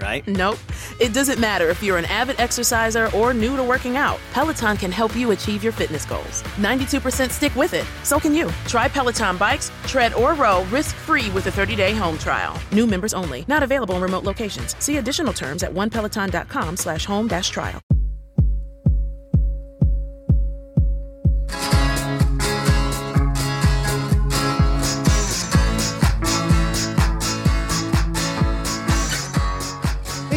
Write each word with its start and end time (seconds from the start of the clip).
right? 0.00 0.26
Nope. 0.26 0.58
It 1.00 1.12
doesn't 1.12 1.38
matter 1.38 1.68
if 1.68 1.82
you're 1.82 1.98
an 1.98 2.04
avid 2.06 2.40
exerciser 2.40 3.10
or 3.14 3.34
new 3.34 3.56
to 3.56 3.62
working 3.62 3.96
out. 3.96 4.18
Peloton 4.32 4.76
can 4.76 4.92
help 4.92 5.14
you 5.16 5.32
achieve 5.32 5.62
your 5.62 5.72
fitness 5.72 6.04
goals. 6.04 6.42
92% 6.56 7.30
stick 7.30 7.54
with 7.56 7.74
it. 7.74 7.84
So 8.04 8.18
can 8.18 8.34
you. 8.34 8.50
Try 8.66 8.88
Peloton 8.88 9.36
bikes, 9.36 9.70
tread 9.84 10.14
or 10.14 10.34
row 10.34 10.64
risk-free 10.64 11.30
with 11.30 11.46
a 11.46 11.50
30-day 11.50 11.94
home 11.94 12.18
trial. 12.18 12.58
New 12.72 12.86
members 12.86 13.14
only. 13.14 13.44
Not 13.48 13.62
available 13.62 13.96
in 13.96 14.02
remote 14.02 14.24
locations. 14.24 14.74
See 14.82 14.96
additional 14.96 15.32
terms 15.32 15.62
at 15.62 15.72
onepeloton.com 15.72 16.76
slash 16.76 17.04
home 17.04 17.28
dash 17.28 17.50
trial. 17.50 17.80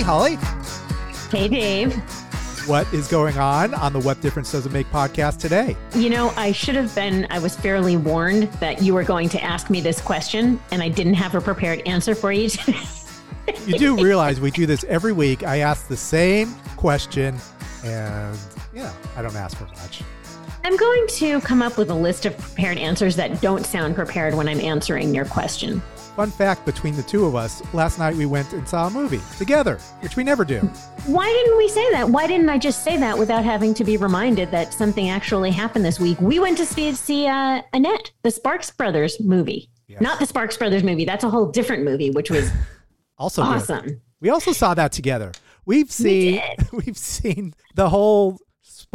Hey, 0.02 0.08
Holly. 0.08 0.36
Hey, 1.30 1.48
Dave. 1.48 1.96
What 2.68 2.92
is 2.92 3.08
going 3.08 3.38
on 3.38 3.76
on 3.76 3.94
the 3.94 4.00
What 4.00 4.20
Difference 4.20 4.52
Does 4.52 4.66
It 4.66 4.72
Make 4.72 4.88
podcast 4.88 5.38
today? 5.38 5.78
You 5.94 6.10
know, 6.10 6.34
I 6.36 6.54
should 6.54 6.74
have 6.74 6.96
been, 6.96 7.28
I 7.30 7.38
was 7.38 7.56
fairly 7.56 7.98
warned 7.98 8.52
that 8.54 8.82
you 8.82 8.96
were 8.96 9.04
going 9.04 9.30
to 9.30 9.44
ask 9.44 9.70
me 9.70 9.80
this 9.80 10.02
question, 10.02 10.60
and 10.72 10.82
I 10.82 10.90
didn't 10.90 11.14
have 11.14 11.36
a 11.36 11.40
prepared 11.40 11.82
answer 11.88 12.16
for 12.16 12.32
you 12.32 12.50
today. 12.50 12.80
You 13.68 13.78
do 13.78 14.04
realize 14.04 14.42
we 14.42 14.50
do 14.50 14.66
this 14.66 14.84
every 14.86 15.12
week. 15.12 15.44
I 15.44 15.58
ask 15.58 15.88
the 15.88 15.98
same 15.98 16.52
question, 16.78 17.38
and 17.84 18.40
yeah, 18.74 18.92
I 19.16 19.22
don't 19.22 19.36
ask 19.36 19.56
for 19.56 19.66
much. 19.66 20.02
I'm 20.64 20.78
going 20.78 21.08
to 21.08 21.42
come 21.42 21.62
up 21.62 21.78
with 21.78 21.92
a 21.92 21.96
list 21.96 22.26
of 22.26 22.36
prepared 22.38 22.80
answers 22.80 23.16
that 23.18 23.40
don't 23.40 23.68
sound 23.68 23.94
prepared 23.94 24.34
when 24.34 24.48
I'm 24.48 24.62
answering 24.62 25.14
your 25.14 25.26
question. 25.26 25.82
Fun 26.22 26.30
fact 26.30 26.68
between 26.68 26.96
the 26.96 27.02
two 27.02 27.26
of 27.26 27.34
us, 27.34 27.64
last 27.74 27.98
night 27.98 28.16
we 28.16 28.28
went 28.28 28.54
and 28.54 28.70
saw 28.70 28.86
a 28.86 28.90
movie 28.92 29.22
together, 29.40 29.80
which 30.02 30.16
we 30.16 30.24
never 30.24 30.46
do. 30.46 30.60
Why 31.08 31.26
didn't 31.26 31.58
we 31.58 31.68
say 31.68 31.92
that? 31.94 32.08
Why 32.08 32.28
didn't 32.28 32.48
I 32.48 32.60
just 32.60 32.84
say 32.84 32.96
that 32.98 33.18
without 33.18 33.44
having 33.44 33.74
to 33.74 33.84
be 33.84 33.98
reminded 33.98 34.52
that 34.52 34.72
something 34.72 35.10
actually 35.10 35.50
happened 35.50 35.84
this 35.84 36.00
week? 36.00 36.22
We 36.22 36.38
went 36.38 36.60
to 36.60 36.66
see, 36.68 36.94
see 36.94 37.26
uh, 37.26 37.64
Annette, 37.74 38.12
the 38.22 38.30
Sparks 38.30 38.70
Brothers 38.70 39.20
movie. 39.20 39.72
Yes. 39.88 40.00
Not 40.00 40.20
the 40.20 40.28
Sparks 40.28 40.56
Brothers 40.58 40.84
movie. 40.84 41.06
That's 41.06 41.24
a 41.24 41.30
whole 41.32 41.48
different 41.48 41.86
movie, 41.86 42.12
which 42.12 42.30
was 42.30 42.52
Also, 43.18 43.42
good. 43.42 43.56
awesome. 43.56 44.02
We 44.20 44.30
also 44.30 44.52
saw 44.52 44.76
that 44.76 44.92
together. 44.92 45.32
We've 45.66 45.92
seen 45.92 46.40
we 46.72 46.84
have 46.84 47.00
seen 47.00 47.56
the 47.74 47.90
whole 47.90 48.38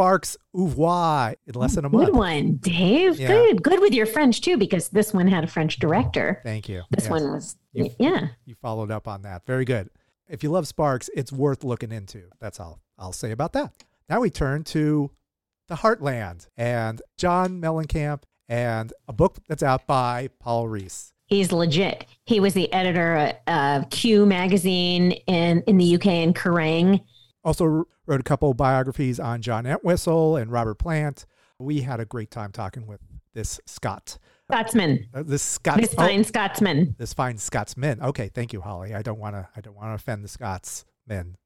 Sparks 0.00 0.36
oeuvre 0.54 1.36
in 1.46 1.54
less 1.54 1.74
than 1.76 1.86
a 1.86 1.88
month. 1.88 2.08
Good 2.08 2.14
one, 2.14 2.56
Dave. 2.56 3.18
Yeah. 3.18 3.28
Good. 3.28 3.62
Good 3.62 3.80
with 3.80 3.94
your 3.94 4.04
French, 4.04 4.42
too, 4.42 4.58
because 4.58 4.90
this 4.90 5.14
one 5.14 5.26
had 5.26 5.42
a 5.42 5.46
French 5.46 5.78
director. 5.78 6.38
Thank 6.44 6.68
you. 6.68 6.82
This 6.90 7.04
Yes. 7.04 7.10
one 7.10 7.32
was, 7.32 7.56
You- 7.72 7.88
yeah. 7.98 8.28
You 8.44 8.54
followed 8.60 8.90
up 8.90 9.08
on 9.08 9.22
that. 9.22 9.46
Very 9.46 9.64
good. 9.64 9.88
If 10.28 10.42
you 10.42 10.50
love 10.50 10.68
Sparks, 10.68 11.08
it's 11.16 11.32
worth 11.32 11.64
looking 11.64 11.92
into. 11.92 12.24
That's 12.40 12.60
all 12.60 12.80
I'll 12.98 13.12
say 13.14 13.30
about 13.30 13.54
that. 13.54 13.72
Now 14.06 14.20
we 14.20 14.28
turn 14.28 14.64
to 14.64 15.12
The 15.68 15.76
Heartland 15.76 16.46
and 16.58 17.00
John 17.16 17.58
Mellencamp 17.62 18.24
and 18.50 18.92
a 19.08 19.14
book 19.14 19.38
that's 19.48 19.62
out 19.62 19.86
by 19.86 20.28
Paul 20.40 20.68
Rees. 20.68 21.14
He's 21.24 21.52
legit. 21.52 22.04
He 22.26 22.38
was 22.38 22.52
the 22.52 22.70
editor 22.70 23.32
uh, 23.46 23.78
of 23.78 23.88
Q 23.88 24.26
magazine 24.26 25.12
in, 25.26 25.62
in 25.66 25.78
the 25.78 25.94
UK 25.94 26.06
and 26.08 26.34
Kerrang. 26.36 27.02
Also 27.46 27.86
wrote 28.06 28.20
a 28.20 28.24
couple 28.24 28.52
biographies 28.54 29.20
on 29.20 29.40
John 29.40 29.66
Entwistle 29.66 30.34
and 30.34 30.50
Robert 30.50 30.74
Plant. 30.74 31.26
We 31.60 31.82
had 31.82 32.00
a 32.00 32.04
great 32.04 32.32
time 32.32 32.50
talking 32.50 32.88
with 32.88 33.00
this 33.34 33.60
Scott. 33.66 34.18
Scotsman. 34.50 35.06
Uh, 35.14 35.22
this. 35.22 35.58
This 35.76 35.94
fine 35.94 36.24
Scotsman. 36.24 36.96
this 36.98 37.14
fine 37.14 37.38
Scotsman. 37.38 38.02
Okay, 38.02 38.30
thank 38.34 38.52
you, 38.52 38.60
Holly. 38.60 38.94
I 38.94 39.02
don't 39.02 39.20
want 39.20 39.36
to. 39.36 39.48
I 39.56 39.60
don't 39.60 39.76
want 39.76 39.90
to 39.90 39.94
offend 39.94 40.24
the 40.24 40.28
Scotsmen. 40.28 41.36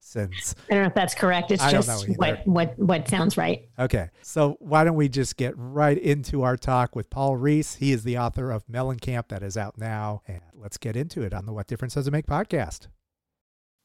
Sins. 0.00 0.56
I 0.70 0.74
don't 0.74 0.82
know 0.84 0.88
if 0.88 0.94
that's 0.94 1.14
correct. 1.14 1.52
It's 1.52 1.62
I 1.62 1.70
just 1.70 2.08
what, 2.16 2.44
what, 2.46 2.78
what 2.78 3.06
sounds 3.08 3.36
right. 3.36 3.68
Okay, 3.78 4.08
so 4.22 4.56
why 4.58 4.82
don't 4.82 4.96
we 4.96 5.08
just 5.08 5.36
get 5.36 5.52
right 5.56 5.98
into 5.98 6.42
our 6.42 6.56
talk 6.56 6.96
with 6.96 7.10
Paul 7.10 7.36
Rees? 7.36 7.74
He 7.74 7.92
is 7.92 8.04
the 8.04 8.16
author 8.16 8.50
of 8.50 8.66
Mellencamp 8.66 9.28
that 9.28 9.42
is 9.42 9.58
out 9.58 9.76
now, 9.76 10.22
and 10.26 10.40
let's 10.54 10.78
get 10.78 10.96
into 10.96 11.20
it 11.22 11.34
on 11.34 11.44
the 11.44 11.52
What 11.52 11.66
Difference 11.66 11.92
Does 11.94 12.08
It 12.08 12.10
Make 12.10 12.26
podcast. 12.26 12.88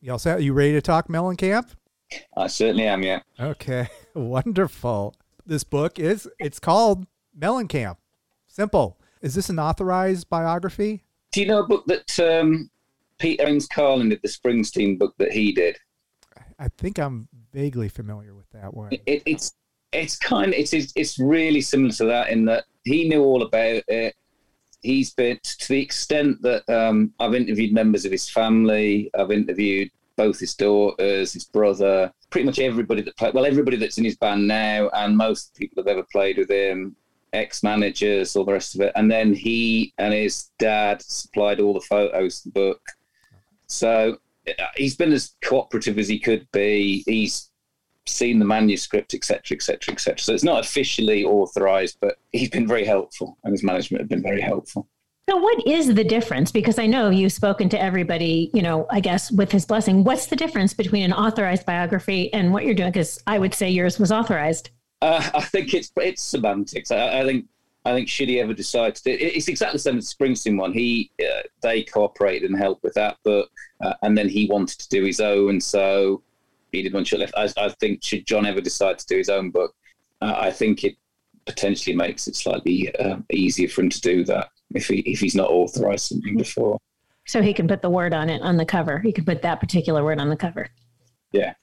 You 0.04 0.12
all 0.12 0.20
set? 0.20 0.44
You 0.44 0.52
ready 0.52 0.74
to 0.74 0.82
talk 0.82 1.08
Mellencamp? 1.08 1.76
I 2.36 2.48
certainly 2.48 2.86
am, 2.86 3.04
yeah. 3.04 3.22
Okay, 3.40 3.88
wonderful. 4.14 5.16
This 5.46 5.64
book 5.64 5.98
is 5.98 6.28
it's 6.40 6.60
called 6.60 7.08
Mellencamp. 7.40 7.96
Simple. 8.46 9.00
Is 9.22 9.34
this 9.34 9.48
an 9.48 9.60
authorized 9.60 10.30
biography? 10.30 11.06
Do 11.32 11.40
you 11.40 11.48
know 11.48 11.60
a 11.60 11.66
book 11.66 11.86
that 11.86 12.20
um, 12.20 12.70
Peter 13.18 13.48
Ames 13.48 13.66
Carlin 13.66 14.10
did, 14.10 14.20
the 14.22 14.28
Springsteen 14.28 15.00
book 15.00 15.16
that 15.20 15.32
he 15.32 15.54
did? 15.54 15.78
I 16.60 16.68
think 16.68 17.00
I'm 17.00 17.30
vaguely 17.54 17.88
familiar 17.88 18.36
with 18.36 18.50
that 18.52 18.74
one. 18.74 18.92
It, 19.06 19.24
it's 19.26 19.54
it's 19.94 20.18
kind 20.18 20.48
of 20.48 20.60
it's 20.60 20.74
it's 20.74 21.18
really 21.18 21.62
similar 21.62 21.94
to 21.94 22.06
that 22.08 22.28
in 22.28 22.44
that 22.44 22.66
he 22.84 23.08
knew 23.08 23.24
all 23.24 23.42
about 23.42 23.82
it. 23.88 24.16
He's 24.84 25.12
been 25.14 25.40
to 25.44 25.68
the 25.68 25.82
extent 25.82 26.42
that 26.42 26.70
um, 26.70 27.14
I've 27.20 27.34
interviewed 27.34 27.74
members 27.74 28.06
of 28.06 28.12
his 28.12 28.30
family. 28.30 29.10
I've 29.18 29.32
interviewed 29.32 29.90
both 30.16 30.40
his 30.40 30.54
daughters, 30.54 31.34
his 31.34 31.46
brother, 31.46 32.12
pretty 32.30 32.46
much 32.46 32.60
everybody 32.60 33.02
that 33.02 33.18
played. 33.18 33.34
Well, 33.34 33.46
everybody 33.46 33.78
that's 33.78 33.98
in 33.98 34.04
his 34.04 34.18
band 34.18 34.48
now, 34.48 34.90
and 34.90 35.18
most 35.18 35.56
people 35.56 35.82
have 35.82 35.88
ever 35.88 36.06
played 36.12 36.38
with 36.38 36.52
him. 36.52 36.96
Ex-managers, 37.32 38.36
all 38.36 38.46
the 38.46 38.54
rest 38.54 38.76
of 38.76 38.82
it, 38.82 38.92
and 38.96 39.10
then 39.12 39.34
he 39.34 39.92
and 39.98 40.14
his 40.14 40.52
dad 40.60 41.02
supplied 41.02 41.60
all 41.60 41.74
the 41.74 41.82
photos, 41.82 42.44
the 42.44 42.52
book. 42.52 42.82
So 43.66 44.18
uh, 44.48 44.66
he's 44.76 44.96
been 44.96 45.12
as 45.14 45.36
cooperative 45.44 45.98
as 45.98 46.08
he 46.08 46.20
could 46.20 46.48
be. 46.52 47.04
He's 47.08 47.50
seen 48.06 48.40
the 48.40 48.46
manuscript, 48.46 49.14
etc., 49.14 49.56
etc., 49.56 49.94
etc. 49.94 50.20
So 50.20 50.34
it's 50.34 50.44
not 50.44 50.64
officially 50.64 51.24
authorized, 51.24 51.98
but 52.02 52.18
he's 52.32 52.50
been 52.50 52.68
very 52.68 52.86
helpful, 52.86 53.38
and 53.44 53.54
his 53.54 53.64
management 53.64 54.02
have 54.02 54.10
been 54.10 54.24
very 54.24 54.42
helpful. 54.42 54.88
So, 55.30 55.38
what 55.38 55.66
is 55.66 55.94
the 55.94 56.04
difference? 56.04 56.52
Because 56.52 56.78
I 56.78 56.86
know 56.86 57.10
you've 57.10 57.32
spoken 57.32 57.70
to 57.70 57.82
everybody, 57.82 58.52
you 58.54 58.62
know, 58.62 58.86
I 58.92 59.00
guess 59.00 59.32
with 59.32 59.52
his 59.52 59.66
blessing. 59.66 60.04
What's 60.04 60.26
the 60.26 60.36
difference 60.36 60.74
between 60.74 61.04
an 61.04 61.14
authorized 61.14 61.66
biography 61.66 62.32
and 62.34 62.52
what 62.52 62.66
you're 62.66 62.76
doing? 62.76 62.92
Because 62.92 63.22
I 63.26 63.40
would 63.40 63.54
say 63.54 63.70
yours 63.70 64.00
was 64.00 64.12
authorized. 64.12 64.72
Uh, 65.02 65.30
I 65.34 65.42
think 65.42 65.74
it's 65.74 65.92
it's 65.96 66.22
semantics. 66.22 66.92
I, 66.92 67.22
I, 67.22 67.24
think 67.24 67.46
I 67.86 67.94
think 67.94 68.10
should 68.10 68.28
he 68.28 68.42
ever 68.42 68.54
decide 68.54 68.96
to 68.96 69.04
do 69.04 69.12
it, 69.12 69.22
it's 69.22 69.48
exactly 69.48 69.78
the 69.78 69.84
same 69.84 69.98
as 69.98 70.14
the 70.14 70.26
Springsteen 70.26 70.58
one. 70.58 70.74
He 70.74 71.10
uh, 71.22 71.44
they 71.62 71.84
cooperated 71.84 72.50
and 72.50 72.60
helped 72.60 72.84
with 72.84 72.94
that 72.96 73.16
book, 73.24 73.50
uh, 73.82 73.94
and 74.02 74.18
then 74.18 74.28
he 74.28 74.48
wanted 74.48 74.80
to 74.80 74.90
do 74.90 75.06
his 75.06 75.22
own, 75.22 75.62
so 75.62 76.22
he 76.74 76.84
did 76.84 76.94
one 76.94 77.06
shot 77.06 77.20
left. 77.20 77.34
I, 77.38 77.50
I 77.58 77.70
think 77.80 78.04
should 78.04 78.26
John 78.26 78.46
ever 78.46 78.62
decide 78.62 79.00
to 79.00 79.06
do 79.06 79.18
his 79.18 79.30
own 79.30 79.52
book, 79.52 79.74
uh, 80.22 80.36
I 80.38 80.52
think 80.52 80.84
it 80.84 80.96
potentially 81.46 81.96
makes 81.96 82.28
it 82.28 82.36
slightly 82.36 82.94
uh, 82.96 83.18
easier 83.32 83.68
for 83.68 83.82
him 83.82 83.90
to 83.90 84.02
do 84.02 84.24
that 84.26 84.50
if 84.72 84.88
he 84.88 85.00
if 85.00 85.20
he's 85.20 85.36
not 85.36 85.50
authorized 85.50 86.08
something 86.08 86.38
before. 86.38 86.78
So 87.26 87.42
he 87.42 87.54
can 87.54 87.68
put 87.68 87.82
the 87.82 87.90
word 87.90 88.14
on 88.14 88.30
it 88.30 88.42
on 88.42 88.58
the 88.58 88.66
cover. 88.66 89.00
He 89.00 89.14
can 89.14 89.26
put 89.26 89.42
that 89.42 89.60
particular 89.60 90.04
word 90.04 90.20
on 90.20 90.30
the 90.30 90.36
cover. 90.36 90.68
Yeah. 91.32 91.54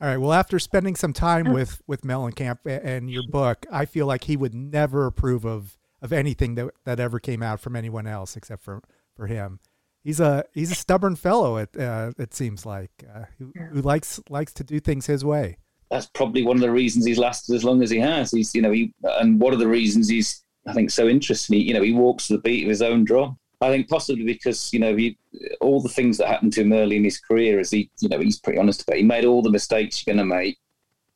All 0.00 0.08
right. 0.08 0.16
Well, 0.16 0.32
after 0.32 0.58
spending 0.58 0.96
some 0.96 1.12
time 1.12 1.48
oh. 1.48 1.54
with 1.54 1.82
with 1.86 2.02
Mellencamp 2.02 2.58
and 2.64 3.10
your 3.10 3.24
book, 3.28 3.66
I 3.70 3.84
feel 3.84 4.06
like 4.06 4.24
he 4.24 4.36
would 4.36 4.54
never 4.54 5.06
approve 5.06 5.44
of 5.44 5.76
of 6.00 6.12
anything 6.12 6.54
that 6.54 6.70
that 6.84 7.00
ever 7.00 7.18
came 7.18 7.42
out 7.42 7.60
from 7.60 7.76
anyone 7.76 8.06
else 8.06 8.36
except 8.36 8.62
for 8.62 8.82
for 9.14 9.26
him. 9.26 9.60
He's 10.02 10.20
a 10.20 10.44
he's 10.54 10.72
a 10.72 10.74
stubborn 10.74 11.16
fellow. 11.16 11.56
It 11.56 11.76
uh, 11.76 12.12
it 12.18 12.34
seems 12.34 12.64
like 12.64 12.90
uh, 13.14 13.24
who, 13.38 13.52
who 13.70 13.82
likes 13.82 14.20
likes 14.28 14.52
to 14.54 14.64
do 14.64 14.80
things 14.80 15.06
his 15.06 15.24
way. 15.24 15.58
That's 15.90 16.06
probably 16.06 16.42
one 16.42 16.56
of 16.56 16.62
the 16.62 16.70
reasons 16.70 17.04
he's 17.04 17.18
lasted 17.18 17.54
as 17.54 17.64
long 17.64 17.82
as 17.82 17.90
he 17.90 17.98
has. 17.98 18.30
He's 18.30 18.54
you 18.54 18.62
know 18.62 18.70
he 18.72 18.94
and 19.02 19.40
one 19.40 19.52
of 19.52 19.58
the 19.58 19.68
reasons 19.68 20.08
he's 20.08 20.42
I 20.66 20.72
think 20.72 20.90
so 20.90 21.08
interesting. 21.08 21.58
He, 21.58 21.64
you 21.64 21.74
know, 21.74 21.82
he 21.82 21.92
walks 21.92 22.26
to 22.26 22.34
the 22.34 22.42
beat 22.42 22.64
of 22.64 22.68
his 22.68 22.82
own 22.82 23.04
drum. 23.04 23.38
I 23.62 23.68
think 23.68 23.88
possibly 23.88 24.24
because 24.24 24.72
you 24.72 24.78
know 24.78 24.96
he, 24.96 25.18
all 25.60 25.82
the 25.82 25.88
things 25.88 26.16
that 26.16 26.28
happened 26.28 26.54
to 26.54 26.62
him 26.62 26.72
early 26.72 26.96
in 26.96 27.04
his 27.04 27.20
career, 27.20 27.60
as 27.60 27.70
he 27.70 27.90
you 28.00 28.08
know 28.08 28.18
he's 28.18 28.40
pretty 28.40 28.58
honest 28.58 28.82
about. 28.82 28.96
It. 28.96 29.00
He 29.00 29.04
made 29.04 29.24
all 29.24 29.42
the 29.42 29.50
mistakes 29.50 30.04
you're 30.06 30.14
going 30.14 30.26
to 30.26 30.34
make 30.34 30.58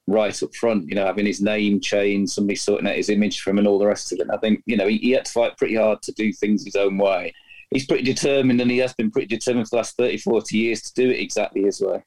right 0.07 0.43
up 0.43 0.55
front. 0.55 0.89
You 0.89 0.97
know, 0.97 1.07
having 1.07 1.25
his 1.25 1.41
name 1.41 1.81
changed, 1.81 2.33
somebody 2.33 2.57
sorting 2.57 2.87
out 2.87 2.97
his 2.97 3.09
image 3.09 3.41
from, 3.41 3.59
and 3.59 3.67
all 3.67 3.79
the 3.79 3.87
rest 3.87 4.13
of 4.13 4.21
it. 4.21 4.29
I 4.31 4.37
think 4.39 4.63
you 4.67 4.77
know 4.77 4.87
he, 4.87 4.99
he 4.99 5.11
had 5.13 5.25
to 5.25 5.33
fight 5.33 5.57
pretty 5.57 5.77
hard 5.77 6.03
to 6.03 6.13
do 6.13 6.33
things 6.33 6.65
his 6.65 6.77
own 6.77 6.99
way. 6.99 7.33
He's 7.75 7.87
pretty 7.87 8.05
determined, 8.05 8.61
and 8.61 8.71
he 8.71 8.79
has 8.79 8.95
been 8.95 9.11
pretty 9.11 9.27
determined 9.27 9.67
for 9.67 9.71
the 9.71 9.77
last 9.79 9.97
30, 9.97 10.19
40 10.19 10.57
years 10.57 10.81
to 10.83 10.95
do 10.95 11.11
it 11.11 11.19
exactly 11.21 11.63
his 11.63 11.81
way. 11.81 12.05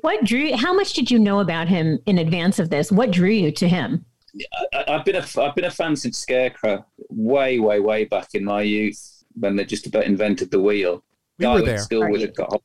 What 0.00 0.24
drew? 0.24 0.56
How 0.56 0.72
much 0.72 0.94
did 0.94 1.10
you 1.10 1.18
know 1.18 1.40
about 1.40 1.68
him 1.68 1.98
in 2.06 2.18
advance 2.18 2.58
of 2.58 2.70
this? 2.70 2.90
What 2.90 3.10
drew 3.10 3.28
you 3.28 3.52
to 3.52 3.68
him? 3.68 4.06
I, 4.72 4.84
have 4.92 5.04
been 5.04 5.16
a 5.16 5.26
I've 5.42 5.54
been 5.54 5.64
a 5.66 5.70
fan 5.70 5.94
since 5.94 6.16
Scarecrow, 6.16 6.86
way, 7.10 7.58
way, 7.58 7.80
way 7.80 8.04
back 8.06 8.28
in 8.32 8.44
my 8.44 8.62
youth 8.62 9.24
when 9.34 9.56
they 9.56 9.64
just 9.64 9.86
about 9.86 10.04
invented 10.04 10.50
the 10.50 10.60
wheel. 10.60 11.04
We 11.38 11.44
guy 11.44 11.54
were 11.54 11.62
there. 11.62 11.78
School 11.78 12.10
with 12.10 12.22
had 12.22 12.34
got 12.34 12.62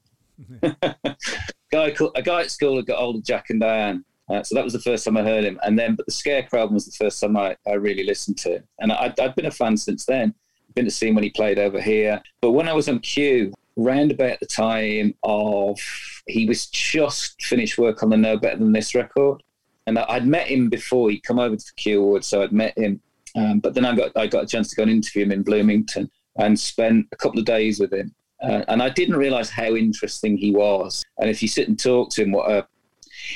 guy 1.72 1.94
a 2.16 2.22
guy 2.22 2.42
at 2.42 2.52
school 2.52 2.78
had 2.78 2.86
got 2.86 3.00
hold 3.00 3.18
of 3.18 3.26
Jack 3.26 3.50
and 3.50 3.60
Diane. 3.60 4.06
Uh, 4.30 4.44
so 4.44 4.56
that 4.56 4.64
was 4.64 4.74
the 4.74 4.80
first 4.80 5.04
time 5.04 5.18
I 5.18 5.24
heard 5.24 5.44
him, 5.44 5.60
and 5.64 5.78
then 5.78 5.96
but 5.96 6.06
the 6.06 6.12
Scarecrow 6.12 6.62
album 6.62 6.76
was 6.76 6.86
the 6.86 7.04
first 7.04 7.20
time 7.20 7.36
I, 7.38 7.58
I 7.68 7.74
really 7.74 8.04
listened 8.04 8.38
to. 8.40 8.64
And 8.80 8.92
I, 8.92 9.14
I'd 9.20 9.36
been 9.36 9.46
a 9.46 9.52
fan 9.52 9.78
since 9.78 10.06
then. 10.06 10.34
Been 10.76 10.86
to 10.86 10.92
see 10.92 11.08
him 11.08 11.16
when 11.16 11.24
he 11.24 11.30
played 11.30 11.58
over 11.58 11.82
here, 11.82 12.22
but 12.42 12.52
when 12.52 12.68
I 12.68 12.74
was 12.74 12.90
on 12.90 13.00
Q, 13.00 13.54
round 13.78 14.12
about 14.12 14.40
the 14.40 14.46
time 14.46 15.14
of 15.24 15.80
he 16.28 16.46
was 16.46 16.68
just 16.68 17.42
finished 17.42 17.78
work 17.78 18.04
on 18.04 18.10
the 18.10 18.18
No 18.18 18.38
Better 18.38 18.58
Than 18.58 18.74
This 18.74 18.94
record, 18.94 19.42
and 19.88 19.98
I'd 19.98 20.28
met 20.28 20.48
him 20.48 20.70
before 20.70 21.10
he'd 21.10 21.24
come 21.24 21.40
over 21.40 21.56
to 21.56 21.66
the 21.66 21.82
Q 21.82 22.02
Awards, 22.02 22.28
so 22.28 22.44
I'd 22.44 22.52
met 22.52 22.78
him. 22.78 23.02
Um, 23.36 23.60
but 23.60 23.74
then 23.74 23.86
I 23.86 23.96
got 23.96 24.12
I 24.16 24.28
got 24.28 24.44
a 24.44 24.48
chance 24.48 24.70
to 24.70 24.76
go 24.76 24.84
and 24.84 24.92
interview 24.92 25.24
him 25.24 25.32
in 25.32 25.44
Bloomington 25.44 26.10
and 26.38 26.60
spent 26.60 27.08
a 27.12 27.16
couple 27.16 27.40
of 27.40 27.46
days 27.46 27.80
with 27.80 27.94
him. 27.94 28.14
Uh, 28.44 28.64
and 28.68 28.84
I 28.84 28.90
didn't 28.90 29.16
realise 29.16 29.50
how 29.50 29.76
interesting 29.76 30.38
he 30.38 30.52
was. 30.52 31.04
And 31.20 31.30
if 31.30 31.42
you 31.42 31.48
sit 31.48 31.68
and 31.68 31.80
talk 31.80 32.10
to 32.12 32.24
him, 32.24 32.32
what 32.32 32.52
a 32.52 32.68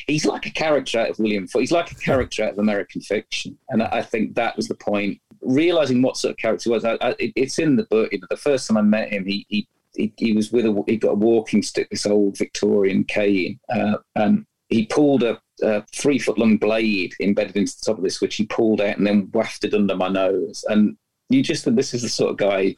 he's 0.07 0.25
like 0.25 0.45
a 0.45 0.51
character 0.51 0.99
out 0.99 1.09
of 1.09 1.19
William. 1.19 1.47
Ford. 1.47 1.61
He's 1.61 1.71
like 1.71 1.91
a 1.91 1.95
character 1.95 2.43
out 2.43 2.53
of 2.53 2.59
American 2.59 3.01
fiction, 3.01 3.57
and 3.69 3.81
I 3.81 4.01
think 4.01 4.35
that 4.35 4.55
was 4.55 4.67
the 4.67 4.75
point. 4.75 5.19
Realizing 5.41 6.01
what 6.01 6.17
sort 6.17 6.31
of 6.31 6.37
character 6.37 6.69
he 6.69 6.73
was, 6.73 6.85
I, 6.85 6.97
I, 7.01 7.15
it's 7.19 7.59
in 7.59 7.75
the 7.75 7.83
book. 7.85 8.11
The 8.29 8.37
first 8.37 8.67
time 8.67 8.77
I 8.77 8.81
met 8.81 9.11
him, 9.11 9.25
he 9.25 9.45
he 9.49 9.67
he, 9.95 10.13
he 10.17 10.33
was 10.33 10.51
with 10.51 10.65
a 10.65 10.83
he 10.87 10.97
got 10.97 11.11
a 11.11 11.15
walking 11.15 11.61
stick, 11.61 11.89
this 11.89 12.05
old 12.05 12.37
Victorian 12.37 13.03
cane, 13.03 13.59
uh, 13.73 13.97
and 14.15 14.45
he 14.69 14.85
pulled 14.85 15.23
a 15.23 15.39
a 15.61 15.83
three 15.93 16.19
foot 16.19 16.37
long 16.37 16.57
blade 16.57 17.13
embedded 17.19 17.57
into 17.57 17.73
the 17.75 17.85
top 17.85 17.97
of 17.97 18.03
this, 18.03 18.21
which 18.21 18.35
he 18.35 18.45
pulled 18.45 18.81
out 18.81 18.97
and 18.97 19.05
then 19.05 19.29
wafted 19.33 19.73
under 19.73 19.95
my 19.95 20.07
nose. 20.07 20.63
And 20.69 20.95
you 21.29 21.43
just 21.43 21.63
think 21.63 21.75
this 21.75 21.93
is 21.93 22.01
the 22.01 22.09
sort 22.09 22.31
of 22.31 22.37
guy. 22.37 22.75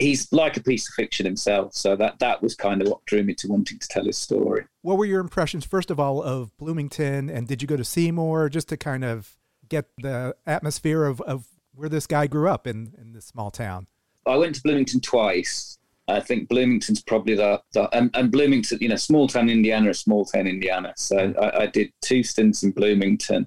He's 0.00 0.32
like 0.32 0.56
a 0.56 0.62
piece 0.62 0.88
of 0.88 0.94
fiction 0.94 1.26
himself, 1.26 1.74
so 1.74 1.94
that 1.96 2.18
that 2.20 2.42
was 2.42 2.54
kind 2.54 2.80
of 2.80 2.88
what 2.88 3.04
drew 3.04 3.22
me 3.22 3.34
to 3.34 3.48
wanting 3.48 3.78
to 3.78 3.88
tell 3.88 4.04
his 4.04 4.16
story. 4.16 4.64
What 4.82 4.96
were 4.96 5.04
your 5.04 5.20
impressions, 5.20 5.66
first 5.66 5.90
of 5.90 6.00
all, 6.00 6.22
of 6.22 6.56
Bloomington, 6.56 7.28
and 7.28 7.46
did 7.46 7.60
you 7.60 7.68
go 7.68 7.76
to 7.76 7.84
Seymour 7.84 8.48
just 8.48 8.68
to 8.70 8.78
kind 8.78 9.04
of 9.04 9.36
get 9.68 9.86
the 9.98 10.34
atmosphere 10.46 11.04
of, 11.04 11.20
of 11.20 11.46
where 11.78 11.88
this 11.88 12.08
guy 12.08 12.26
grew 12.26 12.48
up 12.48 12.66
in 12.66 12.92
in 13.00 13.12
this 13.12 13.26
small 13.26 13.50
town? 13.50 13.86
I 14.26 14.36
went 14.36 14.56
to 14.56 14.62
Bloomington 14.62 15.00
twice. 15.00 15.78
I 16.08 16.20
think 16.20 16.48
Bloomington's 16.48 17.02
probably 17.02 17.34
the, 17.34 17.62
the 17.72 17.88
and, 17.94 18.10
and, 18.14 18.32
Bloomington, 18.32 18.78
you 18.80 18.88
know, 18.88 18.96
small 18.96 19.28
town 19.28 19.50
Indiana 19.50 19.92
small 19.92 20.24
town 20.24 20.46
Indiana. 20.46 20.94
So 20.96 21.34
I, 21.40 21.64
I, 21.64 21.66
did 21.66 21.92
two 22.00 22.22
stints 22.22 22.62
in 22.62 22.70
Bloomington, 22.70 23.46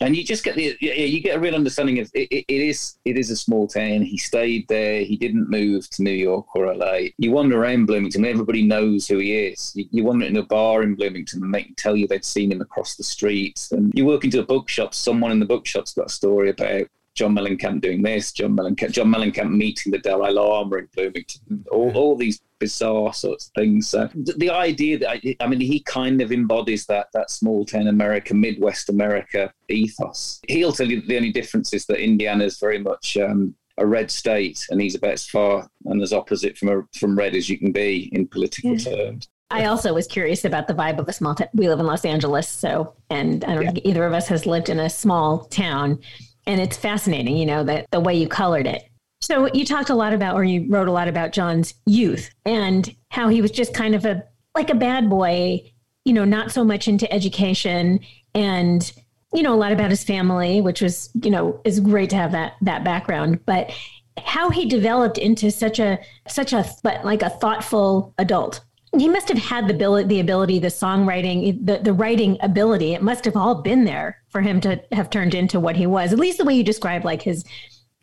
and 0.00 0.16
you 0.16 0.24
just 0.24 0.42
get 0.42 0.56
the 0.56 0.76
yeah, 0.80 0.94
you 0.94 1.20
get 1.20 1.36
a 1.36 1.40
real 1.40 1.54
understanding 1.54 2.00
of 2.00 2.10
it, 2.12 2.28
it, 2.32 2.44
it 2.48 2.60
is 2.60 2.98
it 3.04 3.16
is 3.16 3.30
a 3.30 3.36
small 3.36 3.68
town. 3.68 4.02
He 4.02 4.18
stayed 4.18 4.66
there. 4.66 5.04
He 5.04 5.16
didn't 5.16 5.48
move 5.48 5.88
to 5.90 6.02
New 6.02 6.10
York 6.10 6.46
or 6.56 6.74
LA. 6.74 7.10
You 7.18 7.30
wander 7.30 7.62
around 7.62 7.86
Bloomington, 7.86 8.24
everybody 8.24 8.64
knows 8.64 9.06
who 9.06 9.18
he 9.18 9.32
is. 9.34 9.72
You, 9.76 9.84
you 9.92 10.04
wander 10.04 10.26
in 10.26 10.36
a 10.36 10.42
bar 10.42 10.82
in 10.82 10.96
Bloomington, 10.96 11.44
and 11.44 11.54
they 11.54 11.72
tell 11.76 11.96
you 11.96 12.08
they'd 12.08 12.24
seen 12.24 12.50
him 12.50 12.60
across 12.60 12.96
the 12.96 13.04
street. 13.04 13.68
And 13.70 13.92
you 13.94 14.04
walk 14.04 14.24
into 14.24 14.40
a 14.40 14.46
bookshop, 14.46 14.92
someone 14.92 15.30
in 15.30 15.38
the 15.38 15.46
bookshop's 15.46 15.94
got 15.94 16.06
a 16.06 16.12
story 16.12 16.50
about 16.50 16.88
John 17.14 17.34
Mellencamp 17.34 17.82
doing 17.82 18.02
this, 18.02 18.32
John 18.32 18.56
Mellencamp, 18.56 18.92
John 18.92 19.12
Mellencamp 19.12 19.50
meeting 19.50 19.92
the 19.92 19.98
Dalai 19.98 20.32
Lama 20.32 20.76
in 20.76 20.88
Bloomington, 20.94 21.64
all, 21.70 21.92
all 21.94 22.16
these 22.16 22.40
bizarre 22.58 23.12
sorts 23.12 23.48
of 23.48 23.52
things. 23.54 23.88
So 23.88 24.08
the, 24.14 24.32
the 24.34 24.50
idea 24.50 24.98
that 24.98 25.10
I, 25.10 25.36
I, 25.40 25.46
mean, 25.46 25.60
he 25.60 25.80
kind 25.80 26.22
of 26.22 26.32
embodies 26.32 26.86
that 26.86 27.08
that 27.12 27.30
small 27.30 27.66
town 27.66 27.88
America, 27.88 28.34
Midwest 28.34 28.88
America 28.88 29.52
ethos. 29.68 30.40
He'll 30.48 30.72
tell 30.72 30.88
you 30.88 31.02
the 31.02 31.16
only 31.16 31.32
difference 31.32 31.74
is 31.74 31.86
that 31.86 32.02
Indiana 32.02 32.44
is 32.44 32.58
very 32.58 32.78
much 32.78 33.16
um, 33.18 33.54
a 33.78 33.86
red 33.86 34.10
state, 34.10 34.64
and 34.70 34.80
he's 34.80 34.94
about 34.94 35.12
as 35.12 35.26
far 35.26 35.68
and 35.86 36.00
as 36.00 36.12
opposite 36.12 36.56
from 36.56 36.68
a, 36.68 36.98
from 36.98 37.16
red 37.16 37.34
as 37.34 37.50
you 37.50 37.58
can 37.58 37.72
be 37.72 38.08
in 38.12 38.26
political 38.26 38.74
yeah. 38.76 38.96
terms. 38.96 39.28
I 39.50 39.66
also 39.66 39.92
was 39.92 40.06
curious 40.06 40.46
about 40.46 40.66
the 40.66 40.72
vibe 40.72 40.98
of 40.98 41.06
a 41.08 41.12
small 41.12 41.34
town. 41.34 41.48
We 41.52 41.68
live 41.68 41.78
in 41.78 41.84
Los 41.84 42.06
Angeles, 42.06 42.48
so 42.48 42.94
and 43.10 43.44
I 43.44 43.54
don't 43.54 43.64
yeah. 43.64 43.72
think 43.72 43.84
either 43.84 44.06
of 44.06 44.14
us 44.14 44.26
has 44.28 44.46
lived 44.46 44.70
in 44.70 44.78
a 44.78 44.88
small 44.88 45.44
town 45.46 45.98
and 46.46 46.60
it's 46.60 46.76
fascinating, 46.76 47.36
you 47.36 47.46
know, 47.46 47.64
that 47.64 47.86
the 47.90 48.00
way 48.00 48.14
you 48.14 48.28
colored 48.28 48.66
it. 48.66 48.84
So 49.20 49.48
you 49.54 49.64
talked 49.64 49.90
a 49.90 49.94
lot 49.94 50.12
about, 50.12 50.34
or 50.34 50.44
you 50.44 50.66
wrote 50.68 50.88
a 50.88 50.92
lot 50.92 51.08
about 51.08 51.32
John's 51.32 51.74
youth 51.86 52.30
and 52.44 52.94
how 53.10 53.28
he 53.28 53.40
was 53.40 53.50
just 53.50 53.72
kind 53.72 53.94
of 53.94 54.04
a 54.04 54.24
like 54.54 54.68
a 54.68 54.74
bad 54.74 55.08
boy, 55.08 55.72
you 56.04 56.12
know, 56.12 56.24
not 56.24 56.50
so 56.50 56.64
much 56.64 56.88
into 56.88 57.10
education 57.12 58.00
and 58.34 58.92
you 59.32 59.42
know 59.42 59.54
a 59.54 59.56
lot 59.56 59.72
about 59.72 59.90
his 59.90 60.04
family, 60.04 60.60
which 60.60 60.82
was 60.82 61.10
you 61.22 61.30
know 61.30 61.60
is 61.64 61.80
great 61.80 62.10
to 62.10 62.16
have 62.16 62.32
that 62.32 62.54
that 62.62 62.84
background, 62.84 63.44
but 63.46 63.70
how 64.18 64.50
he 64.50 64.66
developed 64.66 65.18
into 65.18 65.50
such 65.50 65.78
a 65.78 65.98
such 66.28 66.52
a 66.52 66.64
but 66.82 67.04
like 67.04 67.22
a 67.22 67.30
thoughtful 67.30 68.12
adult 68.18 68.60
he 68.98 69.08
must 69.08 69.28
have 69.28 69.38
had 69.38 69.68
the 69.68 69.74
ability, 69.74 70.08
the 70.08 70.20
ability, 70.20 70.58
the 70.58 70.68
songwriting, 70.68 71.64
the, 71.64 71.78
the 71.78 71.92
writing 71.92 72.36
ability. 72.40 72.92
It 72.94 73.02
must 73.02 73.24
have 73.24 73.36
all 73.36 73.62
been 73.62 73.84
there 73.84 74.18
for 74.28 74.42
him 74.42 74.60
to 74.62 74.82
have 74.92 75.08
turned 75.08 75.34
into 75.34 75.58
what 75.58 75.76
he 75.76 75.86
was. 75.86 76.12
At 76.12 76.18
least 76.18 76.38
the 76.38 76.44
way 76.44 76.54
you 76.54 76.64
describe 76.64 77.04
like 77.04 77.22
his 77.22 77.44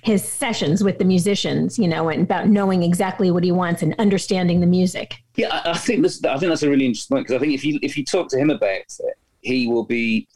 his 0.01 0.23
sessions 0.23 0.81
with 0.81 0.97
the 0.97 1.03
musicians, 1.03 1.77
you 1.77 1.87
know, 1.87 2.07
and 2.07 2.23
about 2.23 2.47
knowing 2.47 2.83
exactly 2.83 3.31
what 3.31 3.43
he 3.43 3.51
wants 3.51 3.81
and 3.81 3.93
understanding 3.99 4.61
the 4.61 4.65
music. 4.65 5.15
Yeah, 5.35 5.49
I, 5.51 5.71
I 5.71 5.77
think 5.77 6.03
this. 6.03 6.23
I 6.23 6.37
think 6.37 6.49
that's 6.49 6.63
a 6.63 6.69
really 6.69 6.85
interesting 6.85 7.15
point 7.15 7.27
because 7.27 7.39
I 7.39 7.39
think 7.39 7.53
if 7.53 7.65
you 7.65 7.79
if 7.81 7.97
you 7.97 8.05
talk 8.05 8.29
to 8.29 8.37
him 8.37 8.49
about 8.49 8.71
it, 8.71 9.17
he 9.41 9.67
will 9.67 9.83
be, 9.83 10.27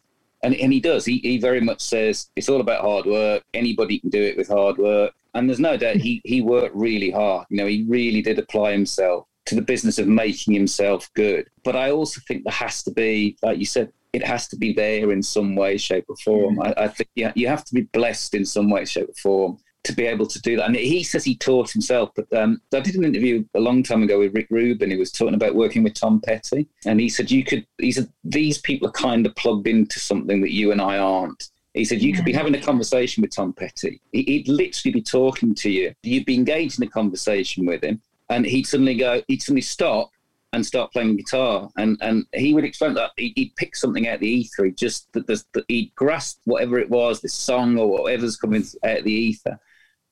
and 0.44 0.54
and 0.54 0.72
he 0.72 0.80
does. 0.80 1.06
He 1.06 1.18
he 1.20 1.40
very 1.40 1.62
much 1.62 1.82
says 1.82 2.30
it's 2.36 2.50
all 2.50 2.62
about 2.62 2.82
hard 2.82 3.06
work. 3.06 3.44
Anybody 3.54 4.00
can 4.00 4.10
do 4.10 4.22
it 4.22 4.38
with 4.38 4.50
hard 4.50 4.78
work, 4.78 5.14
and 5.34 5.50
there's 5.50 5.60
no 5.60 5.78
doubt 5.78 5.96
he 5.96 6.22
he 6.26 6.42
worked 6.42 6.76
really 6.76 7.10
hard. 7.10 7.48
You 7.50 7.58
know, 7.58 7.66
he 7.66 7.86
really 7.88 8.22
did 8.22 8.38
apply 8.38 8.74
himself 8.74 9.28
to 9.46 9.56
the 9.56 9.62
business 9.62 10.00
of 10.00 10.08
making 10.08 10.54
himself 10.54 11.10
good. 11.14 11.50
But 11.64 11.76
I 11.76 11.92
also 11.92 12.22
think 12.28 12.44
there 12.44 12.54
has 12.54 12.84
to 12.84 12.92
be, 12.92 13.38
like 13.44 13.58
you 13.58 13.66
said, 13.66 13.92
it 14.14 14.24
has 14.24 14.48
to 14.50 14.56
be 14.56 14.74
there 14.74 15.12
in 15.12 15.24
some 15.24 15.56
way, 15.56 15.78
shape, 15.78 16.06
or 16.08 16.16
form. 16.18 16.58
Mm. 16.58 16.68
I, 16.78 16.84
I, 16.84 16.88
think 16.88 17.10
yeah, 17.16 17.34
you 17.36 17.48
have 17.48 17.66
to 17.66 17.74
be 17.74 17.82
blessed 17.82 18.36
in 18.36 18.46
some 18.46 18.70
way, 18.70 18.86
shape, 18.86 19.10
or 19.10 19.14
form 19.14 19.58
to 19.84 19.94
be 19.94 20.06
able 20.06 20.26
to 20.28 20.42
do 20.42 20.56
that. 20.56 20.66
And 20.66 20.76
he 20.76 21.04
says 21.04 21.26
he 21.26 21.36
taught 21.36 21.72
himself, 21.72 22.12
but 22.16 22.32
um, 22.34 22.62
I 22.74 22.80
did 22.80 22.96
an 22.96 23.04
interview 23.04 23.44
a 23.54 23.60
long 23.60 23.84
time 23.84 24.04
ago 24.04 24.20
with 24.20 24.34
Rick 24.34 24.48
Rubin. 24.50 24.92
He 24.92 24.98
was 24.98 25.12
talking 25.12 25.34
about 25.34 25.56
working 25.56 25.84
with 25.84 25.94
Tom 25.94 26.22
Petty, 26.22 26.68
and 26.86 27.00
he 27.00 27.10
said 27.10 27.30
you 27.30 27.44
could. 27.44 27.66
He 27.80 27.92
said 27.92 28.08
these 28.24 28.58
people 28.60 28.88
are 28.88 28.92
kind 28.92 29.26
of 29.26 29.36
plugged 29.36 29.68
into 29.68 30.00
something 30.00 30.42
that 30.42 30.54
you 30.54 30.72
and 30.72 30.82
I 30.82 30.98
aren't. 31.00 31.50
He 31.74 31.86
said 31.86 32.02
you 32.02 32.14
could 32.14 32.24
be 32.24 32.34
having 32.34 32.56
a 32.56 32.62
conversation 32.62 33.22
with 33.22 33.36
Tom 33.36 33.52
Petty. 33.52 34.00
He- 34.12 34.24
He'd 34.24 34.48
literally 34.48 34.94
be 34.94 35.02
talking 35.02 35.56
to 35.56 35.72
you. 35.72 35.94
You'd 36.04 36.26
be 36.26 36.36
engaged 36.36 36.80
in 36.80 36.88
a 36.88 36.90
conversation 36.90 37.66
with 37.66 37.84
him, 37.84 38.00
and 38.30 38.46
he'd 38.46 38.68
suddenly 38.68 38.96
go. 38.96 39.22
He'd 39.28 39.42
suddenly 39.42 39.62
stop 39.62 40.12
and 40.54 40.66
start 40.66 40.92
playing 40.92 41.18
guitar. 41.18 41.70
And 41.78 41.98
and 42.02 42.26
he 42.34 42.54
would 42.54 42.64
explain 42.64 42.94
that 42.96 43.12
he'd, 43.18 43.34
he'd 43.36 43.56
pick 43.56 43.76
something 43.76 44.08
out 44.08 44.16
of 44.16 44.22
the 44.22 44.30
ether. 44.30 44.66
He 44.66 44.72
just 44.72 45.12
that, 45.14 45.28
that 45.28 45.66
he'd 45.68 45.94
grasp 45.96 46.40
whatever 46.46 46.80
it 46.80 46.90
was, 46.90 47.22
this 47.22 47.34
song 47.34 47.78
or 47.78 47.88
whatever's 47.88 48.38
coming 48.38 48.64
out 48.84 49.00
of 49.00 49.04
the 49.04 49.12
ether. 49.12 49.60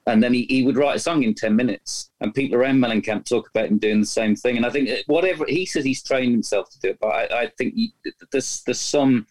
And 0.07 0.21
then 0.21 0.33
he, 0.33 0.45
he 0.49 0.63
would 0.63 0.77
write 0.77 0.95
a 0.95 0.99
song 0.99 1.21
in 1.23 1.35
10 1.35 1.55
minutes. 1.55 2.09
And 2.21 2.33
people 2.33 2.57
around 2.57 2.79
Mellencamp 2.79 3.23
talk 3.23 3.49
about 3.49 3.67
him 3.67 3.77
doing 3.77 4.01
the 4.01 4.07
same 4.07 4.35
thing. 4.35 4.57
And 4.57 4.65
I 4.65 4.71
think 4.71 4.89
whatever 5.05 5.45
he 5.47 5.65
says 5.65 5.85
he's 5.85 6.01
trained 6.01 6.31
himself 6.31 6.69
to 6.71 6.79
do 6.79 6.89
it, 6.89 6.97
but 6.99 7.07
I, 7.07 7.43
I 7.43 7.47
think 7.57 7.75
he, 7.75 7.93
there's, 8.31 8.63
there's 8.63 8.81
some, 8.81 9.27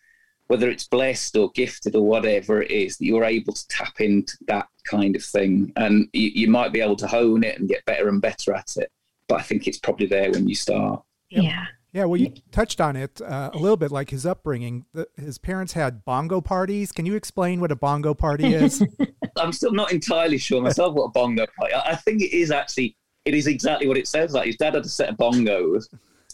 whether 0.50 0.69
it's 0.69 0.88
blessed 0.88 1.37
or 1.37 1.49
gifted 1.52 1.95
or 1.95 2.04
whatever 2.04 2.61
it 2.61 2.73
is, 2.73 2.97
that 2.97 3.04
you're 3.04 3.23
able 3.23 3.52
to 3.52 3.69
tap 3.69 4.00
into 4.00 4.37
that 4.49 4.66
kind 4.85 5.14
of 5.14 5.23
thing. 5.23 5.73
And 5.76 6.09
you, 6.12 6.28
you 6.35 6.50
might 6.50 6.73
be 6.73 6.80
able 6.80 6.97
to 6.97 7.07
hone 7.07 7.45
it 7.45 7.57
and 7.61 7.69
get 7.69 7.85
better 7.85 8.09
and 8.09 8.21
better 8.21 8.52
at 8.52 8.76
it. 8.76 8.90
But 9.28 9.38
I 9.38 9.42
think 9.42 9.69
it's 9.69 9.78
probably 9.78 10.07
there 10.07 10.28
when 10.33 10.49
you 10.49 10.57
start. 10.57 11.04
Yeah. 11.28 11.66
Yeah, 11.92 12.07
well, 12.07 12.21
you 12.21 12.33
touched 12.50 12.80
on 12.80 12.97
it 12.97 13.21
uh, 13.21 13.50
a 13.52 13.59
little 13.59 13.76
bit, 13.76 13.92
like 13.92 14.11
his 14.11 14.26
upbringing. 14.26 14.87
The, 14.92 15.07
his 15.16 15.38
parents 15.38 15.73
had 15.73 16.04
bongo 16.04 16.40
parties. 16.40 16.90
Can 16.90 17.07
you 17.07 17.14
explain 17.14 17.61
what 17.61 17.71
a 17.71 17.76
bongo 17.76 18.12
party 18.12 18.52
is? 18.52 18.85
I'm 19.37 19.52
still 19.52 19.73
not 19.73 19.92
entirely 19.92 20.38
sure 20.38 20.61
myself 20.61 20.95
what 20.95 21.04
a 21.04 21.11
bongo 21.11 21.47
party. 21.57 21.75
I 21.75 21.92
I 21.92 21.95
think 21.95 22.23
it 22.23 22.37
is 22.37 22.50
actually 22.50 22.97
it 23.25 23.35
is 23.35 23.47
exactly 23.47 23.87
what 23.87 23.97
it 23.97 24.09
sounds 24.09 24.35
like. 24.35 24.47
His 24.47 24.57
dad 24.57 24.75
had 24.75 24.85
a 24.85 24.88
set 24.88 25.11
of 25.11 25.16
bongos. 25.16 25.87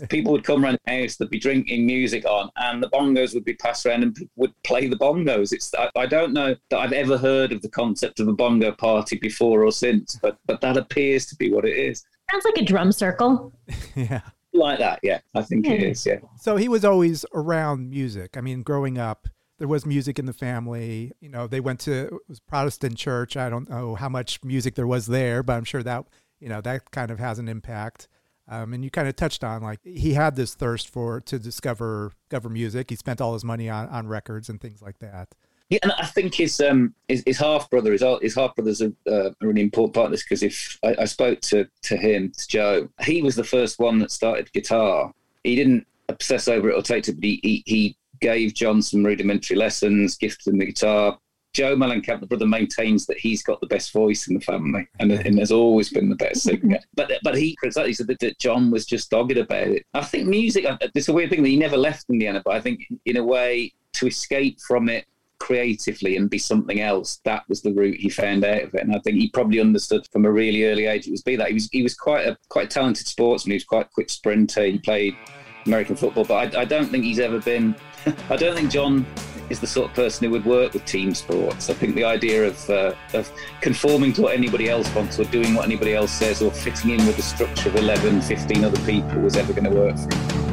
People 0.08 0.32
would 0.32 0.44
come 0.44 0.64
around 0.64 0.78
the 0.84 1.00
house, 1.02 1.16
they'd 1.16 1.30
be 1.30 1.38
drinking 1.38 1.86
music 1.86 2.24
on, 2.24 2.50
and 2.56 2.82
the 2.82 2.90
bongos 2.90 3.34
would 3.34 3.44
be 3.44 3.54
passed 3.54 3.86
around, 3.86 4.02
and 4.02 4.14
people 4.14 4.32
would 4.36 4.62
play 4.62 4.86
the 4.88 4.96
bongos. 4.96 5.52
It's 5.52 5.74
I, 5.74 5.90
I 5.96 6.06
don't 6.06 6.32
know 6.32 6.54
that 6.70 6.78
I've 6.78 6.92
ever 6.92 7.16
heard 7.18 7.52
of 7.52 7.62
the 7.62 7.68
concept 7.68 8.20
of 8.20 8.28
a 8.28 8.32
bongo 8.32 8.72
party 8.72 9.16
before 9.18 9.64
or 9.64 9.72
since, 9.72 10.18
but 10.22 10.38
but 10.46 10.60
that 10.60 10.76
appears 10.76 11.26
to 11.26 11.36
be 11.36 11.52
what 11.52 11.64
it 11.64 11.76
is. 11.76 12.04
Sounds 12.30 12.44
like 12.44 12.58
a 12.58 12.64
drum 12.64 12.92
circle. 12.92 13.52
yeah. 13.94 14.20
Like 14.52 14.78
that, 14.78 15.00
yeah. 15.02 15.20
I 15.34 15.42
think 15.42 15.66
it 15.66 15.80
Yeah. 15.80 15.88
is, 15.88 16.06
yeah. 16.06 16.18
So 16.40 16.56
he 16.56 16.68
was 16.68 16.84
always 16.84 17.24
around 17.34 17.90
music. 17.90 18.36
I 18.36 18.40
mean, 18.40 18.62
growing 18.62 18.96
up, 18.98 19.28
there 19.58 19.68
was 19.68 19.84
music 19.84 20.18
in 20.18 20.24
the 20.26 20.32
family. 20.32 21.12
You 21.20 21.28
know, 21.28 21.46
they 21.46 21.60
went 21.60 21.80
to 21.80 21.92
it 22.06 22.12
was 22.28 22.40
Protestant 22.40 22.96
church. 22.96 23.36
I 23.36 23.48
don't 23.50 23.68
know 23.68 23.94
how 23.94 24.08
much 24.08 24.42
music 24.42 24.74
there 24.74 24.86
was 24.86 25.06
there, 25.06 25.42
but 25.42 25.54
I'm 25.54 25.64
sure 25.64 25.82
that 25.82 26.06
you 26.40 26.48
know 26.48 26.60
that 26.62 26.90
kind 26.90 27.10
of 27.10 27.18
has 27.18 27.38
an 27.38 27.48
impact. 27.48 28.08
Um, 28.48 28.72
and 28.72 28.84
you 28.84 28.90
kind 28.90 29.08
of 29.08 29.16
touched 29.16 29.42
on 29.42 29.62
like 29.62 29.80
he 29.82 30.14
had 30.14 30.36
this 30.36 30.54
thirst 30.54 30.88
for 30.88 31.20
to 31.22 31.38
discover 31.38 32.12
discover 32.28 32.48
music. 32.48 32.90
He 32.90 32.96
spent 32.96 33.20
all 33.20 33.32
his 33.34 33.44
money 33.44 33.68
on 33.68 33.88
on 33.88 34.06
records 34.06 34.48
and 34.48 34.60
things 34.60 34.80
like 34.80 34.98
that. 35.00 35.28
Yeah, 35.68 35.80
and 35.82 35.92
I 35.98 36.06
think 36.06 36.34
his 36.34 36.60
um 36.60 36.94
his, 37.08 37.24
his 37.26 37.38
half 37.38 37.68
brother 37.68 37.92
is 37.92 38.04
his 38.22 38.36
half 38.36 38.54
brother's 38.54 38.82
a, 38.82 38.92
uh, 39.08 39.30
a 39.40 39.46
really 39.46 39.62
important 39.62 39.94
part 39.94 40.06
of 40.06 40.12
this 40.12 40.22
because 40.22 40.44
if 40.44 40.78
I, 40.84 40.94
I 41.00 41.04
spoke 41.06 41.40
to 41.42 41.66
to 41.82 41.96
him 41.96 42.32
to 42.36 42.48
Joe, 42.48 42.88
he 43.02 43.20
was 43.22 43.34
the 43.34 43.44
first 43.44 43.80
one 43.80 43.98
that 43.98 44.12
started 44.12 44.52
guitar. 44.52 45.12
He 45.42 45.56
didn't 45.56 45.86
obsess 46.08 46.46
over 46.46 46.70
it 46.70 46.76
or 46.76 46.82
take 46.82 47.02
to, 47.04 47.12
but 47.12 47.24
he, 47.24 47.40
he 47.42 47.62
he 47.66 47.96
gave 48.20 48.54
John 48.54 48.80
some 48.80 49.04
rudimentary 49.04 49.56
lessons, 49.56 50.16
gifted 50.16 50.52
him 50.52 50.58
the 50.60 50.66
guitar. 50.66 51.18
Joe 51.56 51.75
Mellencamp, 51.75 52.20
the 52.20 52.26
brother, 52.26 52.46
maintains 52.46 53.06
that 53.06 53.16
he's 53.16 53.42
got 53.42 53.62
the 53.62 53.66
best 53.66 53.90
voice 53.90 54.28
in 54.28 54.34
the 54.34 54.40
family 54.42 54.86
and, 55.00 55.10
and 55.10 55.38
has 55.38 55.50
always 55.50 55.88
been 55.88 56.10
the 56.10 56.16
best 56.16 56.42
singer. 56.42 56.78
But 56.94 57.10
but 57.22 57.34
he 57.34 57.56
exactly 57.62 57.94
said 57.94 58.08
that, 58.08 58.18
that 58.20 58.38
John 58.38 58.70
was 58.70 58.84
just 58.84 59.08
dogged 59.08 59.38
about 59.38 59.68
it. 59.68 59.86
I 59.94 60.04
think 60.04 60.26
music, 60.26 60.66
uh, 60.66 60.76
it's 60.94 61.08
a 61.08 61.14
weird 61.14 61.30
thing 61.30 61.42
that 61.42 61.48
he 61.48 61.56
never 61.56 61.78
left 61.78 62.10
Indiana, 62.10 62.42
but 62.44 62.54
I 62.54 62.60
think 62.60 62.86
in 63.06 63.16
a 63.16 63.25
way 63.25 63.72
to 63.94 64.06
escape 64.06 64.60
from 64.60 64.90
it 64.90 65.06
creatively 65.38 66.18
and 66.18 66.28
be 66.28 66.36
something 66.36 66.82
else, 66.82 67.20
that 67.25 67.48
was 67.48 67.62
the 67.62 67.72
route 67.72 67.96
he 67.96 68.10
found 68.10 68.44
out 68.44 68.64
of 68.64 68.75
it. 68.75 68.82
And 68.82 68.94
I 68.94 68.98
think 68.98 69.16
he 69.16 69.30
probably 69.30 69.58
understood 69.58 70.06
from 70.12 70.26
a 70.26 70.30
really 70.30 70.64
early 70.66 70.84
age 70.84 71.08
it 71.08 71.10
was 71.10 71.22
be 71.22 71.36
that. 71.36 71.48
He 71.48 71.54
was 71.54 71.70
he 71.72 71.82
was 71.82 71.94
quite 71.94 72.26
a 72.26 72.36
quite 72.50 72.66
a 72.66 72.68
talented 72.68 73.06
sportsman. 73.06 73.52
He 73.52 73.56
was 73.56 73.64
quite 73.64 73.86
a 73.86 73.90
quick 73.94 74.10
sprinter. 74.10 74.62
He 74.66 74.78
played 74.78 75.16
American 75.64 75.96
football, 75.96 76.26
but 76.26 76.54
I, 76.54 76.60
I 76.60 76.64
don't 76.66 76.90
think 76.90 77.04
he's 77.04 77.18
ever 77.18 77.40
been. 77.40 77.75
I 78.28 78.36
don't 78.36 78.54
think 78.54 78.70
John 78.70 79.06
is 79.50 79.60
the 79.60 79.66
sort 79.66 79.90
of 79.90 79.96
person 79.96 80.26
who 80.26 80.30
would 80.30 80.44
work 80.44 80.72
with 80.72 80.84
team 80.84 81.14
sports. 81.14 81.70
I 81.70 81.74
think 81.74 81.94
the 81.94 82.04
idea 82.04 82.46
of 82.46 82.70
uh, 82.70 82.94
of 83.14 83.30
conforming 83.60 84.12
to 84.14 84.22
what 84.22 84.34
anybody 84.34 84.68
else 84.68 84.92
wants 84.94 85.18
or 85.18 85.24
doing 85.24 85.54
what 85.54 85.64
anybody 85.64 85.94
else 85.94 86.12
says 86.12 86.42
or 86.42 86.50
fitting 86.50 86.90
in 86.90 87.06
with 87.06 87.16
the 87.16 87.22
structure 87.22 87.68
of 87.68 87.76
11, 87.76 88.22
15 88.22 88.64
other 88.64 88.80
people 88.84 89.20
was 89.20 89.36
ever 89.36 89.52
going 89.52 89.64
to 89.64 89.70
work 89.70 89.96
for 89.96 90.14
him. 90.14 90.46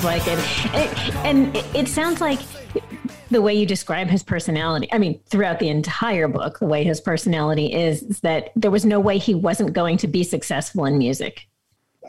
Sounds 0.00 0.26
like 0.26 0.38
it. 0.38 1.14
and 1.24 1.56
it, 1.56 1.74
it 1.74 1.88
sounds 1.88 2.20
like 2.20 2.40
the 3.30 3.42
way 3.42 3.54
you 3.54 3.66
describe 3.66 4.08
his 4.08 4.22
personality. 4.22 4.88
I 4.92 4.98
mean, 4.98 5.20
throughout 5.26 5.58
the 5.58 5.68
entire 5.68 6.28
book, 6.28 6.58
the 6.58 6.66
way 6.66 6.84
his 6.84 7.00
personality 7.00 7.72
is, 7.72 8.02
is 8.02 8.20
that 8.20 8.50
there 8.56 8.70
was 8.70 8.84
no 8.84 8.98
way 8.98 9.18
he 9.18 9.34
wasn't 9.34 9.72
going 9.72 9.96
to 9.98 10.08
be 10.08 10.24
successful 10.24 10.84
in 10.84 10.98
music. 10.98 11.46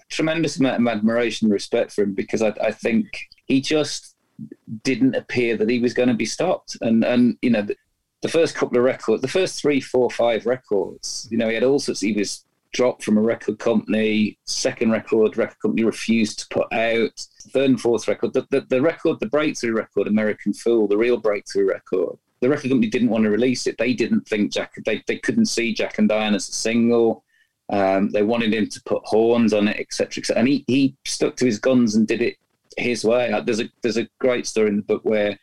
Tremendous 0.09 0.59
amount 0.59 0.81
of 0.81 0.87
admiration 0.87 1.45
and 1.45 1.53
respect 1.53 1.91
for 1.91 2.03
him 2.03 2.13
because 2.13 2.41
I, 2.41 2.53
I 2.61 2.71
think 2.71 3.07
he 3.45 3.61
just 3.61 4.15
didn't 4.83 5.15
appear 5.15 5.57
that 5.57 5.69
he 5.69 5.79
was 5.79 5.93
going 5.93 6.09
to 6.09 6.15
be 6.15 6.25
stopped. 6.25 6.77
And 6.81 7.03
and 7.03 7.37
you 7.41 7.49
know, 7.49 7.61
the, 7.61 7.75
the 8.21 8.29
first 8.29 8.55
couple 8.55 8.77
of 8.77 8.83
records, 8.83 9.21
the 9.21 9.27
first 9.27 9.61
three, 9.61 9.79
four, 9.79 10.09
five 10.09 10.45
records, 10.45 11.27
you 11.29 11.37
know, 11.37 11.47
he 11.47 11.55
had 11.55 11.63
all 11.63 11.79
sorts. 11.79 12.01
He 12.01 12.13
was 12.13 12.45
dropped 12.73 13.03
from 13.03 13.17
a 13.17 13.21
record 13.21 13.59
company. 13.59 14.37
Second 14.45 14.91
record, 14.91 15.37
record 15.37 15.59
company 15.61 15.83
refused 15.83 16.39
to 16.39 16.47
put 16.49 16.71
out. 16.73 17.27
Third 17.51 17.71
and 17.71 17.81
fourth 17.81 18.07
record, 18.07 18.33
the, 18.33 18.47
the, 18.49 18.61
the 18.61 18.81
record, 18.81 19.19
the 19.19 19.25
breakthrough 19.27 19.73
record, 19.73 20.07
American 20.07 20.53
Fool, 20.53 20.87
the 20.87 20.97
real 20.97 21.17
breakthrough 21.17 21.67
record. 21.67 22.17
The 22.39 22.49
record 22.49 22.69
company 22.69 22.89
didn't 22.89 23.09
want 23.09 23.23
to 23.23 23.29
release 23.29 23.67
it. 23.67 23.77
They 23.77 23.93
didn't 23.93 24.27
think 24.27 24.51
Jack. 24.51 24.73
They 24.85 25.03
they 25.07 25.17
couldn't 25.17 25.45
see 25.45 25.73
Jack 25.73 25.99
and 25.99 26.09
Diane 26.09 26.33
as 26.33 26.49
a 26.49 26.53
single. 26.53 27.23
Um, 27.69 28.09
they 28.09 28.23
wanted 28.23 28.53
him 28.53 28.67
to 28.67 28.83
put 28.83 29.03
horns 29.05 29.53
on 29.53 29.67
it, 29.67 29.77
etc. 29.79 30.23
Et 30.29 30.37
and 30.37 30.47
he 30.47 30.63
he 30.67 30.95
stuck 31.05 31.35
to 31.37 31.45
his 31.45 31.59
guns 31.59 31.95
and 31.95 32.07
did 32.07 32.21
it 32.21 32.37
his 32.77 33.05
way. 33.05 33.31
Uh, 33.31 33.41
There's 33.41 33.59
a 33.59 33.69
there's 33.83 33.97
a 33.97 34.09
great 34.19 34.47
story 34.47 34.69
in 34.69 34.77
the 34.77 34.81
book 34.81 35.05
where 35.05 35.37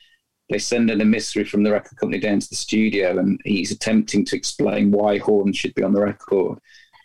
they 0.51 0.59
send 0.59 0.91
an 0.91 1.01
emissary 1.01 1.45
from 1.45 1.63
the 1.63 1.71
record 1.71 1.99
company 1.99 2.19
down 2.21 2.41
to 2.41 2.49
the 2.49 2.57
studio, 2.57 3.19
and 3.19 3.41
he's 3.45 3.71
attempting 3.71 4.25
to 4.25 4.37
explain 4.37 4.91
why 4.91 5.19
horns 5.19 5.57
should 5.57 5.75
be 5.75 5.83
on 5.83 5.93
the 5.93 6.01
record. 6.01 6.59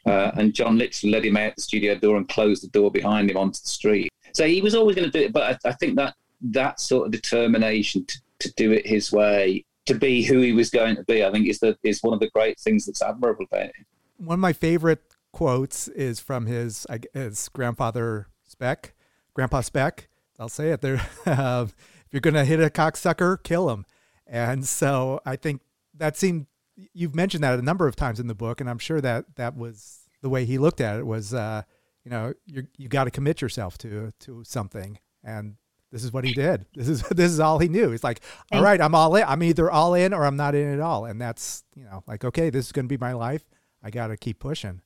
Uh, 0.06 0.32
and 0.36 0.54
John 0.54 0.78
literally 0.78 1.14
led 1.14 1.26
him 1.26 1.38
out 1.38 1.56
the 1.56 1.62
studio 1.62 1.96
door 1.96 2.18
and 2.18 2.28
closed 2.28 2.64
the 2.64 2.68
door 2.68 2.92
behind 2.92 3.30
him 3.30 3.38
onto 3.38 3.60
the 3.62 3.70
street. 3.70 4.12
So 4.34 4.48
he 4.48 4.62
was 4.62 4.76
always 4.76 4.96
going 4.96 5.10
to 5.10 5.18
do 5.18 5.26
it, 5.26 5.34
but 5.34 5.60
I, 5.66 5.70
I 5.70 5.74
think 5.74 5.96
that 5.96 6.16
that 6.42 6.80
sort 6.80 7.06
of 7.06 7.12
determination 7.12 8.06
to, 8.06 8.22
to 8.40 8.54
do 8.54 8.72
it 8.72 8.86
his 8.86 9.12
way, 9.12 9.64
to 9.86 9.94
be 9.94 10.24
who 10.24 10.42
he 10.42 10.52
was 10.52 10.70
going 10.70 10.96
to 10.96 11.04
be, 11.04 11.24
I 11.24 11.32
think 11.32 11.48
is 11.48 11.60
the 11.60 11.78
is 11.84 12.02
one 12.02 12.14
of 12.14 12.20
the 12.20 12.30
great 12.30 12.60
things 12.60 12.86
that's 12.86 13.02
admirable 13.02 13.46
about 13.46 13.66
him. 13.66 13.86
One 14.18 14.36
of 14.36 14.40
my 14.40 14.54
favorite 14.54 15.02
quotes 15.32 15.88
is 15.90 16.20
from 16.20 16.46
his 16.46 16.86
his 17.14 17.50
grandfather 17.50 18.28
Speck, 18.44 18.94
Grandpa 19.34 19.62
Speck. 19.62 20.10
I'll 20.40 20.50
say 20.50 20.72
it 20.72 20.82
there. 20.82 21.02
Uh, 21.26 21.66
if 21.68 22.08
you're 22.12 22.22
gonna 22.22 22.46
hit 22.46 22.62
a 22.62 22.70
cocksucker, 22.70 23.42
kill 23.44 23.70
him. 23.70 23.86
And 24.26 24.66
so 24.66 25.22
I 25.26 25.36
think 25.36 25.62
that 25.96 26.18
seemed 26.18 26.48
you've 26.94 27.16
mentioned 27.16 27.44
that 27.44 27.58
a 27.58 27.62
number 27.62 27.88
of 27.88 27.96
times 27.96 28.20
in 28.20 28.28
the 28.28 28.36
book, 28.36 28.62
and 28.62 28.70
I'm 28.70 28.80
sure 28.80 29.02
that 29.02 29.36
that 29.36 29.56
was 29.56 30.00
the 30.22 30.30
way 30.30 30.46
he 30.46 30.58
looked 30.58 30.82
at 30.82 31.00
it. 31.00 31.06
Was 31.06 31.34
uh, 31.34 31.64
you 32.04 32.12
know 32.12 32.34
you 32.46 32.68
you 32.78 32.88
got 32.88 33.06
to 33.06 33.12
commit 33.12 33.42
yourself 33.42 33.78
to 33.80 34.12
to 34.22 34.44
something, 34.44 35.00
and 35.24 35.56
this 35.92 36.04
is 36.04 36.12
what 36.12 36.24
he 36.24 36.34
did. 36.34 36.66
This 36.76 36.88
is 36.88 37.02
this 37.04 37.32
is 37.32 37.40
all 37.40 37.60
he 37.60 37.68
knew. 37.68 37.92
He's 37.92 38.04
like, 38.04 38.22
all 38.52 38.64
right, 38.64 38.82
I'm 38.82 38.96
all 38.96 39.16
in. 39.16 39.24
I'm 39.24 39.44
either 39.44 39.70
all 39.70 39.94
in 39.94 40.14
or 40.14 40.26
I'm 40.26 40.38
not 40.38 40.56
in 40.56 40.74
at 40.74 40.80
all, 40.80 41.06
and 41.06 41.22
that's 41.22 41.64
you 41.76 41.84
know 41.86 42.04
like 42.08 42.24
okay, 42.24 42.50
this 42.50 42.66
is 42.66 42.72
gonna 42.72 42.88
be 42.88 42.98
my 42.98 43.14
life. 43.14 43.44
I 43.84 43.90
got 43.90 44.08
to 44.08 44.18
keep 44.18 44.40
pushing. 44.40 44.82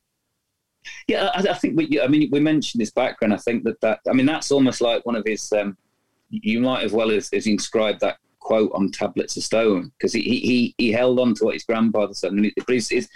Yeah, 1.07 1.29
I, 1.33 1.39
I 1.49 1.53
think 1.53 1.77
we. 1.77 2.01
I 2.01 2.07
mean, 2.07 2.29
we 2.31 2.39
mentioned 2.39 2.81
his 2.81 2.91
background. 2.91 3.33
I 3.33 3.37
think 3.37 3.63
that 3.63 3.79
that. 3.81 3.99
I 4.09 4.13
mean, 4.13 4.25
that's 4.25 4.51
almost 4.51 4.81
like 4.81 5.05
one 5.05 5.15
of 5.15 5.23
his. 5.25 5.51
Um, 5.53 5.77
you 6.29 6.59
might 6.59 6.83
as 6.83 6.91
well 6.91 7.11
as, 7.11 7.29
as 7.31 7.47
inscribed 7.47 8.01
that 8.01 8.17
quote 8.47 8.71
on 8.73 8.89
tablets 8.89 9.35
of 9.35 9.43
stone 9.43 9.91
because 9.97 10.13
he, 10.13 10.21
he 10.21 10.75
he 10.77 10.89
held 10.89 11.19
on 11.19 11.35
to 11.35 11.43
what 11.43 11.53
his 11.53 11.65
grandfather 11.65 12.13
said. 12.13 12.31
It's, 12.33 12.93
it's, 12.93 13.09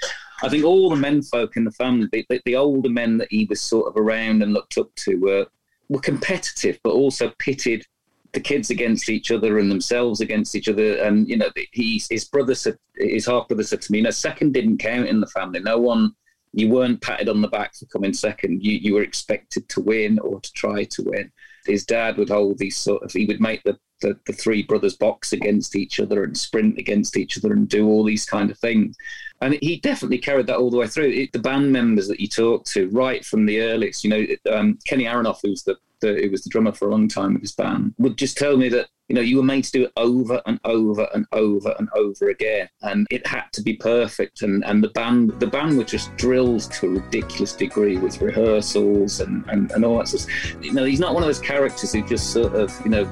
I 0.44 0.50
think 0.50 0.66
all 0.66 0.90
the 0.90 0.98
men 0.98 1.22
folk 1.22 1.56
in 1.56 1.64
the 1.64 1.72
family, 1.72 2.10
the, 2.12 2.26
the, 2.30 2.42
the, 2.44 2.58
older 2.58 2.90
men 2.90 3.18
that 3.18 3.30
he 3.32 3.46
was 3.46 3.62
sort 3.62 3.88
of 3.88 3.96
around 3.96 4.44
and 4.44 4.54
looked 4.54 4.78
up 4.78 4.94
to, 4.96 5.16
were 5.16 5.48
were 5.88 6.02
competitive, 6.02 6.80
but 6.84 6.92
also 6.92 7.32
pitted 7.40 7.86
the 8.34 8.42
kids 8.42 8.72
against 8.72 9.08
each 9.08 9.32
other 9.32 9.58
and 9.58 9.72
themselves 9.72 10.20
against 10.20 10.54
each 10.54 10.68
other. 10.68 10.98
And 10.98 11.30
you 11.30 11.38
know, 11.38 11.50
he 11.72 12.04
his 12.10 12.26
brother 12.26 12.54
said, 12.54 12.78
his 12.98 13.26
half 13.26 13.48
brother 13.48 13.64
said 13.64 13.82
to 13.84 13.92
me, 13.94 14.02
"No, 14.02 14.12
second 14.12 14.54
didn't 14.54 14.80
count 14.80 15.08
in 15.08 15.22
the 15.22 15.28
family. 15.28 15.62
No 15.62 15.78
one." 15.78 16.14
You 16.54 16.68
weren't 16.68 17.02
patted 17.02 17.30
on 17.30 17.42
the 17.42 17.48
back 17.48 17.74
for 17.76 17.86
coming 17.86 18.12
second. 18.12 18.66
You 18.66 18.74
you 18.74 18.96
were 18.96 19.04
expected 19.04 19.70
to 19.70 19.80
win 19.80 20.20
or 20.20 20.42
to 20.42 20.52
try 20.52 20.84
to 20.84 21.04
win 21.04 21.32
his 21.66 21.86
dad 21.86 22.18
would 22.18 22.30
hold 22.30 22.58
these 22.58 22.78
sort 22.78 23.04
of 23.04 23.12
he 23.12 23.26
would 23.26 23.42
make 23.42 23.64
the, 23.64 23.78
the, 24.02 24.18
the 24.26 24.34
three 24.34 24.64
brothers 24.64 24.96
box 24.96 25.34
against 25.34 25.76
each 25.76 26.00
other 26.00 26.24
and 26.24 26.38
sprint 26.38 26.78
against 26.78 27.18
each 27.18 27.38
other 27.38 27.54
and 27.54 27.70
do 27.70 27.88
all 27.88 28.04
these 28.04 28.26
kind 28.26 28.50
of 28.50 28.58
things 28.60 28.96
and 29.42 29.58
he 29.62 29.78
definitely 29.78 30.18
carried 30.18 30.48
that 30.48 30.58
all 30.58 30.70
the 30.70 30.78
way 30.78 30.88
through 30.88 31.10
it, 31.10 31.32
the 31.32 31.40
band 31.40 31.72
members 31.72 32.08
that 32.08 32.20
you 32.20 32.28
talk 32.28 32.64
to 32.66 32.90
right 32.90 33.26
from 33.26 33.46
the 33.46 33.62
earliest 33.62 34.04
you 34.04 34.10
know 34.10 34.54
um, 34.54 34.78
kenny 34.86 35.06
aronoff 35.06 35.40
who's 35.42 35.64
the, 35.64 35.76
the 36.02 36.14
who 36.22 36.32
was 36.32 36.44
the 36.44 36.50
drummer 36.50 36.72
for 36.72 36.88
a 36.88 36.92
long 36.92 37.08
time 37.08 37.34
with 37.34 37.42
his 37.42 37.54
band 37.54 37.94
would 37.98 38.18
just 38.18 38.38
tell 38.38 38.58
me 38.58 38.70
that 38.70 38.88
you 39.12 39.16
know, 39.16 39.22
you 39.22 39.36
were 39.36 39.44
made 39.44 39.66
to 39.66 39.72
do 39.74 39.84
it 39.84 39.92
over 39.98 40.42
and 40.46 40.58
over 40.64 41.06
and 41.14 41.26
over 41.34 41.76
and 41.78 41.90
over 41.94 42.30
again, 42.30 42.70
and 42.84 43.06
it 43.12 43.28
had 43.28 43.44
to 43.52 43.62
be 43.62 43.74
perfect. 43.74 44.42
And 44.42 44.64
and 44.64 44.82
the 44.82 44.88
band, 44.88 45.38
the 45.38 45.48
band 45.48 45.78
were 45.78 45.84
just 45.84 46.16
drilled 46.16 46.72
to 46.72 46.86
a 46.86 46.90
ridiculous 46.92 47.52
degree 47.52 47.98
with 47.98 48.22
rehearsals 48.22 49.20
and 49.20 49.44
and, 49.50 49.70
and 49.74 49.84
all 49.84 49.98
that. 49.98 50.14
Of, 50.14 50.64
you 50.64 50.72
know, 50.72 50.86
he's 50.86 51.02
not 51.02 51.14
one 51.14 51.24
of 51.24 51.28
those 51.28 51.42
characters 51.42 51.92
who 51.92 52.08
just 52.08 52.32
sort 52.32 52.56
of 52.56 52.74
you 52.86 52.92
know 52.92 53.04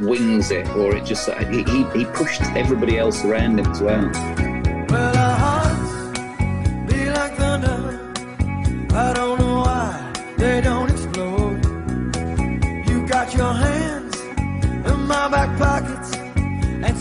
wings 0.00 0.52
it, 0.52 0.68
or 0.76 0.94
it 0.94 1.04
just 1.04 1.28
he 1.28 1.64
he, 1.64 1.82
he 1.90 2.04
pushed 2.04 2.42
everybody 2.54 2.96
else 2.96 3.24
around 3.24 3.58
him 3.58 3.66
as 3.66 3.80
well. 3.80 4.12
well 4.90 5.27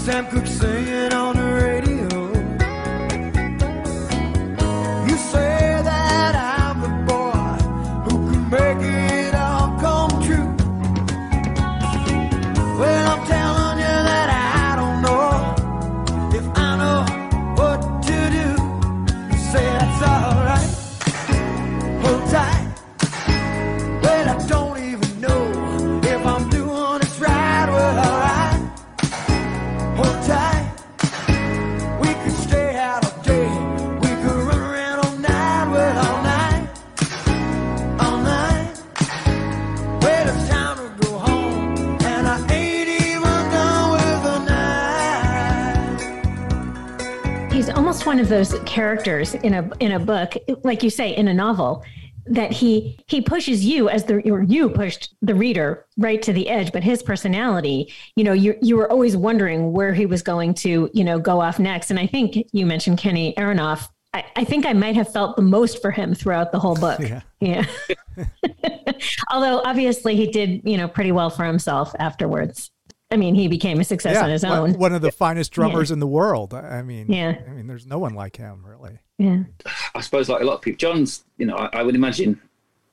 Sam 0.08 0.26
Cooke 0.28 0.48
singing 0.48 1.12
on 1.12 1.36
the 1.36 1.47
one 48.08 48.20
of 48.20 48.30
those 48.30 48.58
characters 48.66 49.36
in 49.36 49.54
a 49.54 49.70
in 49.82 49.92
a 49.92 50.00
book, 50.00 50.34
like 50.64 50.82
you 50.82 50.90
say, 50.90 51.14
in 51.16 51.28
a 51.28 51.34
novel, 51.34 51.84
that 52.26 52.54
he 52.54 52.98
he 53.08 53.22
pushes 53.22 53.66
you 53.66 53.90
as 53.90 54.06
the 54.06 54.32
or 54.32 54.42
you 54.44 54.70
pushed 54.70 55.14
the 55.22 55.36
reader 55.36 55.86
right 55.98 56.22
to 56.22 56.34
the 56.34 56.50
edge 56.50 56.72
but 56.74 56.84
his 56.84 57.02
personality 57.02 57.94
you 58.16 58.24
know 58.24 58.34
you 58.34 58.58
you 58.62 58.76
were 58.76 58.92
always 58.92 59.16
wondering 59.16 59.72
where 59.72 59.94
he 59.94 60.06
was 60.06 60.22
going 60.22 60.54
to 60.54 60.90
you 60.94 61.04
know 61.04 61.20
go 61.20 61.40
off 61.42 61.60
next. 61.60 61.90
And 61.90 62.00
i 62.00 62.08
think 62.08 62.38
you 62.52 62.66
mentioned 62.66 62.98
kenny 62.98 63.34
aronoff. 63.38 63.88
I, 64.14 64.26
I 64.38 64.44
think 64.46 64.66
i 64.66 64.74
might 64.74 64.96
have 64.96 65.12
felt 65.12 65.36
the 65.36 65.42
most 65.42 65.82
for 65.82 65.92
him 65.92 66.14
throughout 66.16 66.52
the 66.52 66.60
whole 66.60 66.76
book. 66.76 67.00
Yeah, 67.40 67.66
yeah. 68.18 68.26
although 69.32 69.62
obviously 69.64 70.16
he 70.16 70.28
did 70.32 70.62
you 70.64 70.78
know 70.78 70.88
pretty 70.88 71.12
well 71.12 71.30
for 71.30 71.46
himself 71.46 71.94
afterwards 72.00 72.72
I 73.10 73.16
mean, 73.16 73.36
he 73.36 73.48
became 73.48 73.80
a 73.80 73.84
success 73.84 74.16
yeah, 74.16 74.24
on 74.24 74.30
his 74.30 74.44
own. 74.44 74.74
One 74.74 74.94
of 74.94 75.02
the 75.02 75.12
finest 75.12 75.54
drummers 75.54 75.90
yeah. 75.90 75.94
in 75.94 76.00
the 76.00 76.08
world. 76.08 76.54
I 76.54 76.82
mean, 76.82 77.10
yeah. 77.10 77.38
I 77.48 77.52
mean, 77.52 77.68
there's 77.68 77.86
no 77.86 78.00
one 78.00 78.14
like 78.14 78.36
him, 78.36 78.66
really. 78.66 79.00
Yeah. 79.18 79.44
I 79.96 80.02
suppose, 80.02 80.28
like 80.28 80.42
a 80.42 80.46
lot 80.46 80.56
of 80.56 80.62
people, 80.62 80.78
John's. 80.78 81.24
You 81.38 81.46
know, 81.46 81.56
I, 81.56 81.70
I 81.74 81.84
would 81.84 81.96
imagine 81.96 82.42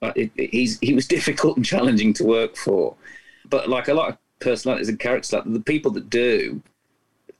uh, 0.02 0.12
it, 0.14 0.30
it, 0.36 0.50
he's 0.50 0.78
he 0.78 0.94
was 0.94 1.06
difficult 1.08 1.56
and 1.56 1.66
challenging 1.66 2.12
to 2.14 2.24
work 2.24 2.56
for, 2.56 2.94
but 3.48 3.68
like 3.68 3.88
a 3.88 3.94
lot 3.94 4.10
of 4.10 4.18
personalities 4.38 4.88
and 4.88 5.00
characters, 5.00 5.32
like 5.32 5.52
the 5.52 5.60
people 5.60 5.90
that 5.92 6.10
do, 6.10 6.62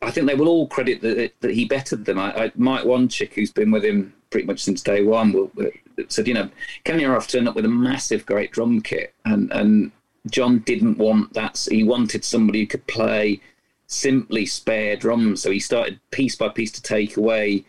I 0.02 0.10
think 0.10 0.26
they 0.26 0.34
will 0.34 0.48
all 0.48 0.66
credit 0.66 1.00
that, 1.02 1.32
that 1.40 1.50
he 1.52 1.64
bettered 1.64 2.04
them. 2.04 2.18
I, 2.18 2.44
I 2.44 2.52
Mike 2.56 2.84
Wanchic, 2.84 3.34
who's 3.34 3.52
been 3.52 3.70
with 3.70 3.84
him 3.84 4.12
pretty 4.30 4.46
much 4.46 4.60
since 4.60 4.82
day 4.82 5.02
one, 5.02 5.32
will, 5.32 5.50
will, 5.54 5.70
said, 6.08 6.26
you 6.26 6.34
know, 6.34 6.50
Kenny 6.82 7.04
Aronoff 7.04 7.28
turned 7.28 7.48
up 7.48 7.54
with 7.54 7.64
a 7.64 7.68
massive, 7.68 8.26
great 8.26 8.50
drum 8.50 8.80
kit, 8.80 9.14
and 9.24 9.52
and 9.52 9.92
John 10.30 10.60
didn't 10.60 10.98
want 10.98 11.32
that. 11.34 11.66
He 11.70 11.84
wanted 11.84 12.24
somebody 12.24 12.60
who 12.60 12.66
could 12.66 12.86
play 12.86 13.40
simply 13.86 14.46
spare 14.46 14.96
drums. 14.96 15.42
So 15.42 15.50
he 15.50 15.60
started 15.60 16.00
piece 16.10 16.36
by 16.36 16.48
piece 16.48 16.72
to 16.72 16.82
take 16.82 17.16
away 17.16 17.64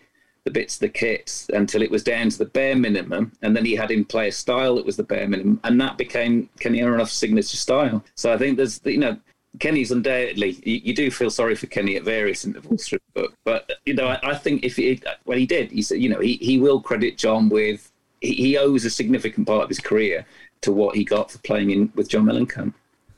the 0.45 0.51
bits 0.51 0.75
of 0.75 0.81
the 0.81 0.89
kit 0.89 1.47
until 1.53 1.81
it 1.81 1.91
was 1.91 2.03
down 2.03 2.29
to 2.29 2.37
the 2.37 2.45
bare 2.45 2.75
minimum. 2.75 3.31
And 3.41 3.55
then 3.55 3.65
he 3.65 3.75
had 3.75 3.91
him 3.91 4.05
play 4.05 4.29
a 4.29 4.31
style 4.31 4.75
that 4.75 4.85
was 4.85 4.95
the 4.95 5.03
bare 5.03 5.27
minimum. 5.27 5.59
And 5.63 5.81
that 5.81 5.97
became 5.97 6.49
Kenny 6.59 6.79
Aronoff's 6.79 7.13
signature 7.13 7.57
style. 7.57 8.03
So 8.15 8.31
I 8.31 8.37
think 8.37 8.57
there's, 8.57 8.79
you 8.85 8.99
know, 8.99 9.17
Kenny's 9.59 9.91
undoubtedly, 9.91 10.51
you, 10.63 10.81
you, 10.83 10.93
do 10.93 11.09
feel 11.09 11.29
sorry 11.29 11.55
for 11.55 11.67
Kenny 11.67 11.95
at 11.95 12.03
various 12.03 12.45
intervals 12.45 12.87
through 12.87 12.99
the 13.13 13.21
book. 13.21 13.33
But, 13.43 13.71
you 13.85 13.93
know, 13.93 14.07
I, 14.07 14.19
I 14.31 14.35
think 14.35 14.63
if 14.63 14.75
he, 14.75 15.01
well, 15.25 15.37
he 15.37 15.45
did, 15.45 15.71
he 15.71 15.81
said, 15.81 15.99
you 15.99 16.09
know, 16.09 16.19
he, 16.19 16.33
he 16.33 16.59
will 16.59 16.81
credit 16.81 17.17
John 17.17 17.49
with, 17.49 17.91
he, 18.21 18.33
he 18.33 18.57
owes 18.57 18.85
a 18.85 18.89
significant 18.89 19.47
part 19.47 19.63
of 19.63 19.69
his 19.69 19.79
career 19.79 20.25
to 20.61 20.71
what 20.71 20.95
he 20.95 21.03
got 21.03 21.31
for 21.31 21.37
playing 21.39 21.71
in 21.71 21.91
with 21.95 22.09
John 22.09 22.25
Mellencamp. 22.25 22.73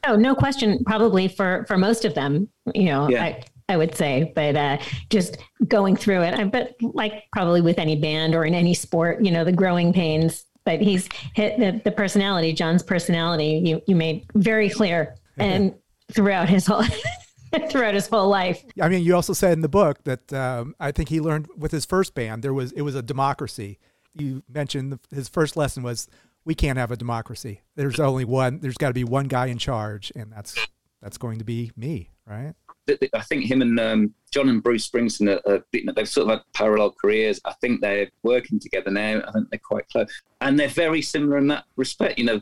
Oh, 0.06 0.15
no 0.15 0.36
question. 0.36 0.84
Probably 0.86 1.28
for 1.28 1.65
for 1.67 1.78
most 1.78 2.06
of 2.06 2.13
them, 2.13 2.50
you 2.73 2.86
know, 2.86 3.10
yeah. 3.10 3.23
I, 3.23 3.43
I 3.69 3.78
would 3.78 3.95
say, 3.95 4.32
but 4.36 4.56
uh, 4.56 4.78
just 5.10 5.38
going 5.67 5.95
through 5.95 6.21
it, 6.21 6.34
I, 6.34 6.45
but 6.45 6.76
like 6.82 7.26
probably 7.34 7.62
with 7.62 7.80
any 7.80 7.95
band 7.95 8.34
or 8.34 8.45
in 8.45 8.54
any 8.54 8.73
sport, 8.73 9.23
you 9.23 9.32
know, 9.32 9.43
the 9.43 9.52
growing 9.52 9.91
pains. 9.91 10.45
But 10.65 10.82
he's 10.82 11.08
hit 11.34 11.60
the, 11.60 11.82
the 11.84 11.91
personality, 11.91 12.54
John's 12.54 12.84
personality. 12.84 13.62
You 13.63 13.82
you 13.88 13.95
made 13.95 14.26
very 14.36 14.69
clear, 14.69 15.15
and 15.38 15.73
throughout 16.12 16.50
his 16.50 16.65
whole. 16.65 16.84
throughout 17.69 17.93
his 17.93 18.08
whole 18.08 18.28
life. 18.28 18.63
I 18.82 18.89
mean, 18.89 19.04
you 19.04 19.15
also 19.15 19.32
said 19.32 19.54
in 19.54 19.62
the 19.62 19.69
book 19.69 20.04
that 20.04 20.34
um, 20.34 20.76
I 20.82 20.91
think 20.91 21.08
he 21.08 21.21
learned 21.21 21.47
with 21.58 21.71
his 21.71 21.86
first 21.86 22.13
band 22.13 22.43
there 22.43 22.54
was 22.54 22.71
it 22.73 22.82
was 22.82 22.95
a 22.95 23.02
democracy. 23.02 23.80
You 24.13 24.43
mentioned 24.50 25.00
his 25.13 25.30
first 25.30 25.56
lesson 25.56 25.82
was 25.82 26.08
we 26.47 26.55
can't 26.55 26.77
have 26.77 26.91
a 26.91 26.97
democracy. 26.97 27.62
There's 27.75 27.99
only 27.99 28.23
one. 28.23 28.62
There's 28.62 28.77
got 28.77 28.88
to 28.88 28.93
be 28.93 29.03
one 29.03 29.27
guy 29.27 29.47
in 29.47 29.57
charge, 29.57 30.13
and 30.15 30.31
that's 30.31 30.55
that's 31.01 31.17
going 31.17 31.39
to 31.39 31.43
be 31.43 31.71
me, 31.75 32.10
right? 32.25 32.53
I 33.13 33.21
think 33.21 33.43
him 33.43 33.62
and 33.62 33.77
um, 33.77 34.13
John 34.31 34.47
and 34.47 34.63
Bruce 34.63 34.89
Springsteen 34.89 35.41
are, 35.45 35.65
they've 35.73 36.07
sort 36.07 36.29
of 36.29 36.38
had 36.38 36.43
parallel 36.53 36.91
careers. 36.91 37.41
I 37.43 37.53
think 37.60 37.81
they're 37.81 38.10
working 38.23 38.62
together 38.62 38.89
now. 38.89 39.21
I 39.27 39.31
think 39.33 39.49
they're 39.49 39.60
quite 39.60 39.89
close, 39.89 40.07
and 40.39 40.57
they're 40.57 40.69
very 40.69 41.01
similar 41.01 41.38
in 41.38 41.47
that 41.49 41.65
respect. 41.75 42.17
You 42.17 42.23
know, 42.25 42.41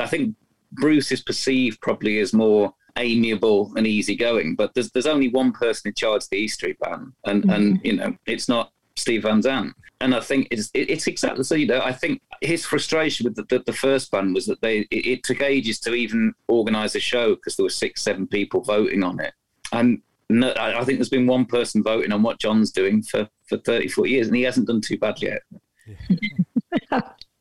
I 0.00 0.06
think 0.06 0.34
Bruce 0.72 1.12
is 1.12 1.22
perceived 1.22 1.82
probably 1.82 2.20
as 2.20 2.32
more 2.32 2.72
amiable 2.96 3.74
and 3.76 3.86
easygoing, 3.86 4.54
but 4.56 4.72
there's 4.72 4.90
there's 4.92 5.06
only 5.06 5.28
one 5.28 5.52
person 5.52 5.88
in 5.88 5.94
charge 5.94 6.22
of 6.22 6.30
the 6.30 6.38
E 6.38 6.48
Street 6.48 6.78
Band, 6.80 7.12
and 7.26 7.42
mm-hmm. 7.42 7.50
and 7.50 7.80
you 7.84 7.94
know 7.94 8.16
it's 8.24 8.48
not 8.48 8.72
Steve 8.98 9.22
Van 9.22 9.42
Zandt. 9.42 9.74
And 10.00 10.14
I 10.14 10.20
think 10.20 10.48
it's 10.50 10.70
it's 10.74 11.06
exactly 11.06 11.42
so. 11.42 11.56
You 11.56 11.66
know, 11.66 11.80
I 11.80 11.92
think 11.92 12.20
his 12.40 12.64
frustration 12.64 13.24
with 13.24 13.34
the, 13.34 13.42
the, 13.44 13.64
the 13.64 13.72
first 13.72 14.10
band 14.12 14.34
was 14.34 14.46
that 14.46 14.60
they 14.60 14.80
it, 14.90 15.06
it 15.06 15.24
took 15.24 15.42
ages 15.42 15.80
to 15.80 15.94
even 15.94 16.34
organise 16.46 16.94
a 16.94 17.00
show 17.00 17.34
because 17.34 17.56
there 17.56 17.64
were 17.64 17.70
six, 17.70 18.02
seven 18.02 18.26
people 18.26 18.60
voting 18.60 19.02
on 19.02 19.18
it. 19.18 19.34
And 19.72 20.00
no, 20.30 20.52
I, 20.56 20.84
think 20.84 20.98
there's 20.98 21.08
been 21.08 21.26
one 21.26 21.46
person 21.46 21.82
voting 21.82 22.12
on 22.12 22.22
what 22.22 22.38
John's 22.38 22.70
doing 22.70 23.02
for 23.02 23.28
for 23.46 23.58
34 23.58 24.06
years, 24.06 24.26
and 24.28 24.36
he 24.36 24.42
hasn't 24.42 24.68
done 24.68 24.80
too 24.80 24.98
bad 24.98 25.20
yet. 25.22 25.42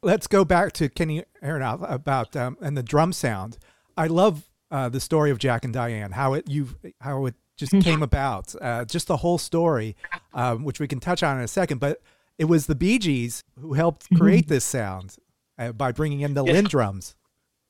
Let's 0.02 0.28
go 0.28 0.46
back 0.46 0.72
to 0.74 0.90
Kenny 0.90 1.24
Aronoff 1.44 1.90
about 1.92 2.36
um, 2.36 2.58
and 2.62 2.78
the 2.78 2.84
drum 2.84 3.14
sound. 3.14 3.58
I 3.98 4.08
love 4.08 4.50
uh, 4.72 4.90
the 4.90 5.00
story 5.00 5.32
of 5.32 5.38
Jack 5.38 5.66
and 5.66 5.74
Diane. 5.74 6.12
How 6.12 6.34
it 6.34 6.50
you 6.50 6.70
how 7.02 7.26
it 7.26 7.36
just 7.58 7.74
mm-hmm. 7.74 7.82
came 7.82 8.04
about, 8.04 8.56
uh, 8.62 8.86
just 8.86 9.08
the 9.08 9.18
whole 9.18 9.38
story, 9.38 9.96
um, 10.34 10.64
which 10.64 10.80
we 10.80 10.88
can 10.88 11.00
touch 11.00 11.24
on 11.24 11.38
in 11.38 11.44
a 11.44 11.48
second. 11.48 11.80
But 11.80 12.02
it 12.38 12.46
was 12.46 12.68
the 12.68 12.76
Bee 12.76 13.00
Gees 13.00 13.44
who 13.60 13.74
helped 13.74 14.06
mm-hmm. 14.06 14.18
create 14.18 14.46
mm-hmm. 14.46 14.54
this 14.54 14.66
sound. 14.66 15.18
uh, 15.58 15.72
by 15.72 15.92
bringing 15.92 16.22
in 16.22 16.34
the 16.34 16.44
LinnDrums, 16.44 17.16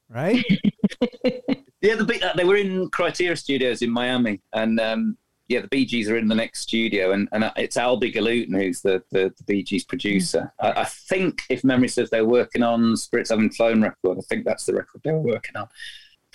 right? 0.09 0.43
Yeah, 1.81 1.95
the 1.95 2.05
Bee- 2.05 2.21
uh, 2.21 2.33
they 2.35 2.43
were 2.43 2.55
in 2.55 2.89
Criteria 2.89 3.35
Studios 3.35 3.81
in 3.81 3.91
Miami, 3.91 4.41
and 4.53 4.79
um, 4.79 5.17
yeah, 5.47 5.61
the 5.61 5.67
Bee 5.67 5.85
Gees 5.85 6.09
are 6.09 6.17
in 6.17 6.27
the 6.27 6.35
next 6.35 6.61
studio, 6.61 7.11
and, 7.11 7.29
and 7.31 7.43
uh, 7.43 7.53
it's 7.55 7.77
Albhy 7.77 8.13
Galuten 8.13 8.59
who's 8.59 8.81
the, 8.81 9.03
the, 9.11 9.31
the 9.37 9.43
Bee 9.45 9.63
Gees 9.63 9.85
producer. 9.85 10.51
I, 10.59 10.71
I 10.71 10.83
think, 10.85 11.43
if 11.49 11.63
memory 11.63 11.87
serves, 11.87 12.09
they're 12.09 12.25
working 12.25 12.63
on 12.63 12.97
Spirits 12.97 13.29
Having 13.29 13.51
Flown 13.51 13.81
record. 13.81 14.17
I 14.17 14.21
think 14.21 14.43
that's 14.43 14.65
the 14.65 14.73
record 14.73 15.01
they 15.03 15.11
were 15.11 15.19
working 15.19 15.55
on. 15.55 15.69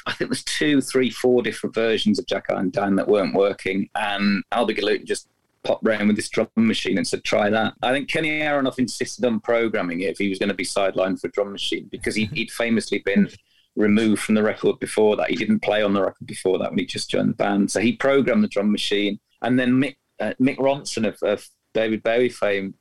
I 0.06 0.12
think 0.12 0.30
there's 0.30 0.44
two, 0.44 0.80
three, 0.80 1.10
four 1.10 1.42
different 1.42 1.74
versions 1.74 2.18
of 2.18 2.26
Jack 2.26 2.46
and 2.48 2.72
Diane 2.72 2.96
that 2.96 3.08
weren't 3.08 3.34
working, 3.34 3.88
and 3.94 4.42
Albhy 4.52 4.78
Galuten 4.78 5.04
just 5.04 5.28
popped 5.64 5.86
round 5.86 6.08
with 6.08 6.16
this 6.16 6.28
drum 6.28 6.48
machine 6.56 6.98
and 6.98 7.06
said, 7.06 7.24
"Try 7.24 7.50
that." 7.50 7.74
I 7.82 7.92
think 7.92 8.08
Kenny 8.08 8.40
Aronoff 8.40 8.78
insisted 8.78 9.24
on 9.24 9.40
programming 9.40 10.00
it 10.00 10.10
if 10.10 10.18
he 10.18 10.28
was 10.28 10.38
going 10.38 10.48
to 10.48 10.54
be 10.54 10.64
sidelined 10.64 11.20
for 11.20 11.28
a 11.28 11.30
drum 11.30 11.52
machine 11.52 11.88
because 11.90 12.14
he, 12.14 12.26
he'd 12.26 12.50
famously 12.50 12.98
been 12.98 13.28
removed 13.76 14.22
from 14.22 14.34
the 14.34 14.42
record 14.42 14.78
before 14.80 15.16
that. 15.16 15.30
He 15.30 15.36
didn't 15.36 15.60
play 15.60 15.82
on 15.82 15.94
the 15.94 16.02
record 16.02 16.26
before 16.26 16.58
that 16.58 16.70
when 16.70 16.78
he 16.78 16.86
just 16.86 17.10
joined 17.10 17.30
the 17.30 17.34
band. 17.34 17.70
So 17.70 17.80
he 17.80 17.92
programmed 17.96 18.44
the 18.44 18.48
drum 18.48 18.72
machine, 18.72 19.18
and 19.42 19.58
then 19.58 19.72
Mick 19.72 19.96
uh, 20.20 20.34
Mick 20.40 20.56
Ronson 20.56 21.06
of, 21.06 21.22
of 21.22 21.48
David 21.74 22.02
Bowie 22.02 22.28
fame, 22.28 22.74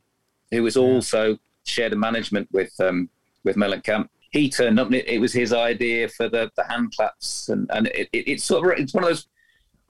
who 0.51 0.63
was 0.63 0.77
also 0.77 1.38
shared 1.65 1.93
a 1.93 1.95
management 1.95 2.47
with 2.51 2.73
um, 2.79 3.10
with 3.43 3.55
Mellencamp. 3.55 4.10
He 4.31 4.49
turned 4.49 4.79
up, 4.79 4.87
and 4.87 4.95
it, 4.95 5.07
it 5.07 5.19
was 5.19 5.33
his 5.33 5.53
idea 5.53 6.07
for 6.07 6.29
the, 6.29 6.49
the 6.55 6.63
hand 6.63 6.93
claps, 6.95 7.49
and 7.49 7.69
and 7.73 7.87
it, 7.87 8.09
it, 8.13 8.27
it's 8.27 8.43
sort 8.43 8.65
of 8.65 8.79
it's 8.79 8.93
one 8.93 9.03
of 9.03 9.09
those 9.09 9.27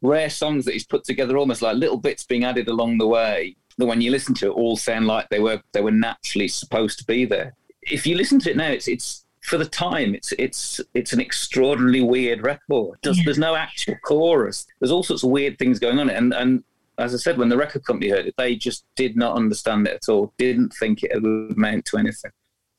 rare 0.01 0.29
songs 0.29 0.65
that 0.65 0.73
he's 0.73 0.85
put 0.85 1.03
together, 1.03 1.37
almost 1.37 1.61
like 1.61 1.77
little 1.77 1.97
bits 1.97 2.23
being 2.23 2.43
added 2.43 2.67
along 2.67 2.97
the 2.97 3.07
way. 3.07 3.55
That 3.77 3.85
when 3.85 4.01
you 4.01 4.11
listen 4.11 4.35
to 4.35 4.47
it, 4.47 4.55
all 4.55 4.77
sound 4.77 5.07
like 5.07 5.29
they 5.29 5.39
were 5.39 5.61
they 5.73 5.81
were 5.81 5.91
naturally 5.91 6.47
supposed 6.47 6.99
to 6.99 7.05
be 7.05 7.25
there. 7.25 7.55
If 7.83 8.05
you 8.05 8.15
listen 8.15 8.39
to 8.39 8.51
it 8.51 8.57
now, 8.57 8.69
it's 8.69 8.87
it's 8.87 9.25
for 9.43 9.57
the 9.57 9.65
time, 9.65 10.13
it's 10.13 10.33
it's 10.37 10.81
it's 10.93 11.13
an 11.13 11.21
extraordinarily 11.21 12.01
weird 12.01 12.43
record. 12.43 12.99
Does, 13.01 13.17
Yeah. 13.17 13.23
There's 13.25 13.37
no 13.37 13.55
actual 13.55 13.95
chorus. 14.03 14.67
There's 14.79 14.91
all 14.91 15.03
sorts 15.03 15.23
of 15.23 15.29
weird 15.29 15.57
things 15.57 15.79
going 15.79 15.99
on, 15.99 16.09
and 16.09 16.33
and 16.33 16.63
as 16.97 17.13
I 17.13 17.17
said, 17.17 17.37
when 17.37 17.49
the 17.49 17.57
record 17.57 17.83
company 17.83 18.11
heard 18.11 18.27
it, 18.27 18.35
they 18.37 18.55
just 18.55 18.85
did 18.95 19.15
not 19.15 19.35
understand 19.35 19.87
it 19.87 19.95
at 19.95 20.09
all. 20.09 20.33
Didn't 20.37 20.73
think 20.73 21.03
it 21.03 21.11
would 21.13 21.57
amount 21.57 21.85
to 21.85 21.97
anything. 21.97 22.31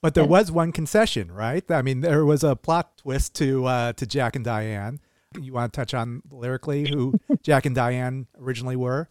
But 0.02 0.14
there 0.14 0.26
was 0.26 0.50
one 0.50 0.72
concession, 0.72 1.30
right? 1.30 1.64
I 1.70 1.80
mean, 1.80 2.00
there 2.00 2.24
was 2.24 2.42
a 2.42 2.56
plot 2.56 2.98
twist 2.98 3.34
to 3.36 3.64
uh, 3.66 3.92
to 3.94 4.04
Jack 4.04 4.34
and 4.36 4.44
Diane. 4.44 5.00
You 5.40 5.52
want 5.52 5.72
to 5.72 5.76
touch 5.80 5.94
on 5.94 6.22
lyrically 6.30 6.90
who 6.90 7.14
Jack 7.42 7.64
and 7.64 7.74
Diane 7.74 8.26
originally 8.38 8.76
were? 8.76 9.08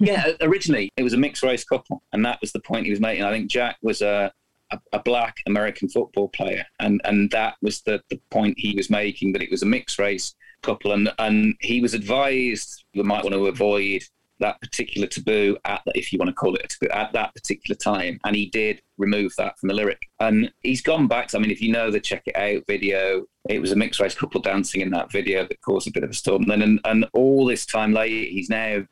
yeah, 0.00 0.32
originally 0.40 0.90
it 0.96 1.02
was 1.02 1.12
a 1.12 1.16
mixed 1.16 1.42
race 1.42 1.64
couple, 1.64 2.02
and 2.12 2.24
that 2.24 2.40
was 2.40 2.52
the 2.52 2.60
point 2.60 2.84
he 2.84 2.90
was 2.90 3.00
making. 3.00 3.24
I 3.24 3.32
think 3.32 3.50
Jack 3.50 3.78
was 3.82 4.02
a 4.02 4.32
a, 4.70 4.78
a 4.92 4.98
black 4.98 5.38
American 5.46 5.88
football 5.88 6.28
player, 6.28 6.64
and 6.78 7.00
and 7.04 7.30
that 7.30 7.56
was 7.62 7.80
the 7.82 8.02
the 8.10 8.20
point 8.30 8.58
he 8.58 8.74
was 8.76 8.90
making 8.90 9.32
that 9.32 9.42
it 9.42 9.50
was 9.50 9.62
a 9.62 9.66
mixed 9.66 9.98
race 9.98 10.34
couple, 10.62 10.92
and 10.92 11.10
and 11.18 11.54
he 11.60 11.80
was 11.80 11.94
advised 11.94 12.84
you 12.92 13.02
might 13.04 13.24
want 13.24 13.34
to 13.34 13.46
avoid 13.46 14.02
that 14.40 14.60
particular 14.60 15.06
taboo 15.06 15.56
at 15.64 15.80
the, 15.86 15.96
if 15.96 16.12
you 16.12 16.18
want 16.18 16.28
to 16.28 16.34
call 16.34 16.54
it 16.54 16.64
a 16.64 16.68
taboo 16.68 16.92
at 16.92 17.12
that 17.12 17.34
particular 17.34 17.76
time 17.76 18.18
and 18.24 18.34
he 18.34 18.46
did 18.46 18.82
remove 18.98 19.32
that 19.36 19.58
from 19.58 19.68
the 19.68 19.74
lyric 19.74 20.00
and 20.20 20.52
he's 20.62 20.80
gone 20.80 21.06
back 21.06 21.28
to, 21.28 21.36
i 21.36 21.40
mean 21.40 21.50
if 21.50 21.62
you 21.62 21.70
know 21.70 21.90
the 21.90 22.00
check 22.00 22.22
it 22.26 22.36
out 22.36 22.62
video 22.66 23.24
it 23.48 23.60
was 23.60 23.72
a 23.72 23.76
mixed 23.76 24.00
race 24.00 24.14
couple 24.14 24.40
dancing 24.40 24.80
in 24.80 24.90
that 24.90 25.10
video 25.12 25.46
that 25.46 25.60
caused 25.60 25.86
a 25.86 25.92
bit 25.92 26.04
of 26.04 26.10
a 26.10 26.14
storm 26.14 26.44
then 26.44 26.62
and, 26.62 26.80
and 26.84 27.06
all 27.12 27.44
this 27.44 27.64
time 27.64 27.92
later 27.92 28.28
he's 28.30 28.50
now 28.50 28.82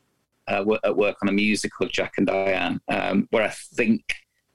uh, 0.47 0.65
at 0.83 0.95
work 0.95 1.17
on 1.21 1.29
a 1.29 1.31
musical 1.31 1.87
Jack 1.87 2.13
and 2.17 2.27
Diane, 2.27 2.81
um, 2.89 3.27
where 3.31 3.43
I 3.43 3.49
think 3.49 4.03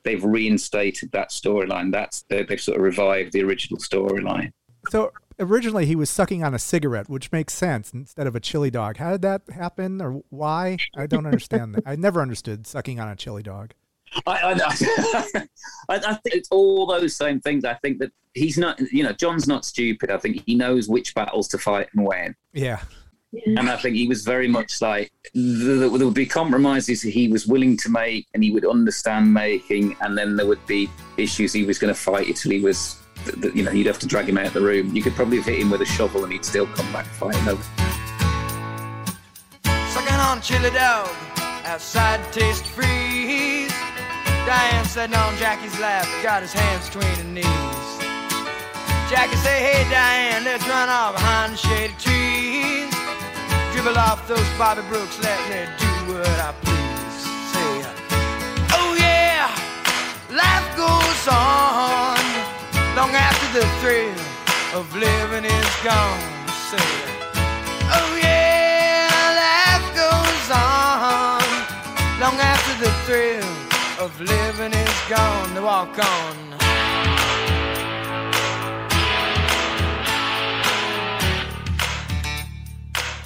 they've 0.05 0.23
reinstated 0.23 1.13
that 1.13 1.31
storyline. 1.31 1.93
That's 1.93 2.25
they've 2.29 2.61
sort 2.61 2.79
of 2.79 2.83
revived 2.83 3.33
the 3.33 3.43
original 3.43 3.81
storyline. 3.81 4.53
So 4.91 5.13
originally 5.39 5.87
he 5.87 5.97
was 5.97 6.11
sucking 6.11 6.43
on 6.45 6.55
a 6.55 6.59
cigarette, 6.59 7.09
which 7.09 7.33
makes 7.33 7.55
sense 7.55 7.93
instead 7.93 8.27
of 8.27 8.35
a 8.35 8.41
chili 8.41 8.71
dog. 8.71 8.97
How 8.99 9.13
did 9.13 9.23
that 9.23 9.43
happen, 9.53 10.01
or 10.01 10.23
why? 10.31 10.79
I 10.97 11.07
don't 11.07 11.27
understand 11.27 11.75
that. 11.75 11.85
I 11.87 11.97
never 11.97 12.21
understood 12.21 12.67
sucking 12.67 13.01
on 13.01 13.09
a 13.09 13.17
chili 13.17 13.43
dog. 13.43 13.73
I, 14.27 14.55
I, 14.55 14.55
I, 15.89 15.97
I 15.97 16.15
think 16.15 16.35
it's 16.35 16.49
all 16.51 16.87
those 16.87 17.15
same 17.15 17.41
things. 17.41 17.65
I 17.65 17.75
think 17.75 17.99
that 17.99 18.11
he's 18.35 18.59
not, 18.59 18.81
you 18.93 19.03
know, 19.03 19.13
John's 19.13 19.47
not 19.47 19.65
stupid. 19.65 20.11
I 20.11 20.19
think 20.19 20.43
he 20.47 20.55
knows 20.55 20.89
which 20.89 21.15
battles 21.15 21.49
to 21.49 21.59
fight 21.59 21.89
and 21.95 22.07
when. 22.07 22.35
Yeah, 22.53 22.81
And 23.33 23.69
I 23.69 23.77
think 23.77 23.97
he 23.97 24.09
was 24.09 24.25
very 24.25 24.49
much 24.49 24.81
like 24.81 25.13
there, 25.35 25.77
there 25.77 26.07
would 26.07 26.15
be 26.15 26.27
compromises 26.27 27.03
he 27.03 27.29
was 27.29 27.47
willing 27.47 27.77
to 27.79 27.91
make 27.91 28.27
and 28.33 28.43
he 28.43 28.51
would 28.51 28.65
understand 28.65 29.33
making, 29.33 29.97
and 30.01 30.17
then 30.17 30.37
there 30.37 30.47
would 30.47 30.65
be 30.67 30.89
issues 31.17 31.53
he 31.53 31.65
was 31.65 31.79
going 31.79 31.93
to 31.93 32.01
fight 32.01 32.29
until 32.29 32.53
he 32.53 32.61
was, 32.61 32.97
th- 33.25 33.41
th- 33.41 33.55
you 33.55 33.63
know, 33.63 33.71
you'd 33.71 33.87
have 33.87 33.99
to 34.01 34.07
drag 34.07 34.29
him 34.29 34.39
out 34.39 34.47
of 34.47 34.53
the 34.53 34.61
room. 34.61 34.95
You 34.95 35.03
could 35.03 35.15
probably 35.15 35.39
have 35.39 35.47
hit 35.47 35.61
him 35.61 35.71
with 35.71 35.81
a 35.81 35.87
shovel 35.87 36.25
and 36.25 36.33
he'd 36.33 36.45
still 36.45 36.67
come 36.67 36.91
back 36.93 37.07
fighting 37.07 37.49
over. 37.49 37.63
Sucking 39.65 40.21
on 40.21 40.41
chili 40.41 40.71
dog, 40.71 41.09
outside 41.65 42.21
Tastee 42.33 42.69
Freez. 42.75 43.89
Diane 44.47 44.85
sitting 44.87 45.15
on 45.15 45.37
Jackie's 45.37 45.79
lap, 45.79 46.07
got 46.23 46.41
his 46.43 46.53
hands 46.53 46.87
between 46.89 47.15
her 47.17 47.25
knees. 47.25 47.89
Jackie 49.11 49.37
say, 49.37 49.61
hey 49.61 49.91
Diane, 49.91 50.45
let's 50.45 50.67
run 50.69 50.89
off 50.89 51.15
behind 51.15 51.53
the 51.53 51.57
shady 51.57 51.95
trees. 51.99 52.93
Dribble 53.73 53.99
off 53.99 54.27
those 54.29 54.49
Bobby 54.59 54.83
Brooks, 54.89 55.19
let 55.23 55.39
me 55.51 55.67
do 55.79 56.13
what 56.13 56.27
I 56.27 56.53
please. 56.61 57.23
Say, 57.53 57.85
oh 58.73 58.97
yeah, 58.99 59.49
life 60.31 60.77
goes 60.77 61.29
on 61.29 62.18
long 62.99 63.15
after 63.15 63.61
the 63.61 63.67
thrill 63.81 64.21
of 64.75 64.85
living 64.97 65.45
is 65.45 65.73
gone. 65.85 66.21
Say, 66.69 66.91
oh 67.97 68.11
yeah, 68.21 69.07
life 69.47 69.89
goes 69.95 70.47
on 70.51 71.39
long 72.19 72.37
after 72.53 72.75
the 72.85 72.91
thrill 73.07 73.53
of 74.05 74.11
living 74.21 74.73
is 74.73 74.99
gone. 75.09 75.55
To 75.55 75.63
walk 75.63 75.97
on. 75.97 76.78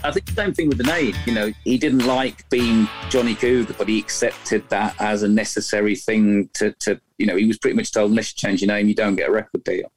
I 0.04 0.10
think 0.10 0.26
the 0.26 0.32
same 0.32 0.52
thing 0.52 0.68
with 0.68 0.78
the 0.78 0.84
name. 0.84 1.14
You 1.26 1.34
know, 1.34 1.52
he 1.64 1.78
didn't 1.78 2.06
like 2.06 2.48
being 2.50 2.88
Johnny 3.08 3.34
Cougar, 3.34 3.74
but 3.78 3.88
he 3.88 3.98
accepted 3.98 4.68
that 4.68 4.94
as 5.00 5.22
a 5.22 5.28
necessary 5.28 5.96
thing 5.96 6.48
to, 6.54 6.72
to 6.80 7.00
you 7.18 7.26
know, 7.26 7.36
he 7.36 7.46
was 7.46 7.58
pretty 7.58 7.76
much 7.76 7.92
told, 7.92 8.10
unless 8.10 8.32
you 8.32 8.36
change 8.36 8.62
your 8.62 8.68
name, 8.68 8.88
you 8.88 8.94
don't 8.94 9.16
get 9.16 9.28
a 9.28 9.32
record 9.32 9.64
deal. 9.64 9.92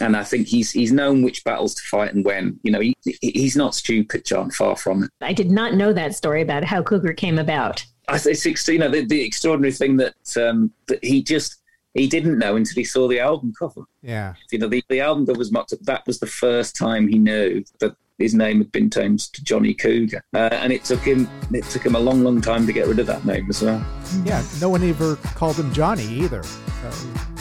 And 0.00 0.16
I 0.16 0.24
think 0.24 0.46
he's 0.46 0.70
he's 0.70 0.92
known 0.92 1.22
which 1.22 1.44
battles 1.44 1.74
to 1.74 1.82
fight 1.82 2.14
and 2.14 2.24
when. 2.24 2.58
You 2.62 2.72
know, 2.72 2.80
he, 2.80 2.96
he's 3.20 3.56
not 3.56 3.74
stupid, 3.74 4.24
John. 4.24 4.50
Far 4.50 4.74
from 4.74 5.04
it. 5.04 5.10
I 5.20 5.34
did 5.34 5.50
not 5.50 5.74
know 5.74 5.92
that 5.92 6.14
story 6.14 6.40
about 6.40 6.64
how 6.64 6.82
Cougar 6.82 7.12
came 7.12 7.38
about. 7.38 7.84
I 8.08 8.18
think 8.18 8.44
it's 8.44 8.68
you 8.68 8.78
know 8.78 8.88
the, 8.88 9.04
the 9.04 9.22
extraordinary 9.22 9.72
thing 9.72 9.98
that 9.98 10.14
um, 10.38 10.72
that 10.86 11.04
he 11.04 11.22
just 11.22 11.60
he 11.94 12.06
didn't 12.06 12.38
know 12.38 12.56
until 12.56 12.74
he 12.76 12.84
saw 12.84 13.08
the 13.08 13.20
album 13.20 13.52
cover. 13.58 13.82
yeah. 14.02 14.34
You 14.50 14.58
know, 14.58 14.68
the, 14.68 14.82
the 14.88 15.00
album 15.00 15.26
cover 15.26 15.38
was 15.38 15.52
mocked 15.52 15.72
up. 15.72 15.80
That 15.80 16.06
was 16.06 16.20
the 16.20 16.26
first 16.26 16.76
time 16.76 17.08
he 17.08 17.18
knew 17.18 17.64
that 17.80 17.96
his 18.20 18.34
name 18.34 18.58
had 18.58 18.70
been 18.70 18.88
changed 18.90 19.34
to 19.34 19.42
Johnny 19.44 19.74
Cougar, 19.74 20.22
uh, 20.34 20.48
and 20.52 20.72
it 20.72 20.84
took 20.84 21.00
him 21.00 21.28
it 21.52 21.64
took 21.64 21.84
him 21.84 21.96
a 21.96 21.98
long, 21.98 22.22
long 22.22 22.40
time 22.40 22.66
to 22.66 22.72
get 22.72 22.86
rid 22.86 22.98
of 23.00 23.06
that 23.06 23.24
name 23.24 23.46
as 23.48 23.60
well. 23.62 23.84
Yeah, 24.24 24.42
no 24.60 24.68
one 24.68 24.82
ever 24.88 25.16
called 25.34 25.56
him 25.56 25.72
Johnny 25.72 26.04
either. 26.04 26.42
So, 26.42 26.90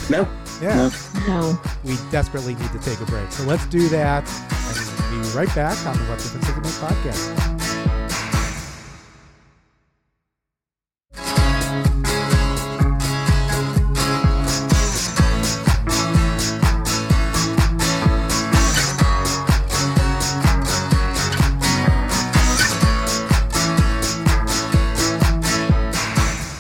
No, 0.10 0.28
yeah, 0.62 0.76
no. 0.76 0.92
No. 1.28 1.62
we 1.84 1.96
desperately 2.12 2.56
need 2.56 2.72
to 2.72 2.80
take 2.80 3.00
a 3.02 3.06
break. 3.06 3.32
So 3.32 3.44
let's 3.44 3.66
do 3.68 3.88
that, 3.90 4.28
and 4.30 5.14
we'll 5.14 5.24
be 5.24 5.38
right 5.38 5.56
back 5.56 5.78
on 5.86 5.96
the 5.98 6.04
What 6.06 6.18
Difference 6.18 6.48
Does 6.48 6.80
podcast. 6.80 7.59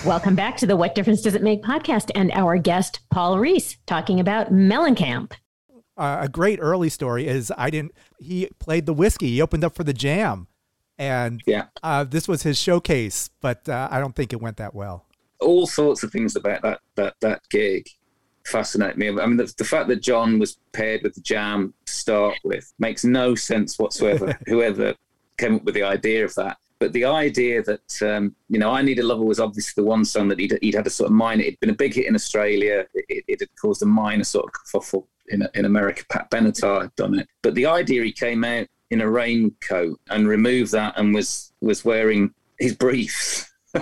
Welcome 0.09 0.33
back 0.33 0.57
to 0.57 0.65
the 0.65 0.75
What 0.75 0.95
Difference 0.95 1.21
Does 1.21 1.35
It 1.35 1.43
Make 1.43 1.61
podcast 1.61 2.09
and 2.15 2.31
our 2.31 2.57
guest, 2.57 3.01
Paul 3.11 3.37
Rees, 3.37 3.77
talking 3.85 4.19
about 4.19 4.51
Mellencamp. 4.51 5.33
Uh, 5.95 6.17
a 6.21 6.27
great 6.27 6.57
early 6.59 6.89
story 6.89 7.27
is 7.27 7.53
I 7.55 7.69
didn't. 7.69 7.91
He 8.19 8.49
played 8.57 8.87
the 8.87 8.93
whiskey. 8.93 9.27
He 9.27 9.39
opened 9.39 9.63
up 9.63 9.75
for 9.75 9.83
the 9.83 9.93
Jam, 9.93 10.47
and 10.97 11.43
Yeah. 11.45 11.65
uh, 11.83 12.05
this 12.05 12.27
was 12.27 12.41
his 12.41 12.57
showcase. 12.57 13.29
But 13.39 13.69
uh, 13.69 13.87
I 13.91 13.99
don't 13.99 14.15
think 14.15 14.33
it 14.33 14.41
went 14.41 14.57
that 14.57 14.73
well. 14.73 15.05
all 15.41 15.67
sorts 15.67 16.01
of 16.01 16.11
things 16.11 16.35
about 16.35 16.63
that 16.63 16.79
that 16.95 17.13
that 17.21 17.41
gig 17.51 17.87
fascinate 18.47 18.97
me. 18.97 19.09
I 19.09 19.11
mean, 19.27 19.37
the, 19.37 19.53
the 19.59 19.63
fact 19.63 19.89
that 19.89 20.01
John 20.01 20.39
was 20.39 20.57
paired 20.73 21.03
with 21.03 21.13
the 21.13 21.21
Jam 21.21 21.71
to 21.85 21.93
start 21.93 22.35
with 22.43 22.73
makes 22.79 23.03
no 23.05 23.35
sense 23.35 23.77
whatsoever. 23.77 24.35
Whoever 24.47 24.95
came 25.37 25.57
up 25.57 25.63
with 25.65 25.75
the 25.75 25.83
idea 25.83 26.25
of 26.25 26.33
that, 26.35 26.57
But 26.79 26.93
the 26.93 27.05
idea 27.05 27.61
that 27.63 28.01
um, 28.01 28.35
you 28.47 28.59
know, 28.59 28.71
"I 28.71 28.81
Need 28.81 28.99
a 28.99 29.03
Lover" 29.03 29.23
was 29.23 29.39
obviously 29.39 29.81
the 29.81 29.87
one 29.87 30.05
song 30.05 30.29
that 30.29 30.39
he'd, 30.39 30.57
he'd 30.61 30.75
had 30.75 30.87
a 30.87 30.89
sort 30.89 31.09
of 31.09 31.15
minor. 31.15 31.43
It'd 31.43 31.59
been 31.59 31.69
a 31.69 31.75
big 31.75 31.93
hit 31.93 32.07
in 32.07 32.15
Australia. 32.15 32.85
It, 32.93 33.25
it 33.27 33.39
had 33.41 33.49
caused 33.61 33.83
a 33.83 33.85
minor 33.85 34.23
sort 34.23 34.45
of 34.45 34.53
kerfuffle 34.53 35.05
in 35.27 35.47
in 35.53 35.65
America. 35.65 36.03
Pat 36.09 36.31
Benatar 36.31 36.83
had 36.83 36.95
done 36.95 37.19
it, 37.19 37.27
but 37.41 37.55
the 37.55 37.65
idea 37.65 38.03
he 38.03 38.11
came 38.11 38.43
out 38.43 38.67
in 38.91 39.01
a 39.01 39.09
raincoat 39.09 39.99
and 40.09 40.27
removed 40.27 40.71
that 40.71 40.93
and 40.97 41.13
was 41.13 41.51
was 41.61 41.83
wearing 41.85 42.33
his 42.59 42.75
briefs. 42.75 43.45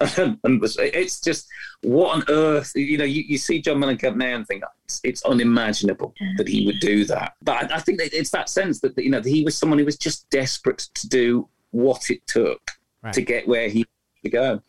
and, 0.00 0.38
it's 0.44 1.18
just 1.18 1.48
what 1.80 2.14
on 2.14 2.22
earth 2.28 2.72
you 2.74 2.98
know 2.98 3.04
you, 3.04 3.22
you 3.26 3.38
see 3.38 3.58
john 3.58 3.78
mellencamp 3.78 4.16
now 4.16 4.36
and 4.36 4.46
think 4.46 4.62
it's, 4.84 5.00
it's 5.02 5.24
unimaginable 5.24 6.12
that 6.36 6.46
he 6.46 6.66
would 6.66 6.78
do 6.78 7.06
that 7.06 7.32
but 7.40 7.72
I, 7.72 7.76
I 7.76 7.80
think 7.80 7.98
that 7.98 8.12
it's 8.12 8.28
that 8.32 8.50
sense 8.50 8.80
that 8.80 8.98
you 8.98 9.08
know 9.08 9.22
he 9.22 9.44
was 9.44 9.56
someone 9.56 9.78
who 9.78 9.86
was 9.86 9.96
just 9.96 10.28
desperate 10.28 10.90
to 10.92 11.08
do 11.08 11.48
what 11.72 12.08
it 12.08 12.26
took 12.26 12.70
Right. 13.02 13.12
to 13.14 13.20
get 13.20 13.48
where 13.48 13.68
he 13.68 13.84
to 14.22 14.30
go 14.30 14.62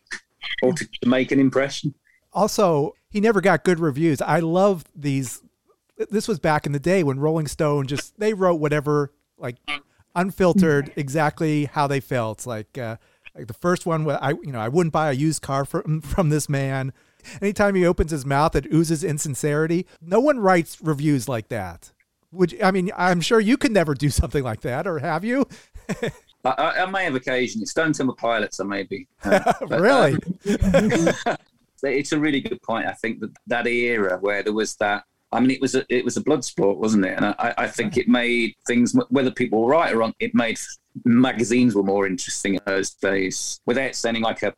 or 0.60 0.72
to, 0.72 0.84
to 1.02 1.08
make 1.08 1.30
an 1.30 1.38
impression 1.38 1.94
Also, 2.32 2.94
he 3.08 3.20
never 3.20 3.40
got 3.40 3.62
good 3.62 3.78
reviews. 3.78 4.20
I 4.20 4.40
love 4.40 4.84
these. 4.96 5.40
This 6.10 6.26
was 6.26 6.40
back 6.40 6.66
in 6.66 6.72
the 6.72 6.80
day 6.80 7.04
when 7.04 7.20
Rolling 7.20 7.46
Stone 7.46 7.86
just 7.86 8.18
they 8.18 8.34
wrote 8.34 8.56
whatever 8.56 9.12
like 9.38 9.56
unfiltered 10.16 10.92
exactly 10.96 11.66
how 11.66 11.86
they 11.86 12.00
felt. 12.00 12.44
Like 12.44 12.76
uh, 12.76 12.96
like 13.36 13.46
the 13.46 13.54
first 13.54 13.86
one, 13.86 14.10
I 14.10 14.30
you 14.30 14.50
know 14.50 14.58
I 14.58 14.68
wouldn't 14.68 14.92
buy 14.92 15.10
a 15.10 15.14
used 15.14 15.42
car 15.42 15.64
from 15.64 16.00
from 16.14 16.30
this 16.30 16.48
man. 16.48 16.92
Anytime 17.40 17.76
he 17.76 17.86
opens 17.86 18.10
his 18.10 18.26
mouth, 18.26 18.56
it 18.56 18.66
oozes 18.72 19.04
insincerity. 19.04 19.86
No 20.02 20.18
one 20.18 20.40
writes 20.40 20.78
reviews 20.82 21.28
like 21.28 21.48
that. 21.48 21.92
Would 22.32 22.60
I 22.60 22.72
mean? 22.72 22.90
I'm 22.96 23.20
sure 23.20 23.38
you 23.38 23.56
could 23.56 23.70
never 23.70 23.94
do 23.94 24.10
something 24.10 24.42
like 24.42 24.62
that, 24.62 24.88
or 24.88 24.98
have 24.98 25.24
you? 25.24 25.46
I, 26.44 26.50
I, 26.50 26.82
I 26.82 26.86
may 26.86 27.04
have 27.04 27.14
occasionally 27.14 27.66
stone 27.66 27.92
temple 27.92 28.16
pilots 28.16 28.60
i 28.60 28.64
may 28.64 28.82
be 28.82 29.06
uh, 29.24 29.52
but, 29.68 29.80
really? 29.80 30.12
um, 30.74 31.36
it's 31.82 32.12
a 32.12 32.18
really 32.18 32.40
good 32.40 32.62
point 32.62 32.86
i 32.86 32.92
think 32.92 33.20
that 33.20 33.30
that 33.46 33.66
era 33.66 34.18
where 34.20 34.42
there 34.42 34.52
was 34.52 34.76
that 34.76 35.04
I 35.34 35.40
mean, 35.40 35.50
it 35.50 35.60
was 35.60 35.74
a 35.74 35.84
it 35.88 36.04
was 36.04 36.16
a 36.16 36.20
blood 36.20 36.44
sport, 36.44 36.78
wasn't 36.78 37.04
it? 37.04 37.16
And 37.16 37.26
I, 37.26 37.54
I 37.58 37.66
think 37.66 37.96
it 37.96 38.06
made 38.06 38.54
things, 38.68 38.96
whether 39.08 39.32
people 39.32 39.62
were 39.62 39.72
right 39.72 39.92
or 39.92 39.98
wrong, 39.98 40.14
it 40.20 40.32
made 40.32 40.58
magazines 41.04 41.74
were 41.74 41.82
more 41.82 42.06
interesting 42.06 42.54
in 42.54 42.60
those 42.66 42.90
days. 42.90 43.60
Without 43.66 43.96
sounding 43.96 44.22
like 44.22 44.44
a, 44.44 44.54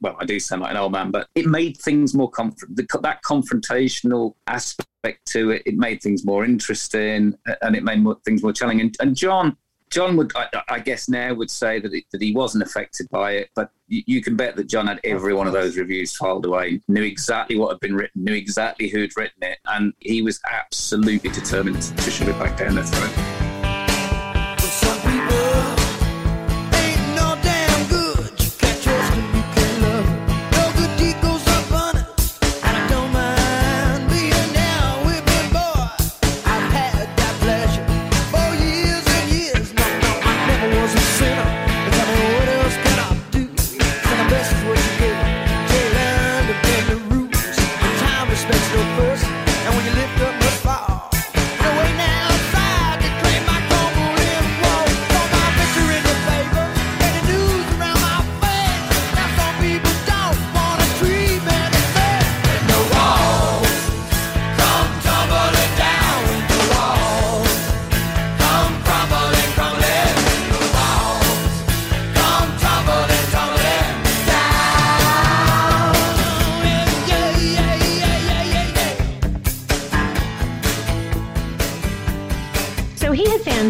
well, 0.00 0.16
I 0.18 0.24
do 0.24 0.40
sound 0.40 0.62
like 0.62 0.72
an 0.72 0.76
old 0.76 0.90
man, 0.90 1.12
but 1.12 1.28
it 1.36 1.46
made 1.46 1.76
things 1.76 2.14
more 2.14 2.28
comfort. 2.30 2.68
That 2.74 3.22
confrontational 3.22 4.34
aspect 4.48 5.24
to 5.26 5.50
it, 5.50 5.62
it 5.66 5.76
made 5.76 6.02
things 6.02 6.24
more 6.24 6.44
interesting, 6.44 7.34
and 7.62 7.76
it 7.76 7.84
made 7.84 8.02
more, 8.02 8.16
things 8.24 8.42
more 8.42 8.52
challenging. 8.52 8.86
And, 8.86 8.96
and 9.00 9.16
John, 9.16 9.56
John 9.90 10.16
would, 10.16 10.32
I, 10.36 10.48
I 10.68 10.78
guess, 10.80 11.08
now 11.08 11.34
would 11.34 11.50
say 11.50 11.80
that 11.80 11.92
it, 11.92 12.04
that 12.12 12.22
he 12.22 12.32
wasn't 12.32 12.64
affected 12.64 13.08
by 13.10 13.32
it, 13.32 13.50
but 13.54 13.70
you, 13.88 14.02
you 14.06 14.22
can 14.22 14.36
bet 14.36 14.56
that 14.56 14.66
John 14.66 14.86
had 14.86 15.00
every 15.04 15.34
one 15.34 15.46
of 15.46 15.52
those 15.52 15.76
reviews 15.76 16.16
filed 16.16 16.44
away, 16.44 16.80
knew 16.88 17.02
exactly 17.02 17.56
what 17.56 17.70
had 17.70 17.80
been 17.80 17.94
written, 17.94 18.24
knew 18.24 18.34
exactly 18.34 18.88
who'd 18.88 19.16
written 19.16 19.42
it, 19.42 19.58
and 19.66 19.92
he 20.00 20.22
was 20.22 20.40
absolutely 20.50 21.30
determined 21.30 21.80
to 21.82 22.10
shove 22.10 22.28
it 22.28 22.38
back 22.38 22.58
down 22.58 22.74
their 22.74 22.84
throat. 22.84 23.37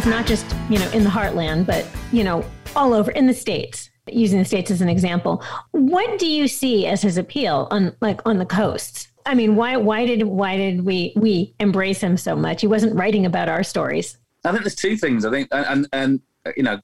Not 0.09 0.27
just, 0.27 0.47
you 0.71 0.79
know, 0.79 0.91
in 0.91 1.05
the 1.05 1.11
heartland, 1.11 1.67
but, 1.67 1.87
you 2.13 2.25
know, 2.25 2.45
all 2.75 2.95
over 2.95 3.11
in 3.13 3.27
the 3.27 3.35
States, 3.35 3.91
using 4.07 4.39
the 4.39 4.45
States 4.45 4.71
as 4.71 4.81
an 4.81 4.89
example. 4.89 5.43
What 5.73 6.19
do 6.19 6.27
you 6.27 6.49
see 6.49 6.87
as 6.87 7.03
his 7.03 7.19
appeal 7.19 7.69
on 7.71 7.95
like 8.01 8.21
on 8.27 8.39
the 8.39 8.47
coasts? 8.47 9.09
I 9.27 9.35
mean, 9.35 9.57
why 9.57 9.77
why 9.77 10.07
did 10.07 10.23
why 10.23 10.57
did 10.57 10.85
we 10.85 11.13
we 11.17 11.55
embrace 11.61 12.01
him 12.01 12.17
so 12.17 12.35
much? 12.35 12.61
He 12.63 12.67
wasn't 12.67 12.97
writing 12.97 13.27
about 13.27 13.49
our 13.49 13.63
stories. 13.63 14.17
I 14.45 14.53
think 14.53 14.63
there's 14.63 14.75
two 14.75 14.97
things. 14.97 15.25
I 15.25 15.31
think, 15.31 15.49
and 15.53 15.67
and, 15.67 15.89
and 15.93 16.57
you 16.57 16.63
know, 16.63 16.81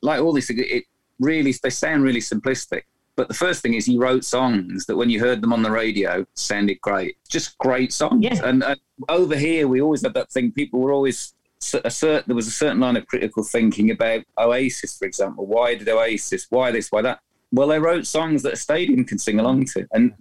like 0.00 0.20
all 0.20 0.32
these 0.32 0.46
things, 0.46 0.60
it 0.60 0.84
really 1.20 1.54
they 1.62 1.70
sound 1.70 2.02
really 2.02 2.20
simplistic. 2.20 2.82
But 3.14 3.28
the 3.28 3.34
first 3.34 3.60
thing 3.60 3.74
is 3.74 3.84
he 3.84 3.98
wrote 3.98 4.24
songs 4.24 4.86
that 4.86 4.96
when 4.96 5.10
you 5.10 5.20
heard 5.20 5.42
them 5.42 5.52
on 5.52 5.62
the 5.62 5.70
radio 5.70 6.26
sounded 6.32 6.80
great, 6.80 7.18
just 7.28 7.58
great 7.58 7.92
songs. 7.92 8.24
Yeah. 8.24 8.40
And 8.42 8.62
uh, 8.62 8.76
over 9.10 9.36
here, 9.36 9.68
we 9.68 9.82
always 9.82 10.02
had 10.02 10.14
that 10.14 10.30
thing. 10.30 10.50
People 10.50 10.80
were 10.80 10.92
always 10.92 11.34
a 11.84 11.90
certain. 11.90 12.24
There 12.26 12.36
was 12.36 12.46
a 12.46 12.52
certain 12.52 12.80
line 12.80 12.96
of 12.96 13.06
critical 13.06 13.42
thinking 13.42 13.90
about 13.90 14.24
Oasis, 14.38 14.98
for 14.98 15.04
example. 15.04 15.46
Why 15.46 15.74
did 15.74 15.88
Oasis? 15.88 16.46
Why 16.50 16.70
this? 16.70 16.90
Why 16.90 17.02
that? 17.02 17.20
Well, 17.52 17.68
they 17.68 17.78
wrote 17.78 18.06
songs 18.06 18.42
that 18.42 18.54
a 18.54 18.56
stadium 18.56 19.04
can 19.04 19.18
sing 19.18 19.38
along 19.38 19.66
to, 19.66 19.86
and 19.92 20.14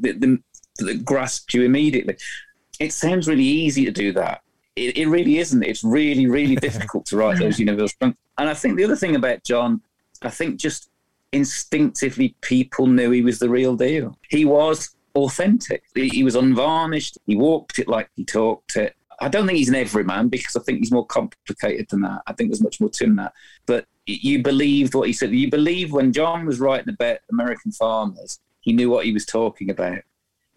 grasped 1.05 1.53
you 1.53 1.63
immediately. 1.63 2.17
It 2.79 2.93
sounds 2.93 3.27
really 3.27 3.43
easy 3.43 3.85
to 3.85 3.91
do 3.91 4.11
that. 4.13 4.41
It, 4.75 4.97
it 4.97 5.07
really 5.07 5.37
isn't. 5.37 5.63
It's 5.63 5.83
really, 5.83 6.27
really 6.27 6.55
difficult 6.67 7.05
to 7.07 7.17
write 7.17 7.39
those 7.39 7.59
universal 7.59 7.95
songs. 8.01 8.15
And 8.37 8.49
I 8.49 8.53
think 8.53 8.77
the 8.77 8.83
other 8.83 8.95
thing 8.95 9.15
about 9.15 9.43
John, 9.43 9.81
I 10.21 10.29
think 10.29 10.59
just 10.59 10.89
instinctively 11.31 12.35
people 12.41 12.87
knew 12.87 13.11
he 13.11 13.21
was 13.21 13.39
the 13.39 13.49
real 13.49 13.75
deal. 13.75 14.17
He 14.29 14.45
was 14.45 14.95
authentic. 15.15 15.83
He, 15.95 16.09
he 16.09 16.23
was 16.23 16.35
unvarnished. 16.35 17.17
He 17.25 17.35
walked 17.35 17.79
it 17.79 17.87
like 17.87 18.09
he 18.15 18.25
talked 18.25 18.75
it. 18.75 18.95
I 19.21 19.29
don't 19.29 19.45
think 19.45 19.57
he's 19.57 19.69
an 19.69 19.75
everyman 19.75 20.29
because 20.29 20.55
I 20.55 20.61
think 20.61 20.79
he's 20.79 20.91
more 20.91 21.05
complicated 21.05 21.87
than 21.89 22.01
that. 22.01 22.23
I 22.25 22.33
think 22.33 22.49
there's 22.49 22.63
much 22.63 22.81
more 22.81 22.89
to 22.89 23.03
him 23.03 23.11
than 23.11 23.25
that. 23.25 23.33
But 23.67 23.85
you 24.07 24.41
believed 24.41 24.95
what 24.95 25.07
he 25.07 25.13
said. 25.13 25.31
You 25.31 25.49
believed 25.49 25.91
when 25.91 26.11
John 26.11 26.45
was 26.45 26.59
writing 26.59 26.89
about 26.93 27.19
American 27.31 27.71
farmers, 27.71 28.39
he 28.61 28.73
knew 28.73 28.89
what 28.89 29.05
he 29.05 29.13
was 29.13 29.25
talking 29.25 29.69
about. 29.69 29.99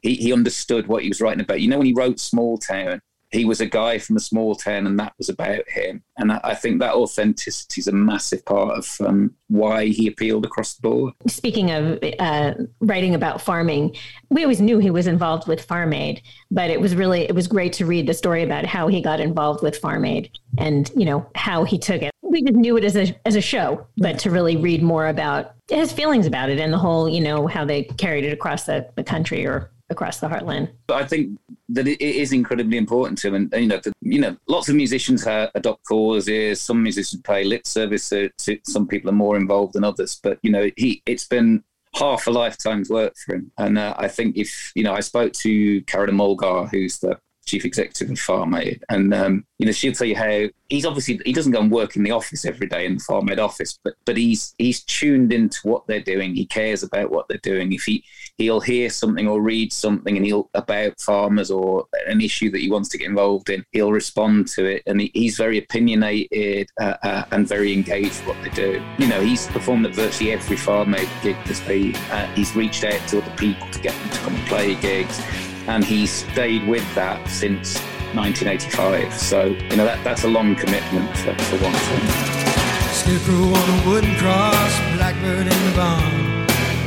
He, 0.00 0.14
he 0.14 0.33
understood 0.33 0.87
what 0.87 1.03
he 1.03 1.09
was 1.09 1.20
writing 1.20 1.42
about. 1.42 1.61
You 1.61 1.68
know, 1.68 1.79
when 1.79 1.87
he 1.87 1.92
wrote 1.92 2.18
Small 2.18 2.57
Town, 2.57 3.03
he 3.35 3.44
was 3.44 3.61
a 3.61 3.66
guy 3.66 3.99
from 3.99 4.16
a 4.16 4.20
small 4.20 4.55
town 4.55 4.87
and 4.87 4.99
that 4.99 5.12
was 5.18 5.29
about 5.29 5.68
him. 5.68 6.03
And 6.16 6.33
I, 6.33 6.55
think 6.55 6.79
that 6.81 6.94
authenticity 6.94 7.81
is 7.81 7.88
a 7.88 7.92
massive 7.92 8.44
part 8.44 8.79
of 8.79 8.97
um, 9.05 9.35
why 9.49 9.87
he 9.87 10.07
appealed 10.07 10.47
across 10.47 10.75
the 10.75 10.83
board. 10.83 11.14
Speaking 11.27 11.73
of 11.73 11.99
uh, 12.20 12.55
writing 12.81 13.16
about 13.16 13.40
farming, 13.40 13.97
we 14.31 14.44
always 14.44 14.61
knew 14.61 14.79
he 14.79 14.90
was 14.90 15.09
involved 15.09 15.49
with 15.49 15.64
Farm 15.64 15.92
Aid, 15.92 16.23
but 16.53 16.70
it 16.70 16.81
was 16.81 16.94
really 16.94 17.23
it 17.23 17.35
was 17.35 17.49
great 17.49 17.73
to 17.75 17.87
read 17.87 18.07
the 18.07 18.14
story 18.14 18.44
about 18.44 18.64
how 18.64 18.87
he 18.87 19.01
got 19.01 19.18
involved 19.18 19.62
with 19.62 19.77
Farm 19.79 20.05
Aid 20.05 20.31
and 20.59 20.90
you 20.94 21.05
know 21.05 21.27
how 21.35 21.64
he 21.64 21.77
took 21.77 22.03
it. 22.03 22.12
We 22.23 22.42
just 22.42 22.55
knew 22.55 22.77
it 22.77 22.85
as 22.85 22.97
a 22.97 23.14
as 23.27 23.35
a 23.35 23.40
show, 23.40 23.87
but 23.97 24.18
to 24.20 24.31
really 24.31 24.57
read 24.57 24.83
more 24.83 25.09
about 25.09 25.55
his 25.68 25.92
feelings 25.92 26.27
about 26.27 26.51
it 26.51 26.61
and 26.61 26.73
the 26.73 26.79
whole 26.79 27.09
you 27.09 27.20
know 27.20 27.47
how 27.49 27.64
they 27.64 27.83
carried 27.83 28.25
it 28.25 28.33
across 28.33 28.64
the, 28.64 28.88
the 28.94 29.05
country 29.05 29.44
or 29.44 29.70
across 29.90 30.20
the 30.20 30.29
heartland. 30.29 30.70
But 30.87 31.03
I 31.03 31.07
think 31.07 31.38
that 31.70 31.87
it 31.87 32.01
is 32.01 32.33
incredibly 32.33 32.79
important 32.79 33.18
to. 33.18 33.35
And, 33.35 33.53
you 33.57 33.66
know, 33.66 33.81
you 34.01 34.20
know, 34.20 34.37
lots 34.49 34.68
of 34.68 34.75
musicians 34.75 35.25
ha 35.25 35.51
adopt 35.55 35.87
causes. 35.87 36.61
Some 36.61 36.83
musicians 36.83 37.23
pay 37.23 37.44
lip 37.44 37.66
service 37.66 38.09
to, 38.09 38.31
some 38.64 38.87
people 38.87 39.11
are 39.11 39.14
more 39.14 39.37
involved 39.37 39.75
than 39.75 39.85
others. 39.85 40.20
But 40.23 40.38
you 40.42 40.51
know, 40.51 40.70
he 40.77 41.03
it's 41.07 41.27
been 41.27 41.62
half 41.94 42.27
a 42.27 42.31
lifetime's 42.31 42.90
work 42.90 43.14
for 43.16 43.37
him. 43.37 43.53
And 43.59 43.79
uh, 43.79 43.94
I 43.97 44.09
think 44.09 44.37
if 44.37 44.73
you 44.75 44.83
know, 44.85 44.94
I 44.94 45.01
spoke 45.01 45.33
to 45.35 45.83
Carolyn 45.83 46.16
Mugar, 46.16 46.68
who's 46.70 46.99
the 46.99 47.18
chief 47.45 47.65
executive 47.65 48.11
of 48.11 48.19
Farm 48.19 48.55
Aid, 48.55 48.83
and 48.89 49.13
um, 49.15 49.45
you 49.59 49.67
know 49.67 49.73
she'll 49.73 49.93
tell 49.93 50.07
you 50.07 50.17
how 50.17 50.49
he's 50.69 50.87
obviously 50.87 51.21
he 51.25 51.33
doesn't 51.33 51.53
go 51.53 51.61
and 51.61 51.71
work 51.71 51.97
in 51.97 52.03
the 52.03 52.11
office 52.11 52.45
every 52.45 52.67
day 52.67 52.87
in 52.87 52.97
the 52.97 53.05
Farm 53.05 53.29
Aid 53.29 53.39
office, 53.39 53.79
but 53.85 53.95
but 54.05 54.17
he's 54.17 54.55
he's 54.59 54.83
tuned 54.83 55.33
into 55.33 55.59
what 55.65 55.87
they're 55.87 56.01
doing. 56.01 56.35
He 56.35 56.47
cares 56.47 56.83
about 56.83 57.11
what 57.11 57.29
they're 57.29 57.39
doing. 57.39 57.73
If 57.73 57.85
he 57.85 58.05
he'll 58.39 58.61
hear 58.61 58.91
something 58.91 59.29
or 59.29 59.41
read 59.41 59.73
something 59.73 60.17
and 60.17 60.27
he'll 60.27 60.51
about 60.55 61.01
farmers 61.01 61.51
or 61.51 61.87
an 62.07 62.21
issue 62.21 62.51
that 62.51 62.61
he 62.61 62.71
wants 62.71 62.89
to 62.91 62.99
get 62.99 63.09
involved 63.09 63.51
in, 63.51 63.65
he'll 63.73 63.93
respond 63.93 64.49
to 64.49 64.65
it, 64.65 64.83
and 64.87 65.01
he, 65.01 65.11
he's 65.15 65.37
very 65.37 65.59
opinionated 65.59 66.69
uh, 66.81 66.97
uh, 67.03 67.25
and 67.31 67.47
very 67.47 67.73
engaged 67.73 68.25
with 68.27 68.37
what 68.37 68.43
they 68.43 68.51
do. 68.51 68.83
You 68.99 69.09
know, 69.09 69.21
he's 69.21 69.47
performed 69.49 69.87
at 69.87 69.95
virtually 69.95 70.33
every 70.33 70.57
Farm 70.57 70.95
Aid 70.95 71.09
gig 71.23 71.37
been. 71.67 71.95
Uh, 71.95 72.27
he's 72.35 72.55
reached 72.57 72.85
out 72.85 73.07
to 73.09 73.23
other 73.23 73.37
people 73.37 73.69
to 73.71 73.81
get 73.81 73.95
them 73.95 74.11
to 74.11 74.19
come 74.19 74.35
and 74.35 74.47
play 74.47 74.75
gigs 74.77 75.23
and 75.66 75.85
he 75.85 76.07
stayed 76.07 76.66
with 76.66 76.87
that 76.94 77.29
since 77.29 77.79
1985. 78.14 79.12
So 79.14 79.46
you 79.46 79.77
know 79.77 79.85
that 79.85 80.03
that's 80.05 80.24
a 80.24 80.29
long 80.29 80.55
commitment 80.55 81.09
for, 81.18 81.35
for 81.35 81.57
one 81.59 81.72
thing. 81.72 82.44
Scarecrow 82.92 83.53
on 83.53 83.68
a 83.68 83.88
wooden 83.88 84.14
cross, 84.16 84.72
blackbird 84.96 85.46
in 85.46 85.61
the 85.66 85.72
barn. 85.77 86.24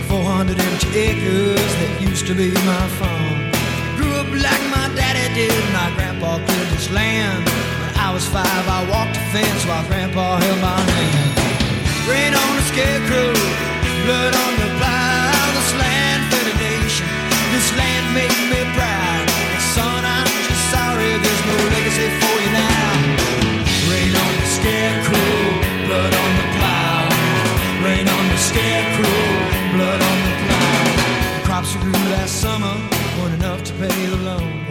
400 0.08 0.60
empty 0.60 1.00
acres 1.00 1.72
that 1.80 2.02
used 2.02 2.26
to 2.28 2.34
be 2.34 2.52
my 2.64 2.88
farm. 2.96 3.52
Grew 3.98 4.14
up 4.16 4.30
like 4.32 4.64
my 4.72 4.88
daddy 4.96 5.28
did, 5.36 5.52
my 5.74 5.92
grandpa 5.96 6.38
this 6.72 6.90
land. 6.92 7.44
When 7.44 7.94
I 8.00 8.14
was 8.14 8.26
five, 8.28 8.66
I 8.78 8.88
walked 8.90 9.18
fence 9.34 9.66
while 9.68 9.86
grandpa 9.88 10.38
held 10.38 10.62
my 10.62 10.80
hand. 10.80 11.48
Rain 12.08 12.34
on 12.34 12.52
the 12.56 12.64
scarecrow, 12.72 13.34
blood 14.06 14.34
on 14.34 14.54
the 14.64 14.70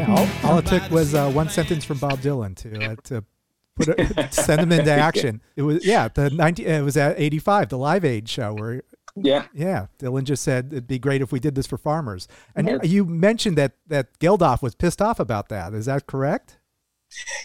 all, 0.09 0.29
all 0.45 0.59
it 0.59 0.67
took 0.67 0.91
was 0.91 1.15
uh, 1.15 1.31
one 1.31 1.49
sentence 1.49 1.85
from 1.85 1.99
Bob 1.99 2.19
Dylan 2.21 2.55
to 2.57 2.93
uh, 2.93 2.97
to 3.05 3.25
put 3.75 3.89
it, 3.89 4.33
send 4.35 4.61
him 4.61 4.73
into 4.73 4.93
action. 4.93 5.41
It 5.57 5.63
was 5.63 5.85
yeah, 5.85 6.09
the 6.09 6.31
90 6.31 6.67
it 6.67 6.83
was 6.83 6.97
at 6.97 7.19
85, 7.19 7.69
the 7.69 7.79
Live 7.79 8.05
Aid 8.05 8.29
show 8.29 8.55
where 8.55 8.83
Yeah. 9.17 9.47
yeah, 9.55 9.87
Dylan 9.99 10.25
just 10.25 10.43
said 10.43 10.69
it'd 10.73 10.87
be 10.87 10.99
great 10.99 11.23
if 11.23 11.33
we 11.33 11.41
did 11.41 11.55
this 11.55 11.67
for 11.67 11.79
farmers. 11.79 12.29
And 12.55 12.69
Yeah. 12.69 12.79
you 12.83 13.05
mentioned 13.05 13.57
that 13.57 13.73
that 13.87 14.19
Geldof 14.19 14.61
was 14.63 14.75
pissed 14.75 15.01
off 15.01 15.19
about 15.19 15.49
that. 15.49 15.73
Is 15.73 15.87
that 15.87 16.07
correct? 16.07 16.59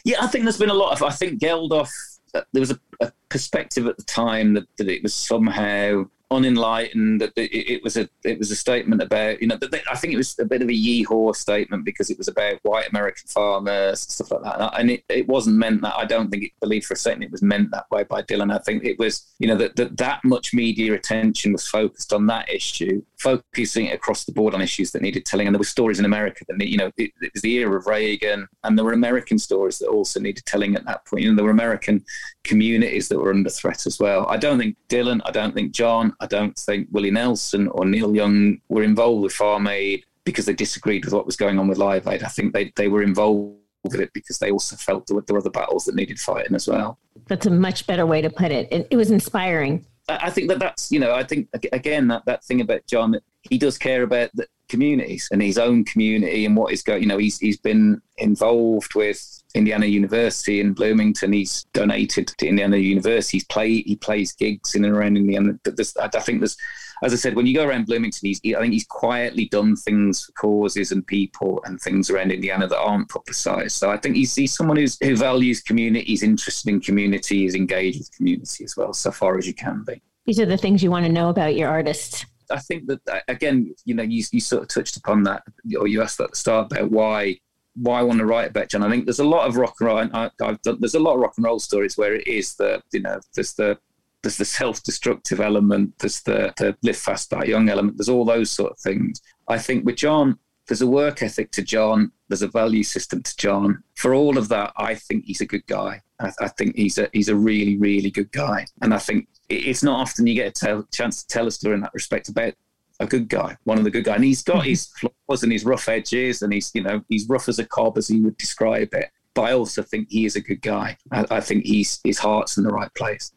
Yeah, 0.04 0.18
I 0.22 0.28
think 0.28 0.44
there's 0.44 0.58
been 0.58 0.70
a 0.70 0.74
lot 0.74 0.92
of. 0.94 1.02
I 1.04 1.12
think 1.12 1.40
Geldof. 1.42 1.90
uh, 2.34 2.42
There 2.52 2.60
was 2.60 2.72
a, 2.72 2.80
a 3.00 3.12
perspective 3.30 3.88
at 3.88 3.96
the 3.98 4.04
time 4.04 4.54
that, 4.56 4.66
that 4.78 4.90
it 4.90 5.02
was 5.04 5.14
somehow 5.14 6.06
unenlightened. 6.32 7.22
That 7.22 7.34
it, 7.36 7.74
it 7.74 7.84
was 7.84 7.98
a 7.98 8.10
it 8.24 8.40
was 8.40 8.52
a 8.52 8.56
statement 8.56 9.02
about 9.02 9.42
you 9.42 9.48
know. 9.48 9.58
I 9.90 9.96
think 9.96 10.14
it 10.14 10.18
was 10.18 10.38
a 10.40 10.46
bit 10.46 10.62
of 10.62 10.70
a 10.70 10.72
yeehaw 10.72 11.36
statement 11.36 11.86
because 11.86 12.10
it 12.10 12.18
was 12.18 12.28
about 12.28 12.60
white 12.64 12.90
American 12.90 13.28
farmers 13.28 14.02
stuff 14.02 14.32
like 14.32 14.44
that. 14.44 14.80
And 14.80 14.92
it, 14.92 15.04
it 15.10 15.28
wasn't 15.28 15.58
meant 15.58 15.82
that. 15.82 15.96
I 15.96 16.06
don't 16.06 16.30
think 16.30 16.44
it 16.44 16.52
believed 16.60 16.86
for 16.86 16.94
a 16.94 16.98
second 16.98 17.24
it 17.24 17.32
was 17.32 17.42
meant 17.42 17.72
that 17.72 17.90
way 17.92 18.04
by 18.04 18.22
Dylan. 18.22 18.54
I 18.54 18.60
think 18.60 18.84
it 18.84 19.00
was 19.00 19.28
you 19.40 19.48
know 19.48 19.56
that 19.58 19.76
that, 19.76 19.98
that 19.98 20.24
much 20.24 20.54
media 20.54 20.94
attention 20.94 21.52
was 21.52 21.68
focused 21.68 22.14
on 22.14 22.28
that 22.28 22.50
issue, 22.50 23.02
focusing 23.18 23.88
it 23.88 23.96
across 23.96 24.26
the 24.26 24.32
board 24.32 24.54
on 24.54 24.62
issues 24.62 24.92
that 24.92 25.02
needed 25.02 25.26
telling. 25.26 25.48
And 25.48 25.56
there 25.56 25.60
were 25.60 25.66
stories 25.66 26.00
in 26.00 26.06
America 26.06 26.46
that 26.48 26.68
you 26.68 26.78
know 26.78 26.92
it, 26.98 27.12
it 27.22 27.34
was 27.34 27.42
the 27.42 27.54
era 27.54 27.78
of 27.78 27.88
Reagan, 27.88 28.48
and 28.64 28.78
there 28.78 28.86
were 28.86 28.94
American 28.94 29.38
stories 29.38 29.80
that 29.80 29.88
also 29.88 30.20
needed 30.20 30.46
telling 30.46 30.76
at 30.76 30.86
that 30.86 31.06
point. 31.06 31.24
You 31.24 31.30
know 31.30 31.36
there 31.36 31.46
were 31.46 31.52
American 31.52 32.04
communities 32.44 33.08
that 33.10 33.20
were 33.20 33.32
under 33.32 33.50
threat 33.50 33.86
as 33.86 34.00
well. 34.00 34.26
I 34.28 34.38
don't 34.38 34.58
think 34.58 34.76
Dylan, 34.90 35.22
I 35.26 35.32
don't 35.32 35.54
think 35.54 35.72
John, 35.72 36.14
I 36.22 36.28
don't 36.28 36.58
think 36.58 36.88
Willie 36.92 37.12
Nelson 37.12 37.68
or 37.70 37.86
Neil 37.86 38.16
Young 38.16 38.62
were 38.70 38.84
involved 38.84 39.24
with 39.24 39.34
Farm 39.34 39.68
Aid 39.68 40.06
because 40.24 40.46
they 40.46 40.54
disagreed 40.54 41.04
with 41.04 41.14
what 41.14 41.26
was 41.26 41.36
going 41.36 41.58
on 41.60 41.68
with 41.68 41.80
Live 41.80 42.08
Aid. 42.08 42.24
I 42.24 42.28
think 42.28 42.54
they, 42.54 42.72
they 42.76 42.88
were 42.88 43.02
involved 43.02 43.58
with 43.84 44.00
it 44.00 44.14
because 44.14 44.38
they 44.38 44.52
also 44.52 44.76
felt 44.76 45.08
there 45.08 45.16
were, 45.16 45.24
there 45.26 45.34
were 45.34 45.40
other 45.40 45.50
battles 45.50 45.86
that 45.86 45.96
needed 45.96 46.20
fighting 46.20 46.56
as 46.56 46.68
well. 46.68 47.00
That's 47.28 47.48
a 47.48 47.52
much 47.52 47.88
better 47.88 48.06
way 48.06 48.22
to 48.22 48.30
put 48.30 48.52
it. 48.52 48.68
It, 48.72 48.88
it 48.92 48.98
was 48.98 49.10
inspiring. 49.10 49.86
I 50.08 50.20
I 50.24 50.30
think 50.30 50.48
that 50.50 50.60
that's 50.60 50.92
you 50.92 51.00
know 51.00 51.14
I 51.14 51.24
think 51.24 51.48
again 51.72 52.08
that 52.10 52.26
that 52.26 52.44
thing 52.44 52.62
about 52.62 52.86
John 52.88 53.16
he 53.42 53.58
does 53.58 53.78
care 53.78 54.04
about 54.04 54.30
the 54.34 54.48
communities 54.70 55.28
and 55.32 55.42
his 55.42 55.58
own 55.58 55.84
community 55.84 56.46
and 56.46 56.56
what 56.56 56.72
is 56.72 56.82
going 56.82 57.02
you 57.02 57.08
know 57.08 57.18
he's 57.18 57.38
he's 57.40 57.58
been 57.58 58.02
involved 58.18 58.96
with 58.96 59.41
Indiana 59.56 59.86
University 59.86 60.60
in 60.60 60.74
Bloomington. 60.74 61.34
He's 61.34 61.66
donated 61.74 62.28
to 62.28 62.48
Indiana 62.48 62.78
University. 62.78 63.38
He's 63.38 63.46
play 63.46 63.82
he 63.82 63.96
plays 63.96 64.34
gigs 64.34 64.76
in 64.76 64.86
and 64.86 64.96
around 64.96 65.18
Indiana. 65.18 65.54
But 65.64 65.80
I 66.00 66.06
I 66.06 66.20
think 66.22 66.40
there's 66.40 66.58
as 67.04 67.14
I 67.14 67.16
said 67.16 67.36
when 67.36 67.46
you 67.46 67.54
go 67.54 67.66
around 67.66 67.88
Bloomington 67.88 68.28
he's 68.28 68.42
I 68.56 68.60
think 68.60 68.74
he's 68.74 68.86
quietly 68.86 69.46
done 69.46 69.76
things 69.76 70.26
for 70.26 70.32
causes 70.34 70.92
and 70.92 71.06
people 71.06 71.62
and 71.66 71.80
things 71.80 72.10
around 72.10 72.32
Indiana 72.32 72.68
that 72.68 72.80
aren't 72.80 73.10
publicized. 73.10 73.78
So 73.78 73.90
I 73.90 73.98
think 73.98 74.16
he's 74.16 74.36
he's 74.36 74.54
someone 74.54 74.78
who's 74.78 74.98
who 75.02 75.16
values 75.16 75.62
community 75.62 76.06
he's 76.06 76.24
interested 76.24 76.70
in 76.70 76.82
community 76.82 77.46
is 77.46 77.56
engaged 77.56 78.00
with 78.00 78.16
community 78.16 78.64
as 78.64 78.76
well 78.78 78.94
so 78.94 79.12
far 79.12 79.38
as 79.38 79.48
you 79.48 79.54
can 79.54 79.84
be. 79.86 80.02
These 80.26 80.40
are 80.40 80.46
the 80.46 80.58
things 80.58 80.84
you 80.84 80.92
want 80.92 81.06
to 81.06 81.12
know 81.12 81.30
about 81.30 81.56
your 81.56 81.70
artist. 81.70 82.26
I 82.52 82.60
think 82.60 82.88
that 82.88 83.00
uh, 83.10 83.20
again, 83.28 83.74
you 83.86 83.96
know, 83.96 84.04
you, 84.04 84.24
you 84.32 84.40
sort 84.40 84.64
of 84.64 84.68
touched 84.70 84.98
upon 84.98 85.24
that, 85.24 85.44
or 85.80 85.88
you 85.88 86.02
asked 86.02 86.20
at 86.20 86.32
the 86.32 86.36
start 86.36 86.72
about 86.72 86.92
why 86.92 87.40
why 87.76 88.00
I 88.00 88.04
want 88.04 88.20
to 88.20 88.26
write 88.26 88.50
about 88.50 88.70
John. 88.70 88.84
I 88.84 88.90
think 88.90 89.06
there's 89.06 89.20
a 89.20 89.24
lot 89.24 89.48
of 89.48 89.56
rock 89.56 89.76
and 89.80 89.88
roll. 89.88 89.98
I, 89.98 90.30
I've 90.42 90.62
done, 90.62 90.78
there's 90.80 90.96
a 90.96 91.00
lot 91.00 91.16
of 91.16 91.22
rock 91.22 91.34
and 91.38 91.46
roll 91.46 91.60
stories 91.60 91.98
where 91.98 92.14
it 92.14 92.28
is 92.28 92.56
the 92.56 92.82
you 92.92 93.02
know 93.02 93.20
there's 93.36 93.54
the 93.54 93.78
there's 94.24 94.38
the 94.38 94.46
self-destructive 94.46 95.40
element, 95.40 95.94
there's 96.00 96.22
the 96.22 96.54
the 96.58 96.76
live 96.84 96.98
fast, 96.98 97.32
die 97.32 97.46
young 97.46 97.70
element. 97.70 97.98
There's 97.98 98.10
all 98.10 98.26
those 98.26 98.52
sort 98.52 98.72
of 98.72 98.80
things. 98.80 99.22
I 99.48 99.58
think 99.58 99.86
with 99.86 99.96
John, 99.96 100.38
there's 100.68 100.82
a 100.82 100.88
work 100.88 101.24
ethic 101.24 101.52
to 101.52 101.62
John. 101.62 102.12
There's 102.28 102.44
a 102.44 102.48
value 102.48 102.84
system 102.84 103.24
to 103.24 103.38
John. 103.38 103.84
For 103.96 104.14
all 104.14 104.38
of 104.38 104.48
that, 104.50 104.74
I 104.78 104.96
think 104.96 105.26
he's 105.26 105.42
a 105.42 105.46
good 105.46 105.66
guy. 105.68 106.02
I, 106.20 106.32
I 106.40 106.48
think 106.50 106.76
he's 106.76 106.98
a 106.98 107.10
he's 107.14 107.30
a 107.30 107.36
really 107.36 107.78
really 107.78 108.12
good 108.12 108.32
guy. 108.32 108.66
And 108.82 108.94
I 108.94 109.00
think 109.00 109.28
it's 109.50 109.84
not 109.84 110.00
often 110.00 110.28
you 110.28 110.36
get 110.36 110.48
a 110.48 110.52
tell, 110.52 110.88
chance 110.94 111.24
to 111.24 111.28
tell 111.28 111.48
a 111.48 111.52
story 111.52 111.76
in 111.76 111.82
that 111.82 111.94
respect 111.94 112.30
about 112.30 112.54
a 113.02 113.08
good 113.08 113.30
guy, 113.30 113.58
one 113.64 113.78
of 113.78 113.84
the 113.84 113.92
good 113.92 114.04
guys. 114.04 114.16
And 114.16 114.26
he's 114.26 114.44
got 114.44 114.58
mm-hmm. 114.58 114.70
his 114.70 114.88
flaws 114.88 115.44
and 115.44 115.52
his 115.52 115.66
rough 115.66 115.88
edges, 115.90 116.42
and 116.42 116.54
he's 116.54 116.72
you 116.74 116.84
know 116.84 117.04
he's 117.10 117.28
rough 117.28 117.50
as 117.50 117.60
a 117.60 117.66
cob 117.66 117.98
as 117.98 118.08
he 118.08 118.22
would 118.22 118.38
describe 118.38 118.94
it. 118.94 119.10
But 119.34 119.44
I 119.44 119.54
also 119.54 119.82
think 119.82 120.10
he 120.10 120.26
is 120.26 120.36
a 120.36 120.42
good 120.42 120.62
guy. 120.62 120.98
I, 121.12 121.26
I 121.32 121.40
think 121.42 121.66
he's 121.66 122.00
his 122.04 122.20
heart's 122.20 122.58
in 122.58 122.64
the 122.64 122.72
right 122.72 122.94
place. 122.96 123.32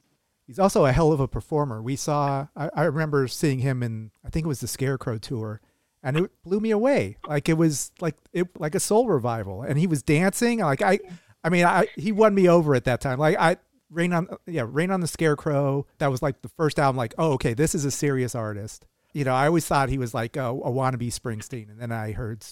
He's 0.47 0.59
also 0.59 0.85
a 0.85 0.93
hell 0.93 1.13
of 1.13 1.21
a 1.21 1.29
performer. 1.29 1.81
We 1.81 1.97
saw, 1.97 2.49
I, 2.55 2.69
I 2.75 2.83
remember 2.85 3.27
seeing 3.29 3.61
him 3.61 3.83
in, 3.83 4.11
I 4.23 4.29
think 4.29 4.45
it 4.45 4.49
was 4.49 4.61
the 4.61 4.69
Scarecrow 4.69 5.17
tour, 5.17 5.63
and 6.03 6.19
it 6.19 6.31
blew 6.43 6.61
me 6.61 6.71
away. 6.71 7.17
Like 7.27 7.49
it 7.49 7.55
was 7.55 7.93
like 8.01 8.17
it 8.33 8.49
like 8.59 8.75
a 8.75 8.81
soul 8.81 9.09
revival, 9.09 9.63
and 9.63 9.79
he 9.79 9.87
was 9.87 10.03
dancing. 10.03 10.59
Like 10.59 10.83
I, 10.83 10.99
I 11.43 11.49
mean, 11.49 11.65
I 11.65 11.87
he 11.97 12.13
won 12.13 12.35
me 12.35 12.49
over 12.49 12.75
at 12.75 12.85
that 12.85 13.01
time. 13.01 13.19
Like 13.19 13.39
I, 13.39 13.57
Rain 13.91 14.13
on, 14.13 14.29
yeah, 14.47 14.67
Rain 14.69 14.91
on 14.91 15.01
the 15.01 15.07
Scarecrow. 15.07 15.87
That 15.99 16.11
was 16.11 16.21
like 16.21 16.43
the 16.43 16.49
first 16.49 16.79
album. 16.79 16.97
Like, 16.97 17.15
oh, 17.17 17.33
okay, 17.33 17.55
this 17.55 17.75
is 17.75 17.85
a 17.85 17.91
serious 17.91 18.35
artist. 18.35 18.87
You 19.15 19.25
know, 19.25 19.35
I 19.35 19.47
always 19.47 19.65
thought 19.65 19.89
he 19.89 19.99
was 19.99 20.13
like 20.13 20.37
a, 20.37 20.49
a 20.49 20.71
wannabe 20.71 21.07
Springsteen, 21.07 21.71
and 21.71 21.81
then 21.81 21.93
I 21.93 22.13
heard 22.13 22.45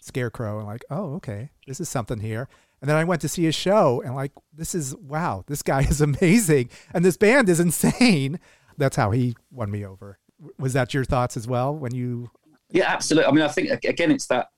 Scarecrow, 0.00 0.58
and 0.58 0.66
like, 0.66 0.84
oh, 0.90 1.14
okay, 1.14 1.50
this 1.66 1.80
is 1.80 1.88
something 1.88 2.20
here. 2.20 2.46
And 2.80 2.88
then 2.88 2.96
I 2.96 3.04
went 3.04 3.20
to 3.22 3.28
see 3.28 3.44
his 3.44 3.54
show, 3.54 4.02
and 4.04 4.14
like, 4.14 4.32
this 4.52 4.74
is 4.74 4.94
wow, 4.96 5.44
this 5.46 5.62
guy 5.62 5.80
is 5.90 6.00
amazing, 6.00 6.70
and 6.94 7.04
this 7.04 7.16
band 7.16 7.48
is 7.48 7.58
insane. 7.58 8.38
That's 8.76 8.96
how 8.96 9.10
he 9.10 9.34
won 9.50 9.70
me 9.70 9.84
over. 9.84 10.18
Was 10.58 10.74
that 10.74 10.94
your 10.94 11.04
thoughts 11.04 11.36
as 11.36 11.46
well 11.48 11.74
when 11.74 11.94
you? 11.94 12.30
Yeah, 12.70 12.84
absolutely. 12.86 13.28
I 13.28 13.32
mean, 13.32 13.44
I 13.44 13.48
think 13.48 13.84
again, 13.84 14.10
it's 14.10 14.26
that 14.26 14.48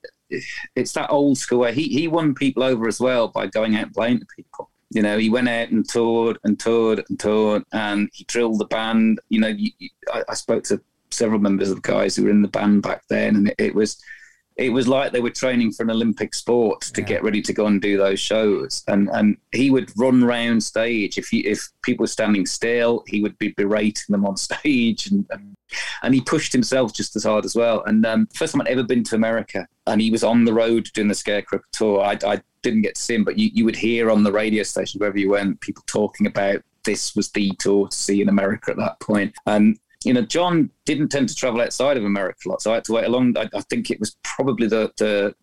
it's 0.75 0.93
that 0.93 1.09
old 1.09 1.37
school 1.37 1.59
way. 1.59 1.73
He 1.73 1.87
he 1.87 2.07
won 2.07 2.33
people 2.33 2.63
over 2.63 2.87
as 2.87 2.99
well 2.99 3.29
by 3.29 3.47
going 3.47 3.75
out 3.75 3.83
and 3.83 3.93
playing 3.93 4.19
to 4.19 4.25
people. 4.35 4.69
You 4.91 5.01
know, 5.01 5.17
he 5.17 5.29
went 5.29 5.49
out 5.49 5.69
and 5.69 5.87
toured 5.87 6.37
and 6.43 6.59
toured 6.59 7.03
and 7.09 7.19
toured, 7.19 7.63
and 7.73 8.09
he 8.13 8.25
drilled 8.25 8.59
the 8.59 8.65
band. 8.65 9.19
You 9.29 9.39
know, 9.39 9.47
you, 9.47 9.71
you, 9.79 9.89
I, 10.13 10.23
I 10.29 10.33
spoke 10.35 10.63
to 10.65 10.81
several 11.13 11.39
members 11.39 11.69
of 11.69 11.81
the 11.81 11.87
guys 11.91 12.15
who 12.15 12.23
were 12.23 12.29
in 12.29 12.41
the 12.41 12.47
band 12.47 12.81
back 12.83 13.03
then, 13.09 13.35
and 13.35 13.47
it, 13.49 13.55
it 13.57 13.75
was 13.75 14.01
it 14.55 14.69
was 14.69 14.87
like 14.87 15.11
they 15.11 15.19
were 15.19 15.31
training 15.31 15.71
for 15.71 15.81
an 15.81 15.89
Olympic 15.89 16.35
sport 16.35 16.81
to 16.81 17.01
Yeah. 17.01 17.07
get 17.07 17.23
ready 17.23 17.41
to 17.41 17.53
go 17.53 17.65
and 17.65 17.81
do 17.81 17.97
those 17.97 18.19
shows. 18.19 18.83
And 18.87 19.09
and 19.11 19.35
he 19.51 19.71
would 19.71 19.91
run 19.97 20.23
round 20.23 20.63
stage 20.63 21.17
if 21.17 21.27
he, 21.29 21.39
if 21.39 21.69
people 21.81 22.03
were 22.03 22.07
standing 22.07 22.45
still, 22.45 23.03
he 23.07 23.19
would 23.21 23.35
be 23.39 23.49
berating 23.57 24.05
them 24.09 24.25
on 24.27 24.37
stage, 24.47 25.07
and 25.07 25.25
and, 25.31 25.55
and 26.03 26.13
he 26.13 26.21
pushed 26.21 26.53
himself 26.53 26.93
just 26.93 27.15
as 27.15 27.23
hard 27.23 27.45
as 27.45 27.55
well. 27.55 27.83
And 27.85 28.05
um, 28.05 28.27
first 28.35 28.53
time 28.53 28.61
I'd 28.61 28.67
ever 28.67 28.83
been 28.83 29.03
to 29.05 29.15
America, 29.15 29.67
and 29.87 29.99
he 29.99 30.11
was 30.11 30.23
on 30.23 30.45
the 30.45 30.53
road 30.53 30.87
doing 30.93 31.07
the 31.07 31.15
Scarecrow 31.15 31.59
tour. 31.71 32.01
I, 32.01 32.19
I 32.23 32.39
didn't 32.61 32.83
get 32.83 32.93
to 32.95 33.01
see 33.01 33.15
him, 33.15 33.23
but 33.23 33.37
you, 33.39 33.49
you 33.53 33.65
would 33.65 33.75
hear 33.75 34.11
on 34.11 34.23
the 34.23 34.31
radio 34.31 34.61
station 34.63 34.99
wherever 34.99 35.17
you 35.17 35.31
went 35.31 35.59
people 35.61 35.83
talking 35.87 36.27
about 36.27 36.61
this 36.85 37.15
was 37.15 37.29
the 37.31 37.49
tour 37.59 37.87
to 37.87 37.95
see 37.97 38.21
in 38.21 38.29
America 38.29 38.69
at 38.71 38.77
that 38.77 38.99
point. 38.99 39.33
And 39.47 39.79
you 40.05 40.13
know, 40.13 40.21
John 40.21 40.69
didn't 40.85 41.09
tend 41.09 41.29
to 41.29 41.35
travel 41.35 41.61
outside 41.61 41.97
of 41.97 42.05
America 42.05 42.39
a 42.45 42.49
lot, 42.49 42.61
so 42.61 42.71
I 42.71 42.75
had 42.75 42.85
to 42.85 42.93
wait 42.93 43.05
a 43.05 43.09
long. 43.09 43.37
I, 43.37 43.49
I 43.53 43.61
think 43.61 43.91
it 43.91 43.99
was 43.99 44.15
probably 44.23 44.67
the 44.67 44.91
the 44.97 45.35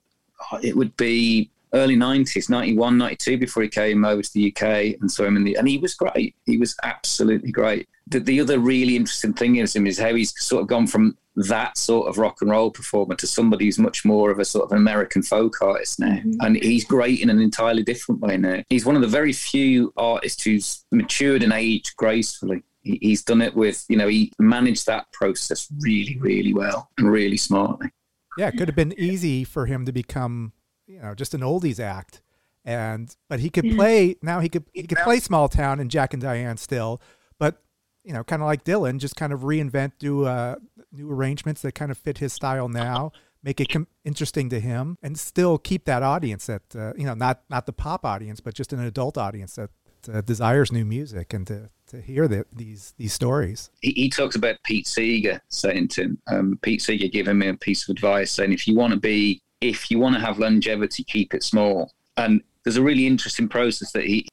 it 0.63 0.77
would 0.77 0.97
be 0.97 1.51
early 1.73 1.97
90s, 1.97 2.51
91, 2.51 2.99
92, 2.99 3.39
before 3.39 3.63
he 3.63 3.69
came 3.69 4.05
over 4.05 4.23
to 4.23 4.33
the 4.33 4.51
UK 4.51 5.01
and 5.01 5.11
saw 5.11 5.25
him 5.25 5.37
in 5.37 5.45
the, 5.45 5.57
and 5.57 5.69
he 5.69 5.79
was 5.79 5.95
great. 5.95 6.35
He 6.47 6.59
was 6.59 6.77
absolutely 6.83 7.53
great. 7.53 7.89
The, 8.09 8.19
the 8.19 8.41
other 8.41 8.59
really 8.59 8.97
interesting 8.97 9.35
thing 9.35 9.57
is 9.57 9.77
him 9.77 9.87
is 9.87 9.99
how 9.99 10.15
he's 10.15 10.35
sort 10.43 10.63
of 10.63 10.69
gone 10.69 10.87
from 10.87 11.17
that 11.37 11.79
sort 11.79 12.09
of 12.09 12.19
rock 12.19 12.39
and 12.41 12.51
roll 12.51 12.71
performer 12.71 13.15
to 13.15 13.27
somebody 13.27 13.67
who's 13.67 13.79
much 13.79 14.05
more 14.05 14.31
of 14.31 14.41
a 14.41 14.45
sort 14.45 14.65
of 14.65 14.73
an 14.73 14.79
American 14.79 15.23
folk 15.23 15.63
artist 15.63 16.01
now. 16.01 16.17
Mm-hmm. 16.17 16.41
And 16.41 16.57
he's 16.57 16.85
great 16.85 17.21
in 17.21 17.31
an 17.31 17.41
entirely 17.41 17.85
different 17.85 18.21
way 18.21 18.37
now. 18.37 18.63
He's 18.69 18.85
one 18.85 18.97
of 18.97 19.03
the 19.03 19.09
very 19.09 19.33
few 19.33 19.93
artists 19.97 20.43
who's 20.43 20.85
matured 20.91 21.43
and 21.43 21.53
aged 21.53 21.97
gracefully. 21.97 22.65
He's 22.83 23.23
done 23.23 23.43
it 23.43 23.55
with, 23.55 23.85
you 23.89 23.97
know, 23.97 24.09
he 24.09 24.33
managed 24.39 24.87
that 24.87 25.13
process 25.13 25.69
really, 25.81 26.17
really 26.19 26.55
well 26.55 26.89
and 26.97 27.11
really 27.11 27.37
smartly. 27.37 27.91
Yeah, 28.39 28.49
it 28.49 28.53
could 28.53 28.69
have 28.69 28.77
been 28.77 28.95
easy 28.99 29.45
for 29.45 29.67
him 29.67 29.85
to 29.85 29.93
become 29.93 30.53
you 30.91 31.01
know 31.01 31.15
just 31.15 31.35
an 31.35 31.41
oldies 31.41 31.79
act 31.79 32.21
and 32.65 33.17
but 33.29 33.41
he 33.41 33.49
could 33.49 33.65
play 33.77 34.17
now 34.23 34.41
he 34.41 34.49
could 34.49 34.65
he 34.75 34.83
could 34.83 34.99
play 34.99 35.21
small 35.21 35.49
town 35.49 35.81
and 35.81 35.91
jack 35.91 36.13
and 36.13 36.23
diane 36.23 36.57
still 36.57 37.01
but 37.39 37.63
you 38.05 38.13
know 38.13 38.25
kind 38.25 38.43
of 38.43 38.47
like 38.47 38.65
dylan 38.65 38.99
just 38.99 39.17
kind 39.17 39.33
of 39.33 39.41
reinvent 39.41 39.93
do 39.99 40.25
uh, 40.25 40.57
new 40.93 41.11
arrangements 41.11 41.63
that 41.63 41.73
kind 41.73 41.91
of 41.91 41.97
fit 41.97 42.19
his 42.19 42.33
style 42.33 42.69
now 42.69 43.13
make 43.43 43.61
it 43.61 43.69
com- 43.71 43.87
interesting 44.05 44.51
to 44.51 44.61
him 44.61 44.99
and 45.03 45.19
still 45.19 45.57
keep 45.57 45.85
that 45.85 46.03
audience 46.03 46.47
that 46.47 46.63
uh, 46.75 46.93
you 46.97 47.07
know 47.07 47.15
not 47.15 47.43
not 47.49 47.67
the 47.67 47.73
pop 47.73 48.05
audience 48.05 48.41
but 48.41 48.53
just 48.53 48.73
an 48.73 48.81
adult 48.81 49.17
audience 49.17 49.55
that 49.55 49.71
uh, 50.13 50.21
desires 50.21 50.73
new 50.73 50.85
music 50.85 51.33
and 51.33 51.47
to 51.47 51.71
to 51.91 52.01
hear 52.01 52.29
the, 52.29 52.45
these 52.53 52.95
these 52.99 53.13
stories. 53.13 53.71
He, 53.81 53.91
he, 53.93 54.09
talks 54.09 54.37
about 54.37 54.57
Pete 54.65 54.87
Seeger 54.87 55.41
saying 55.49 55.89
to 55.89 56.03
him, 56.03 56.19
um, 56.29 56.59
Pete 56.63 56.83
Seeger 56.83 57.09
giving 57.09 57.39
me 57.39 57.49
a 57.49 57.55
piece 57.55 57.89
of 57.89 57.93
advice 57.93 58.33
saying, 58.33 58.53
if 58.53 58.67
you 58.67 58.75
want 58.75 58.93
to 58.93 58.99
be 58.99 59.43
if 59.61 59.91
you 59.91 59.99
want 59.99 60.15
to 60.15 60.21
have 60.21 60.39
longevity, 60.39 61.05
keep 61.05 61.35
it 61.35 61.43
small. 61.43 61.93
And 62.17 62.43
there's 62.65 62.77
a 62.77 62.83
really 62.83 63.07
interesting 63.07 63.49
process 63.49 63.93
that 63.93 64.05
he 64.05 64.27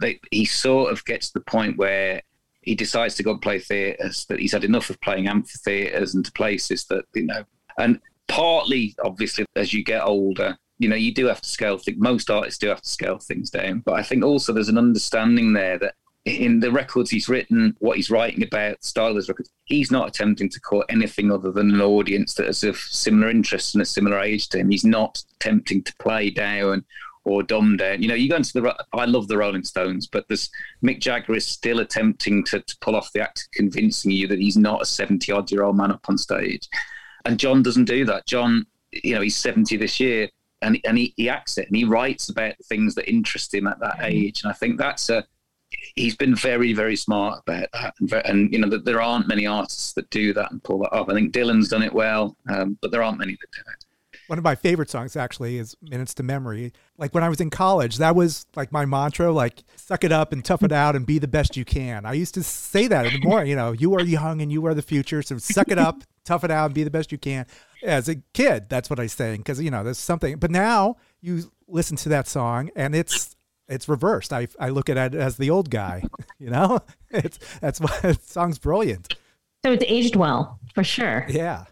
that 0.00 0.16
he 0.30 0.44
sort 0.44 0.92
of 0.92 1.04
gets 1.04 1.28
to 1.28 1.34
the 1.34 1.44
point 1.44 1.76
where 1.76 2.20
he 2.62 2.74
decides 2.74 3.14
to 3.16 3.22
go 3.22 3.32
and 3.32 3.42
play 3.42 3.58
theatres, 3.58 4.24
that 4.28 4.40
he's 4.40 4.52
had 4.52 4.64
enough 4.64 4.88
of 4.90 5.00
playing 5.00 5.28
amphitheatres 5.28 6.14
and 6.14 6.24
to 6.24 6.32
places 6.32 6.86
that, 6.86 7.04
you 7.14 7.24
know, 7.24 7.44
and 7.78 8.00
partly, 8.26 8.94
obviously, 9.04 9.44
as 9.54 9.74
you 9.74 9.84
get 9.84 10.02
older, 10.02 10.56
you 10.78 10.88
know, 10.88 10.96
you 10.96 11.12
do 11.12 11.26
have 11.26 11.42
to 11.42 11.48
scale 11.48 11.76
things. 11.76 11.98
Most 12.00 12.30
artists 12.30 12.58
do 12.58 12.68
have 12.68 12.80
to 12.80 12.88
scale 12.88 13.18
things 13.18 13.50
down. 13.50 13.80
But 13.80 13.94
I 13.94 14.02
think 14.02 14.24
also 14.24 14.52
there's 14.52 14.70
an 14.70 14.78
understanding 14.78 15.52
there 15.52 15.78
that 15.78 15.94
in 16.24 16.60
the 16.60 16.70
records 16.70 17.10
he's 17.10 17.28
written, 17.28 17.76
what 17.80 17.96
he's 17.96 18.10
writing 18.10 18.42
about, 18.42 18.82
style 18.82 19.10
of 19.10 19.16
his 19.16 19.28
records, 19.28 19.50
he's 19.64 19.90
not 19.90 20.08
attempting 20.08 20.48
to 20.48 20.60
call 20.60 20.84
anything 20.88 21.30
other 21.30 21.50
than 21.50 21.70
an 21.70 21.82
audience 21.82 22.34
that 22.34 22.48
is 22.48 22.64
of 22.64 22.76
similar 22.76 23.28
interest 23.28 23.74
and 23.74 23.82
a 23.82 23.86
similar 23.86 24.18
age 24.20 24.48
to 24.48 24.58
him. 24.58 24.70
He's 24.70 24.86
not 24.86 25.22
attempting 25.36 25.82
to 25.82 25.94
play 25.96 26.30
down 26.30 26.84
or 27.24 27.42
dumb 27.42 27.76
down. 27.76 28.00
You 28.00 28.08
know, 28.08 28.14
you 28.14 28.30
go 28.30 28.36
into 28.36 28.60
the, 28.60 28.84
I 28.94 29.04
love 29.04 29.28
the 29.28 29.36
Rolling 29.36 29.64
Stones, 29.64 30.06
but 30.06 30.26
this 30.28 30.50
Mick 30.82 31.00
Jagger 31.00 31.34
is 31.34 31.46
still 31.46 31.80
attempting 31.80 32.44
to, 32.44 32.60
to 32.60 32.76
pull 32.80 32.96
off 32.96 33.12
the 33.12 33.20
act 33.20 33.40
of 33.40 33.50
convincing 33.52 34.10
you 34.10 34.26
that 34.28 34.38
he's 34.38 34.56
not 34.56 34.82
a 34.82 34.86
70 34.86 35.30
odd 35.30 35.50
year 35.50 35.64
old 35.64 35.76
man 35.76 35.90
up 35.90 36.06
on 36.08 36.16
stage. 36.16 36.68
And 37.26 37.38
John 37.38 37.62
doesn't 37.62 37.84
do 37.84 38.06
that. 38.06 38.26
John, 38.26 38.66
you 38.92 39.14
know, 39.14 39.20
he's 39.20 39.36
70 39.36 39.76
this 39.76 40.00
year 40.00 40.28
and, 40.62 40.78
and 40.84 40.96
he, 40.96 41.12
he 41.16 41.28
acts 41.28 41.58
it 41.58 41.66
and 41.66 41.76
he 41.76 41.84
writes 41.84 42.30
about 42.30 42.54
things 42.64 42.94
that 42.94 43.10
interest 43.10 43.52
him 43.52 43.66
at 43.66 43.80
that 43.80 43.98
mm. 43.98 44.04
age. 44.04 44.42
And 44.42 44.50
I 44.50 44.54
think 44.54 44.78
that's 44.78 45.10
a, 45.10 45.24
he's 45.94 46.16
been 46.16 46.34
very, 46.34 46.72
very 46.72 46.96
smart 46.96 47.42
about 47.46 47.68
that. 47.72 47.94
And, 48.00 48.12
and 48.12 48.52
you 48.52 48.58
know, 48.58 48.68
that 48.68 48.84
there 48.84 49.00
aren't 49.00 49.28
many 49.28 49.46
artists 49.46 49.92
that 49.94 50.10
do 50.10 50.32
that 50.34 50.50
and 50.50 50.62
pull 50.62 50.80
that 50.80 50.92
off. 50.92 51.08
I 51.08 51.14
think 51.14 51.32
Dylan's 51.32 51.68
done 51.68 51.82
it 51.82 51.92
well, 51.92 52.36
um, 52.48 52.78
but 52.80 52.90
there 52.90 53.02
aren't 53.02 53.18
many 53.18 53.32
that 53.32 53.50
do 53.52 53.60
it. 53.60 53.84
One 54.26 54.38
of 54.38 54.44
my 54.44 54.54
favorite 54.54 54.88
songs 54.88 55.16
actually 55.16 55.58
is 55.58 55.76
Minutes 55.82 56.14
to 56.14 56.22
Memory. 56.22 56.72
Like 56.96 57.14
when 57.14 57.22
I 57.22 57.28
was 57.28 57.40
in 57.40 57.50
college, 57.50 57.98
that 57.98 58.16
was 58.16 58.46
like 58.56 58.72
my 58.72 58.86
mantra, 58.86 59.30
like 59.30 59.62
suck 59.76 60.02
it 60.02 60.12
up 60.12 60.32
and 60.32 60.42
tough 60.42 60.62
it 60.62 60.72
out 60.72 60.96
and 60.96 61.04
be 61.04 61.18
the 61.18 61.28
best 61.28 61.56
you 61.56 61.64
can. 61.64 62.06
I 62.06 62.14
used 62.14 62.32
to 62.34 62.42
say 62.42 62.86
that 62.86 63.06
in 63.06 63.20
the 63.20 63.26
morning, 63.26 63.50
you 63.50 63.56
know, 63.56 63.72
you 63.72 63.94
are 63.94 64.02
young 64.02 64.40
and 64.40 64.50
you 64.50 64.64
are 64.66 64.72
the 64.72 64.82
future. 64.82 65.20
So 65.20 65.36
suck 65.36 65.70
it 65.70 65.78
up, 65.78 66.02
tough 66.24 66.42
it 66.42 66.50
out 66.50 66.66
and 66.66 66.74
be 66.74 66.84
the 66.84 66.90
best 66.90 67.12
you 67.12 67.18
can. 67.18 67.44
As 67.82 68.08
a 68.08 68.16
kid, 68.32 68.70
that's 68.70 68.88
what 68.88 68.98
I 68.98 69.02
was 69.02 69.12
saying. 69.12 69.42
Cause 69.42 69.60
you 69.60 69.70
know, 69.70 69.84
there's 69.84 69.98
something, 69.98 70.36
but 70.36 70.50
now 70.50 70.96
you 71.20 71.50
listen 71.68 71.96
to 71.98 72.08
that 72.10 72.26
song 72.26 72.70
and 72.74 72.94
it's 72.94 73.33
it's 73.68 73.88
reversed. 73.88 74.32
I, 74.32 74.48
I 74.58 74.68
look 74.68 74.88
at 74.88 74.96
it 74.96 75.14
as 75.14 75.36
the 75.36 75.50
old 75.50 75.70
guy, 75.70 76.02
you 76.38 76.50
know, 76.50 76.80
it's, 77.10 77.38
that's 77.60 77.80
why 77.80 77.98
the 78.02 78.18
song's 78.22 78.58
brilliant. 78.58 79.16
So 79.64 79.72
it's 79.72 79.84
aged 79.86 80.16
well 80.16 80.58
for 80.74 80.84
sure. 80.84 81.26
Yeah. 81.28 81.64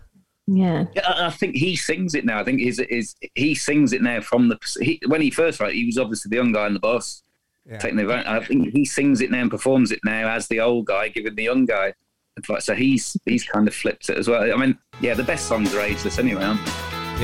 Yeah. 0.46 0.86
I 1.06 1.30
think 1.30 1.56
he 1.56 1.76
sings 1.76 2.14
it 2.14 2.24
now. 2.24 2.40
I 2.40 2.44
think 2.44 2.60
is 2.60 2.78
is 2.78 3.14
he 3.34 3.54
sings 3.54 3.92
it 3.92 4.02
now 4.02 4.20
from 4.20 4.48
the 4.48 4.58
he, 4.80 5.00
when 5.06 5.20
he 5.20 5.30
first 5.30 5.60
wrote, 5.60 5.74
he 5.74 5.86
was 5.86 5.98
obviously 5.98 6.30
the 6.30 6.36
young 6.36 6.52
guy 6.52 6.66
in 6.66 6.72
the 6.72 6.80
bus 6.80 7.22
yeah. 7.64 7.78
taking 7.78 7.96
the 7.96 8.04
event. 8.04 8.26
I 8.26 8.42
think 8.42 8.70
he 8.72 8.84
sings 8.84 9.20
it 9.20 9.30
now 9.30 9.42
and 9.42 9.50
performs 9.50 9.92
it 9.92 10.00
now 10.04 10.28
as 10.28 10.48
the 10.48 10.60
old 10.60 10.86
guy 10.86 11.08
giving 11.08 11.36
the 11.36 11.44
young 11.44 11.64
guy 11.64 11.94
advice. 12.36 12.64
So 12.64 12.74
he's 12.74 13.16
he's 13.24 13.44
kind 13.44 13.68
of 13.68 13.74
flipped 13.74 14.08
it 14.08 14.18
as 14.18 14.26
well. 14.26 14.42
I 14.42 14.56
mean, 14.56 14.76
yeah, 15.00 15.14
the 15.14 15.22
best 15.22 15.46
songs 15.46 15.74
are 15.74 15.80
ageless 15.80 16.18
anyway, 16.18 16.42
aren't 16.42 16.64
they? 16.64 16.72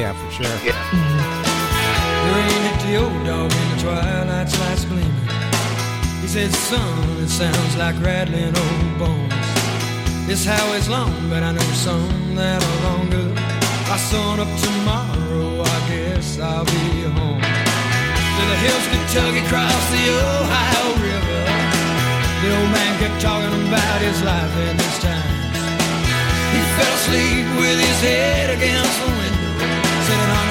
Yeah, 0.00 0.12
for 0.12 0.42
sure. 0.42 0.66
Yeah. 0.66 1.07
The 2.88 2.96
old 2.96 3.24
dog 3.26 3.52
in 3.52 3.66
the 3.70 3.82
twilight's 3.82 4.58
lights 4.60 4.84
gleaming. 4.86 5.28
He 6.22 6.28
said, 6.28 6.50
son, 6.50 7.22
it 7.22 7.28
sounds 7.28 7.76
like 7.76 7.96
rattling 8.00 8.56
old 8.56 8.98
bones. 8.98 9.48
This 10.26 10.44
highway's 10.44 10.88
long, 10.88 11.12
but 11.28 11.42
I 11.42 11.52
know 11.52 11.70
some 11.72 12.34
that 12.36 12.60
are 12.64 12.80
longer. 12.88 13.28
By 13.88 13.96
sun 13.96 14.40
up 14.40 14.52
tomorrow, 14.60 15.60
I 15.60 15.78
guess 15.88 16.38
I'll 16.38 16.64
be 16.64 17.08
home. 17.16 17.40
To 17.40 18.42
the 18.52 18.58
hills, 18.64 18.86
Kentucky, 18.92 19.40
across 19.44 19.84
the 19.92 20.04
Ohio 20.40 20.84
River. 21.00 21.42
The 22.40 22.48
old 22.56 22.70
man 22.72 22.92
kept 23.00 23.20
talking 23.20 23.52
about 23.68 24.00
his 24.00 24.22
life 24.22 24.54
and 24.68 24.80
his 24.80 24.96
times. 25.00 25.56
He 26.52 26.60
fell 26.76 26.94
asleep 27.00 27.46
with 27.60 27.78
his 27.80 28.00
head 28.00 28.48
against 28.56 28.96
the 29.00 29.08
window. 29.12 29.27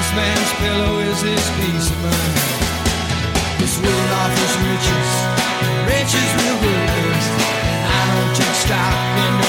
Honest 0.08 0.16
man's 0.16 0.52
pillow 0.60 0.98
is 1.00 1.20
his 1.20 1.50
peace 1.60 1.90
of 1.90 2.00
mind. 2.00 3.60
This 3.60 3.76
world 3.76 4.10
offers 4.16 4.54
riches, 4.64 5.10
riches 5.84 6.30
real 6.40 6.58
good. 6.64 7.22
I 7.84 8.00
don't 8.16 8.34
take 8.34 8.56
stock 8.56 8.96
in 9.20 9.47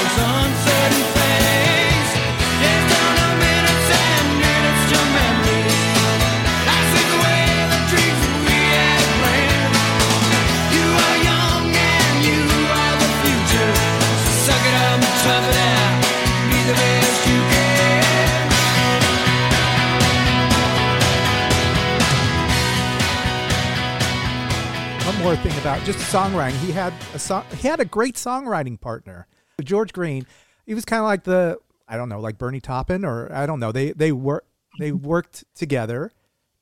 Thing 25.38 25.58
about 25.60 25.84
just 25.86 26.00
songwriting. 26.12 26.58
He 26.58 26.72
had 26.72 26.92
a 27.14 27.20
song. 27.20 27.46
He 27.60 27.68
had 27.68 27.80
a 27.80 27.86
great 27.86 28.16
songwriting 28.16 28.82
partner, 28.82 29.28
George 29.64 29.94
Green. 29.94 30.26
He 30.66 30.74
was 30.74 30.86
kind 30.86 31.00
of 31.02 31.06
like 31.06 31.24
the 31.24 31.60
I 31.88 31.98
don't 31.98 32.10
know, 32.10 32.20
like 32.20 32.38
Bernie 32.40 32.60
Taupin, 32.60 33.06
or 33.06 33.32
I 33.32 33.46
don't 33.46 33.60
know. 33.60 33.72
They 33.72 33.92
they 33.92 34.12
were 34.12 34.44
they 34.80 34.92
worked 34.92 35.44
together, 35.56 36.12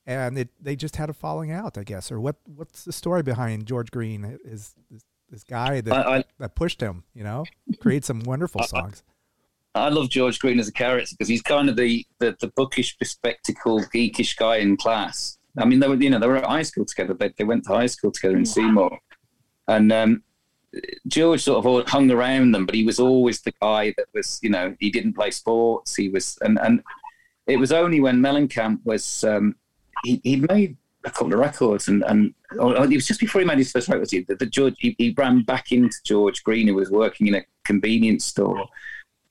and 0.05 0.38
it 0.38 0.49
they 0.61 0.76
just 0.76 0.97
had 0.97 1.09
a 1.09 1.13
falling 1.13 1.49
out, 1.49 1.78
I 1.78 1.84
guess. 1.84 2.11
Or 2.11 2.20
what? 2.20 2.36
What's 2.45 2.84
the 2.84 2.91
story 2.91 3.24
behind 3.24 3.65
George 3.68 3.89
Green? 3.89 4.38
Is 4.43 4.76
this, 4.91 5.03
this 5.30 5.43
guy 5.45 5.80
that 5.82 5.93
I- 5.93 6.18
I- 6.18 6.24
that 6.39 6.55
pushed 6.55 6.82
him? 6.82 7.05
You 7.13 7.24
know, 7.24 7.45
create 7.80 8.03
some 8.03 8.20
wonderful 8.22 8.63
songs. 8.63 9.01
I 9.76 9.89
love 9.89 10.09
George 10.09 10.39
Green 10.39 10.59
as 10.59 10.68
a 10.68 10.74
character 10.74 11.15
because 11.18 11.30
he's 11.30 11.41
kind 11.41 11.70
of 11.70 11.78
the, 11.78 12.05
the 12.20 12.36
the 12.41 12.47
bookish, 12.47 12.97
bespectacled, 12.97 13.86
geekish 13.93 14.36
guy 14.36 14.57
in 14.57 14.76
class. 14.76 15.36
I 15.58 15.66
mean, 15.66 15.80
they 15.80 15.88
were 15.88 15.95
you 15.95 16.10
know 16.10 16.20
they 16.20 16.28
were 16.28 16.38
at 16.38 16.45
high 16.45 16.64
school 16.64 16.86
together. 16.86 17.14
They 17.14 17.30
they 17.38 17.43
went 17.43 17.66
to 17.66 17.74
high 17.74 17.88
school 17.88 18.12
together 18.12 18.38
in 18.38 18.45
Seymour, 18.45 18.99
and 19.68 19.91
um, 19.91 20.24
George 21.08 21.41
sort 21.41 21.66
of 21.66 21.88
hung 21.88 22.12
around 22.12 22.51
them, 22.51 22.66
but 22.66 22.76
he 22.76 22.84
was 22.84 22.99
always 22.99 23.41
the 23.41 23.53
guy 23.62 23.93
that 23.97 24.08
was 24.14 24.39
you 24.41 24.49
know 24.49 24.76
he 24.80 24.89
didn't 24.89 25.14
play 25.14 25.32
sports. 25.32 25.95
He 25.95 26.10
was 26.10 26.38
and 26.41 26.60
and 26.60 26.84
it 27.47 27.58
was 27.58 27.72
only 27.72 27.99
when 27.99 28.22
Mellencamp 28.22 28.80
was 28.86 29.24
um, 29.24 29.55
he 30.03 30.22
he 30.24 30.36
made 30.38 30.78
a 31.05 31.12
couple 31.12 31.34
of 31.34 31.39
records 31.39 31.88
and 31.88 32.03
and 32.03 32.34
it 32.51 32.95
was 32.95 33.08
just 33.08 33.20
before 33.20 33.39
he 33.39 33.47
made 33.47 33.58
his 33.58 33.72
first 33.72 33.88
record 33.88 34.10
that 34.28 34.39
the 34.39 34.45
George 34.45 34.76
he, 34.78 34.95
he 34.97 35.14
ran 35.18 35.41
back 35.43 35.72
into 35.72 35.95
George 36.03 36.43
Green 36.43 36.68
who 36.68 36.76
was 36.76 36.91
working 36.91 37.28
in 37.28 37.36
a 37.36 37.45
convenience 37.64 38.26
store 38.26 38.68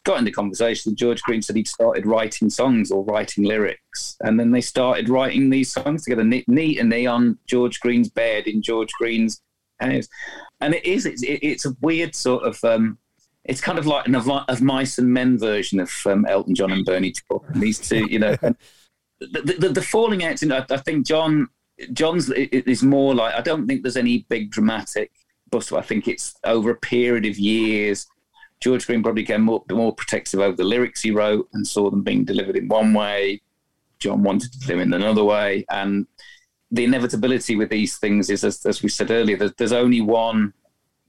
got 0.06 0.18
into 0.18 0.30
conversation. 0.30 0.94
George 0.94 1.20
Green 1.22 1.42
said 1.42 1.56
he'd 1.56 1.68
started 1.68 2.06
writing 2.06 2.48
songs 2.48 2.90
or 2.90 3.04
writing 3.04 3.44
lyrics, 3.44 4.16
and 4.20 4.38
then 4.38 4.52
they 4.52 4.60
started 4.60 5.08
writing 5.08 5.50
these 5.50 5.70
songs 5.72 6.04
together, 6.04 6.24
neat, 6.24 6.48
neat 6.48 6.78
and 6.78 6.90
they 6.90 7.06
on 7.06 7.38
George 7.46 7.80
Green's 7.80 8.08
bed 8.08 8.46
in 8.46 8.62
George 8.62 8.92
Green's 8.98 9.42
house. 9.80 10.06
And 10.60 10.74
it 10.74 10.86
is, 10.86 11.04
it's, 11.04 11.22
it's 11.26 11.66
a 11.66 11.76
weird 11.80 12.14
sort 12.14 12.44
of, 12.44 12.62
um, 12.62 12.98
it's 13.44 13.60
kind 13.60 13.78
of 13.78 13.86
like 13.86 14.06
an 14.06 14.14
of, 14.14 14.28
of 14.28 14.62
mice 14.62 14.96
and 14.96 15.12
men 15.12 15.38
version 15.38 15.80
of 15.80 15.90
um, 16.06 16.24
Elton 16.26 16.54
John 16.54 16.72
and 16.72 16.84
Bernie 16.84 17.12
Taupin. 17.12 17.60
These 17.60 17.80
two, 17.80 18.06
you 18.08 18.20
know, 18.20 18.36
the, 19.20 19.56
the, 19.58 19.68
the 19.70 19.82
falling 19.82 20.24
out. 20.24 20.42
I, 20.42 20.64
I 20.70 20.78
think 20.78 21.04
John 21.04 21.48
John's 21.92 22.30
is 22.30 22.82
more 22.82 23.14
like 23.14 23.34
I 23.34 23.42
don't 23.42 23.66
think 23.66 23.82
there's 23.82 23.96
any 23.96 24.24
big 24.28 24.50
dramatic 24.50 25.10
bust. 25.50 25.72
I 25.72 25.82
think 25.82 26.08
it's 26.08 26.34
over 26.44 26.70
a 26.70 26.76
period 26.76 27.26
of 27.26 27.38
years. 27.38 28.06
George 28.66 28.84
Green 28.84 29.00
probably 29.00 29.22
became 29.22 29.42
more, 29.42 29.62
more 29.70 29.94
protective 29.94 30.40
over 30.40 30.56
the 30.56 30.64
lyrics 30.64 31.00
he 31.00 31.12
wrote 31.12 31.48
and 31.52 31.64
saw 31.64 31.88
them 31.88 32.02
being 32.02 32.24
delivered 32.24 32.56
in 32.56 32.66
one 32.66 32.92
way. 32.94 33.40
John 34.00 34.24
wanted 34.24 34.52
to 34.52 34.58
deliver 34.58 34.82
in 34.82 34.92
another 34.92 35.22
way, 35.22 35.64
and 35.70 36.04
the 36.72 36.82
inevitability 36.82 37.54
with 37.54 37.70
these 37.70 37.96
things 37.96 38.28
is, 38.28 38.42
as, 38.42 38.66
as 38.66 38.82
we 38.82 38.88
said 38.88 39.12
earlier, 39.12 39.36
there's, 39.36 39.52
there's 39.56 39.72
only 39.72 40.00
one. 40.00 40.52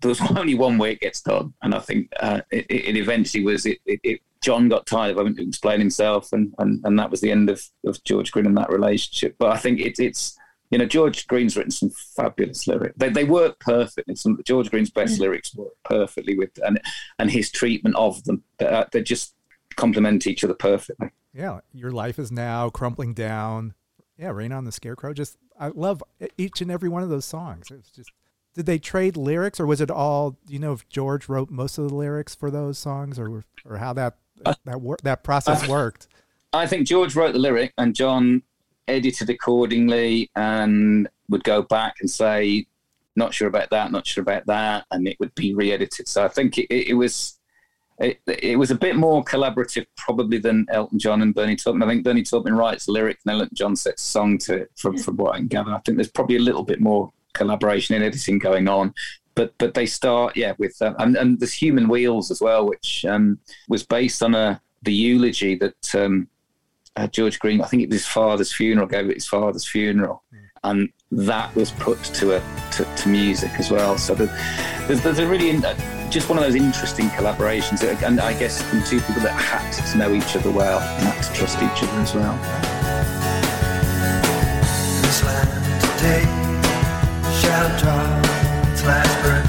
There's 0.01 0.21
only 0.37 0.53
one 0.53 0.77
way 0.77 0.91
it 0.91 0.99
gets 0.99 1.19
done, 1.21 1.51
and 1.63 1.73
I 1.73 1.79
think 1.79 2.11
uh, 2.19 2.41
it, 2.51 2.67
it 2.69 2.95
eventually 2.95 3.43
was. 3.43 3.65
It, 3.65 3.79
it, 3.87 3.99
it 4.03 4.21
John 4.39 4.69
got 4.69 4.85
tired 4.85 5.13
of 5.13 5.17
having 5.17 5.35
to 5.37 5.47
explain 5.47 5.79
himself, 5.79 6.33
and, 6.33 6.53
and, 6.59 6.85
and 6.85 6.99
that 6.99 7.09
was 7.09 7.21
the 7.21 7.31
end 7.31 7.49
of, 7.49 7.59
of 7.87 8.03
George 8.03 8.31
Green 8.31 8.45
and 8.45 8.55
that 8.57 8.69
relationship. 8.69 9.35
But 9.39 9.51
I 9.51 9.57
think 9.57 9.79
it, 9.79 9.97
it's 9.97 10.37
you 10.69 10.77
know 10.77 10.85
George 10.85 11.27
Green's 11.27 11.55
written 11.55 11.71
some 11.71 11.89
fabulous 11.89 12.67
lyrics. 12.67 12.95
They, 12.97 13.09
they 13.09 13.23
work 13.23 13.59
perfectly. 13.59 14.15
Some 14.15 14.39
George 14.45 14.69
Green's 14.69 14.89
best 14.89 15.17
mm. 15.17 15.21
lyrics 15.21 15.55
work 15.55 15.73
perfectly 15.83 16.37
with 16.37 16.51
and 16.65 16.79
and 17.19 17.31
his 17.31 17.51
treatment 17.51 17.95
of 17.95 18.23
them. 18.25 18.43
Uh, 18.59 18.85
they 18.91 19.01
just 19.01 19.33
complement 19.75 20.27
each 20.27 20.43
other 20.43 20.53
perfectly. 20.53 21.09
Yeah, 21.33 21.59
your 21.73 21.91
life 21.91 22.19
is 22.19 22.31
now 22.31 22.69
crumpling 22.69 23.13
down. 23.13 23.73
Yeah, 24.17 24.29
Rain 24.29 24.51
on 24.51 24.65
the 24.65 24.71
Scarecrow. 24.71 25.13
Just 25.13 25.37
I 25.59 25.69
love 25.69 26.03
each 26.37 26.61
and 26.61 26.71
every 26.71 26.89
one 26.89 27.03
of 27.03 27.09
those 27.09 27.25
songs. 27.25 27.71
It's 27.71 27.91
just 27.91 28.11
did 28.53 28.65
they 28.65 28.79
trade 28.79 29.15
lyrics 29.15 29.59
or 29.59 29.67
was 29.67 29.79
it 29.79 29.91
all 29.91 30.31
do 30.31 30.53
you 30.53 30.59
know 30.59 30.73
if 30.73 30.89
George 30.89 31.29
wrote 31.29 31.51
most 31.51 31.77
of 31.77 31.87
the 31.87 31.93
lyrics 31.93 32.33
for 32.33 32.49
those 32.49 32.79
songs 32.79 33.19
or 33.19 33.45
or 33.63 33.77
how 33.77 33.93
that 33.93 34.17
uh, 34.45 34.55
that 34.65 34.81
wor- 34.81 34.97
that 35.03 35.23
process 35.23 35.63
uh, 35.63 35.71
worked? 35.71 36.07
I 36.53 36.65
think 36.65 36.87
George 36.87 37.15
wrote 37.15 37.33
the 37.33 37.39
lyric 37.39 37.73
and 37.77 37.95
John 37.95 38.41
edited 38.87 39.29
accordingly 39.29 40.29
and 40.35 41.07
would 41.29 41.43
go 41.43 41.61
back 41.61 41.95
and 42.01 42.09
say, 42.09 42.65
not 43.15 43.33
sure 43.33 43.47
about 43.47 43.69
that, 43.71 43.91
not 43.91 44.05
sure 44.05 44.21
about 44.21 44.45
that, 44.45 44.85
and 44.91 45.07
it 45.07 45.19
would 45.19 45.33
be 45.35 45.53
re-edited. 45.53 46.07
So 46.07 46.23
I 46.23 46.27
think 46.27 46.57
it, 46.57 46.67
it, 46.69 46.89
it 46.89 46.93
was 46.93 47.39
it, 47.99 48.21
it 48.27 48.59
was 48.59 48.69
a 48.69 48.75
bit 48.75 48.95
more 48.95 49.23
collaborative 49.23 49.87
probably 49.97 50.37
than 50.37 50.67
Elton 50.69 50.99
John 50.99 51.23
and 51.23 51.33
Bernie 51.33 51.55
Taupin. 51.55 51.81
I 51.81 51.87
think 51.87 52.03
Bernie 52.03 52.21
Taupin 52.21 52.53
writes 52.53 52.87
lyric 52.87 53.17
and 53.25 53.33
Elton 53.33 53.55
John 53.55 53.75
sets 53.75 54.03
song 54.03 54.37
to 54.39 54.57
it 54.57 54.71
from, 54.75 54.97
from 54.97 55.17
what 55.17 55.33
I 55.33 55.37
can 55.39 55.47
gather. 55.47 55.71
I 55.71 55.79
think 55.79 55.97
there's 55.97 56.11
probably 56.11 56.35
a 56.35 56.41
little 56.41 56.63
bit 56.63 56.79
more 56.79 57.11
collaboration 57.33 57.95
in 57.95 58.03
editing 58.03 58.37
going 58.37 58.67
on. 58.67 58.93
But 59.33 59.53
but 59.57 59.73
they 59.73 59.85
start 59.85 60.37
yeah 60.37 60.53
with 60.57 60.79
uh, 60.81 60.93
and, 60.99 61.15
and 61.15 61.39
there's 61.39 61.53
Human 61.53 61.87
Wheels 61.87 62.29
as 62.29 62.41
well, 62.41 62.67
which 62.67 63.05
um, 63.05 63.39
was 63.67 63.83
based 63.83 64.21
on 64.21 64.35
a 64.35 64.61
the 64.83 64.93
eulogy 64.93 65.55
that 65.55 65.95
um, 65.95 66.27
uh, 66.97 67.07
George 67.07 67.39
Green, 67.39 67.61
I 67.61 67.67
think 67.67 67.83
it 67.83 67.89
was 67.89 67.99
his 67.99 68.07
father's 68.07 68.51
funeral, 68.51 68.87
gave 68.87 69.09
it 69.09 69.15
his 69.15 69.27
father's 69.27 69.67
funeral, 69.67 70.23
and 70.63 70.89
that 71.11 71.55
was 71.55 71.71
put 71.71 72.03
to 72.03 72.37
a 72.37 72.39
to, 72.71 72.83
to 72.83 73.09
music 73.09 73.51
as 73.59 73.69
well. 73.69 73.97
So 73.97 74.15
there's, 74.15 75.01
there's 75.03 75.19
a 75.19 75.27
really 75.27 75.51
just 76.09 76.27
one 76.29 76.37
of 76.37 76.43
those 76.43 76.55
interesting 76.55 77.07
collaborations, 77.09 77.83
and 78.03 78.19
I 78.19 78.37
guess 78.37 78.61
from 78.63 78.83
two 78.83 78.99
people 79.01 79.21
that 79.21 79.33
had 79.33 79.71
to 79.91 79.97
know 79.97 80.13
each 80.13 80.35
other 80.35 80.51
well 80.51 80.79
and 80.79 81.07
had 81.07 81.23
to 81.23 81.33
trust 81.33 81.57
each 81.57 81.83
other 81.83 82.01
as 82.01 82.15
well. 82.15 82.35
This 85.03 85.23
land 85.23 85.81
today 85.81 86.23
shall 87.39 87.69
draw 87.79 88.71
its 88.71 88.83
last 88.83 89.21
breath 89.23 89.46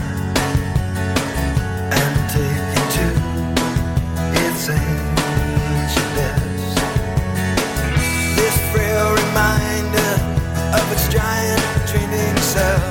giant 11.11 11.63
dreaming 11.87 12.37
self. 12.39 12.83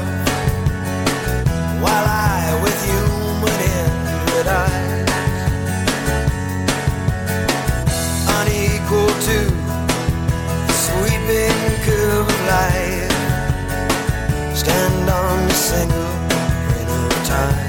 While 1.84 2.08
I, 2.08 2.60
with 2.64 2.78
human 2.90 3.60
inward 3.78 4.48
eyes, 4.48 5.10
unequal 8.38 9.12
to 9.28 9.40
the 10.68 10.76
sweeping 10.86 11.62
curve 11.86 12.28
of 12.28 12.42
life, 12.56 13.18
stand 14.56 15.10
on 15.10 15.40
a 15.44 15.54
single 15.54 16.14
grain 16.66 16.90
of 16.90 17.28
time. 17.28 17.67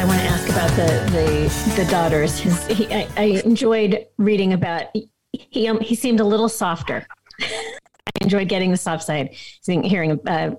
I 0.00 0.04
want 0.04 0.18
to 0.18 0.26
ask 0.28 0.48
about 0.48 0.70
the 0.70 0.86
the, 1.12 1.82
the 1.82 1.90
daughters. 1.90 2.38
His, 2.38 2.66
he, 2.68 2.86
I, 2.90 3.06
I 3.18 3.24
enjoyed 3.44 4.06
reading 4.16 4.54
about. 4.54 4.86
He 5.30 5.68
um, 5.68 5.78
he 5.78 5.94
seemed 5.94 6.20
a 6.20 6.24
little 6.24 6.48
softer. 6.48 7.06
I 7.38 7.78
enjoyed 8.22 8.48
getting 8.48 8.70
the 8.70 8.78
soft 8.78 9.02
side. 9.02 9.36
Seeing, 9.60 9.82
hearing 9.82 10.18
uh, 10.26 10.52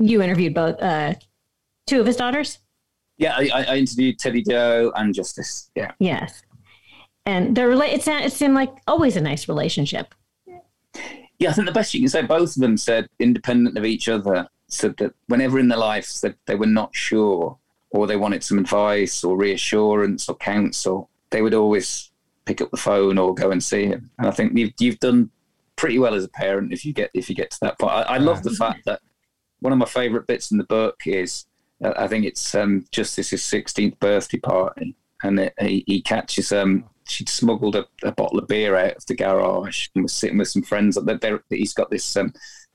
you 0.00 0.20
interviewed 0.20 0.52
both 0.52 0.82
uh, 0.82 1.14
two 1.86 2.00
of 2.00 2.06
his 2.06 2.16
daughters. 2.16 2.58
Yeah, 3.18 3.36
I, 3.36 3.66
I 3.68 3.76
interviewed 3.76 4.18
Teddi 4.18 4.44
Jo 4.44 4.90
and 4.96 5.14
Justice. 5.14 5.70
Yeah. 5.76 5.92
Yes, 6.00 6.42
and 7.24 7.56
their 7.56 7.68
rela- 7.68 7.94
it, 7.94 8.02
sa- 8.02 8.18
it 8.18 8.32
seemed 8.32 8.54
like 8.54 8.72
always 8.88 9.16
a 9.16 9.20
nice 9.20 9.46
relationship. 9.48 10.12
Yeah, 11.38 11.50
I 11.50 11.52
think 11.52 11.66
the 11.68 11.72
best 11.72 11.94
you 11.94 12.00
can 12.00 12.08
say, 12.08 12.22
both 12.22 12.56
of 12.56 12.62
them 12.62 12.76
said, 12.76 13.06
independent 13.20 13.78
of 13.78 13.84
each 13.84 14.08
other, 14.08 14.48
said 14.66 14.96
that 14.96 15.14
whenever 15.28 15.60
in 15.60 15.68
their 15.68 15.78
lives 15.78 16.20
that 16.22 16.34
they 16.46 16.56
were 16.56 16.66
not 16.66 16.96
sure 16.96 17.58
or 17.90 18.06
they 18.06 18.16
wanted 18.16 18.44
some 18.44 18.58
advice 18.58 19.24
or 19.24 19.36
reassurance 19.36 20.28
or 20.28 20.36
counsel, 20.36 21.10
they 21.30 21.42
would 21.42 21.54
always 21.54 22.10
pick 22.44 22.60
up 22.60 22.70
the 22.70 22.76
phone 22.76 23.18
or 23.18 23.34
go 23.34 23.50
and 23.50 23.62
see 23.62 23.86
him. 23.86 24.10
And 24.18 24.26
I 24.26 24.30
think 24.30 24.56
you've 24.56 24.72
you've 24.78 25.00
done 25.00 25.30
pretty 25.76 25.98
well 25.98 26.14
as 26.14 26.24
a 26.24 26.28
parent 26.28 26.72
if 26.72 26.84
you 26.84 26.92
get 26.92 27.10
if 27.14 27.28
you 27.28 27.34
get 27.34 27.50
to 27.52 27.58
that 27.62 27.78
point. 27.78 27.92
I, 27.92 28.02
I 28.02 28.18
love 28.18 28.42
the 28.42 28.50
fact 28.50 28.84
that 28.86 29.00
one 29.60 29.72
of 29.72 29.78
my 29.78 29.86
favourite 29.86 30.26
bits 30.26 30.50
in 30.50 30.58
the 30.58 30.64
book 30.64 31.00
is 31.06 31.46
uh, 31.82 31.92
I 31.96 32.08
think 32.08 32.24
it's 32.24 32.54
um, 32.54 32.86
Justice's 32.90 33.42
16th 33.42 33.98
birthday 34.00 34.38
party, 34.38 34.96
and 35.22 35.38
it, 35.38 35.54
he, 35.60 35.84
he 35.86 36.02
catches 36.02 36.52
um 36.52 36.84
she'd 37.08 37.28
smuggled 37.28 37.74
a, 37.74 37.86
a 38.02 38.12
bottle 38.12 38.38
of 38.38 38.48
beer 38.48 38.76
out 38.76 38.96
of 38.96 39.06
the 39.06 39.14
garage 39.14 39.88
and 39.94 40.04
was 40.04 40.12
sitting 40.12 40.38
with 40.38 40.48
some 40.48 40.62
friends. 40.62 40.96
That 40.96 41.42
he's 41.50 41.74
got 41.74 41.90
this 41.90 42.16
um, 42.16 42.32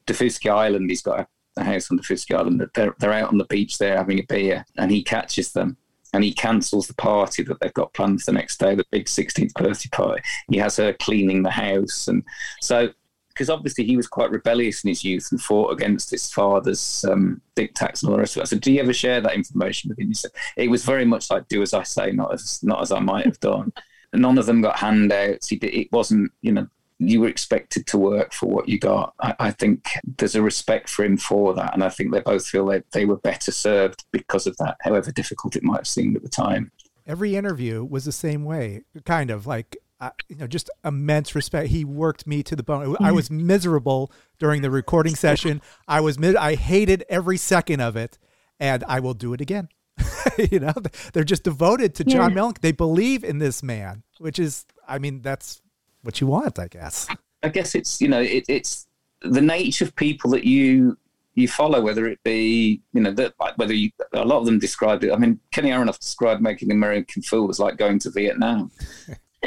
Daufuskie 0.08 0.52
Island. 0.52 0.90
He's 0.90 1.02
got 1.02 1.20
a, 1.22 1.28
a 1.58 1.64
house 1.64 1.92
on 1.92 1.98
Daufuskie 1.98 2.36
Island. 2.36 2.60
That 2.62 2.74
they're 2.74 2.96
they're 3.00 3.14
out 3.14 3.30
on 3.30 3.38
the 3.38 3.46
beach 3.46 3.78
there 3.78 3.98
having 3.98 4.20
a 4.20 4.24
beer, 4.24 4.66
and 4.78 4.92
he 4.92 5.04
catches 5.04 5.52
them. 5.52 5.78
And 6.14 6.24
he 6.24 6.32
cancels 6.32 6.88
the 6.88 6.94
party 6.94 7.42
that 7.42 7.60
they've 7.60 7.74
got 7.74 7.94
planned 7.94 8.22
for 8.22 8.32
the 8.32 8.38
next 8.38 8.60
day, 8.60 8.76
the 8.76 8.86
big 8.92 9.06
16th 9.06 9.52
birthday 9.56 9.90
party. 9.92 10.22
He 10.48 10.58
has 10.58 10.78
her 10.78 10.94
cleaning 10.94 11.42
the 11.42 11.50
house. 11.50 12.08
And 12.08 12.24
so, 12.62 12.90
because 13.30 13.50
obviously 13.50 13.84
he 13.84 13.98
was 13.98 14.08
quite 14.08 14.30
rebellious 14.30 14.84
in 14.84 14.90
his 14.90 15.04
youth 15.04 15.30
and 15.32 15.42
fought 15.42 15.72
against 15.72 16.12
his 16.12 16.32
father's 16.32 17.04
um, 17.10 17.42
and 17.58 17.70
all 17.82 18.12
the 18.12 18.18
rest 18.20 18.38
of 18.38 18.44
it. 18.44 18.48
So, 18.48 18.60
do 18.60 18.72
you 18.72 18.80
ever 18.80 18.94
share 18.94 19.22
that 19.22 19.34
information 19.34 19.90
with 19.90 19.98
him? 19.98 20.14
It 20.56 20.70
was 20.70 20.86
very 20.86 21.04
much 21.04 21.32
like, 21.32 21.48
do 21.48 21.64
as 21.64 21.74
I 21.74 21.82
say, 21.82 22.12
not 22.12 22.32
as, 22.32 22.62
not 22.62 22.82
as 22.82 22.92
I 22.92 23.00
might 23.00 23.26
have 23.26 23.40
done. 23.40 23.74
None 24.14 24.38
of 24.38 24.46
them 24.46 24.62
got 24.62 24.78
handouts. 24.78 25.48
He 25.48 25.56
did, 25.56 25.74
it 25.74 25.92
wasn't, 25.92 26.32
you 26.42 26.52
know, 26.52 26.68
you 27.10 27.22
were 27.22 27.28
expected 27.28 27.86
to 27.88 27.98
work 27.98 28.34
for 28.34 28.48
what 28.48 28.70
you 28.70 28.80
got. 28.80 29.14
I, 29.20 29.36
I 29.40 29.52
think 29.52 29.86
there's 30.18 30.36
a 30.36 30.42
respect 30.42 30.90
for 30.90 31.04
him 31.04 31.18
for 31.18 31.54
that, 31.54 31.74
and 31.74 31.84
I 31.84 31.90
think 31.90 32.12
they 32.12 32.22
both 32.22 32.46
feel 32.46 32.66
that 32.68 32.92
they 32.92 33.06
were 33.06 33.18
better 33.18 33.52
served 33.52 34.06
because 34.12 34.48
of 34.48 34.58
that, 34.58 34.78
however 34.82 35.12
difficult 35.12 35.56
it 35.56 35.64
might 35.64 35.78
have 35.78 35.88
seemed 35.88 36.16
at 36.16 36.24
the 36.24 36.30
time. 36.30 36.72
Every 37.06 37.36
interview 37.36 37.84
was 37.84 38.06
the 38.06 38.12
same 38.12 38.46
way, 38.46 38.82
kind 39.06 39.30
of 39.30 39.46
like 39.46 39.78
uh, 40.04 40.10
you 40.28 40.36
know, 40.36 40.48
just 40.48 40.70
immense 40.84 41.34
respect. 41.34 41.70
He 41.70 41.86
worked 41.86 42.28
me 42.28 42.44
to 42.44 42.58
the 42.58 42.64
bone. 42.64 42.98
I 43.00 43.14
was 43.14 43.32
miserable 43.32 44.12
during 44.38 44.62
the 44.62 44.70
recording 44.70 45.16
session. 45.16 45.62
I 45.88 46.02
was 46.02 46.20
mi- 46.20 46.36
I 46.36 46.56
hated 46.56 47.06
every 47.08 47.38
second 47.38 47.80
of 47.80 47.96
it, 47.96 48.20
and 48.60 48.84
I 48.86 49.00
will 49.00 49.14
do 49.14 49.34
it 49.34 49.40
again. 49.40 49.70
you 50.52 50.60
know, 50.60 50.74
they're 51.14 51.24
just 51.24 51.44
devoted 51.44 51.96
to 51.96 52.04
John 52.04 52.32
Yeah. 52.32 52.38
Mellencamp. 52.38 52.60
They 52.60 52.74
believe 52.74 53.24
in 53.24 53.38
this 53.38 53.64
man, 53.64 54.04
which 54.18 54.40
is, 54.40 54.66
I 54.88 55.00
mean, 55.00 55.22
that's 55.22 55.62
what 56.04 56.22
you 56.22 56.28
want, 56.28 56.60
I 56.60 56.68
guess. 56.68 57.08
I 57.42 57.50
guess 57.50 57.76
it's 57.76 58.00
you 58.00 58.08
know 58.08 58.22
it, 58.22 58.46
it's 58.48 58.88
the 59.22 59.42
nature 59.42 59.86
of 59.86 59.96
people 59.96 60.32
that 60.32 60.46
you 60.46 60.98
you 61.36 61.48
follow, 61.48 61.82
whether 61.82 62.06
it 62.06 62.20
be 62.24 62.82
you 62.94 63.02
know 63.02 63.12
that 63.12 63.34
whether 63.56 63.74
you 63.74 63.90
a 64.14 64.24
lot 64.24 64.40
of 64.40 64.46
them 64.46 64.60
described 64.60 65.04
it. 65.04 65.12
I 65.12 65.18
mean, 65.18 65.40
Kenny 65.52 65.70
Aronoff 65.70 66.00
described 66.00 66.42
making 66.42 66.70
the 66.70 66.76
American 66.76 67.22
Fool 67.22 67.50
as 67.50 67.60
like 67.60 67.78
going 67.78 68.00
to 68.00 68.12
Vietnam. 68.12 68.72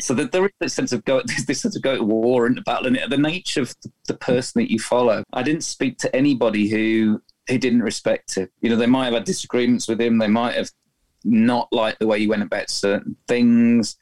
so 0.01 0.13
that 0.15 0.33
there 0.33 0.45
is 0.45 0.53
this 0.61 0.75
sense 0.75 0.93
of 0.93 1.05
go 1.05 1.23
this, 1.47 1.61
sense 1.61 1.77
of 1.77 1.83
go 1.83 1.97
to 1.97 2.03
war 2.03 2.47
and 2.47 2.63
battle, 2.65 2.87
and 2.87 2.99
the 3.11 3.17
nature 3.17 3.63
of 3.63 3.75
the, 4.07 4.15
person 4.15 4.61
that 4.61 4.71
you 4.71 4.79
follow. 4.79 5.23
I 5.33 5.43
didn't 5.43 5.65
speak 5.65 5.99
to 5.99 6.15
anybody 6.15 6.69
who 6.69 7.23
he 7.49 7.59
didn't 7.59 7.83
respect 7.83 8.37
it. 8.37 8.51
You 8.61 8.71
know, 8.71 8.77
they 8.77 8.87
might 8.87 9.07
have 9.07 9.15
had 9.15 9.25
disagreements 9.25 9.87
with 9.89 10.01
him. 10.01 10.19
They 10.19 10.29
might 10.29 10.55
have 10.55 10.71
not 11.25 11.69
liked 11.73 12.01
the 12.01 12.07
way 12.07 12.19
he 12.19 12.27
went 12.27 12.43
about 12.43 12.71
certain 12.71 13.17
things. 13.29 13.97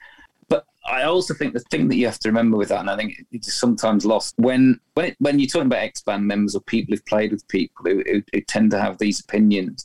I 0.87 1.05
also 1.05 1.35
think 1.35 1.55
the 1.55 1.61
thing 1.71 1.89
that 1.89 1.97
you 1.97 2.07
have 2.07 2.19
to 2.21 2.29
remember 2.29 2.57
with 2.57 2.69
that, 2.69 2.81
and 2.81 2.91
I 2.91 2.97
think 2.97 3.25
it's 3.33 3.55
sometimes 3.55 4.05
lost 4.05 4.35
when 4.37 4.79
when 4.95 5.07
it, 5.07 5.17
when 5.19 5.39
you're 5.39 5.49
talking 5.49 5.67
about 5.67 5.81
ex 5.83 6.03
band 6.03 6.27
members 6.27 6.55
or 6.55 6.61
people 6.61 6.93
who've 6.93 7.07
played 7.07 7.33
with 7.33 7.47
people 7.49 7.85
who, 7.85 8.03
who, 8.07 8.23
who 8.33 8.41
tend 8.43 8.71
to 8.73 8.81
have 8.81 8.99
these 8.99 9.21
opinions. 9.21 9.85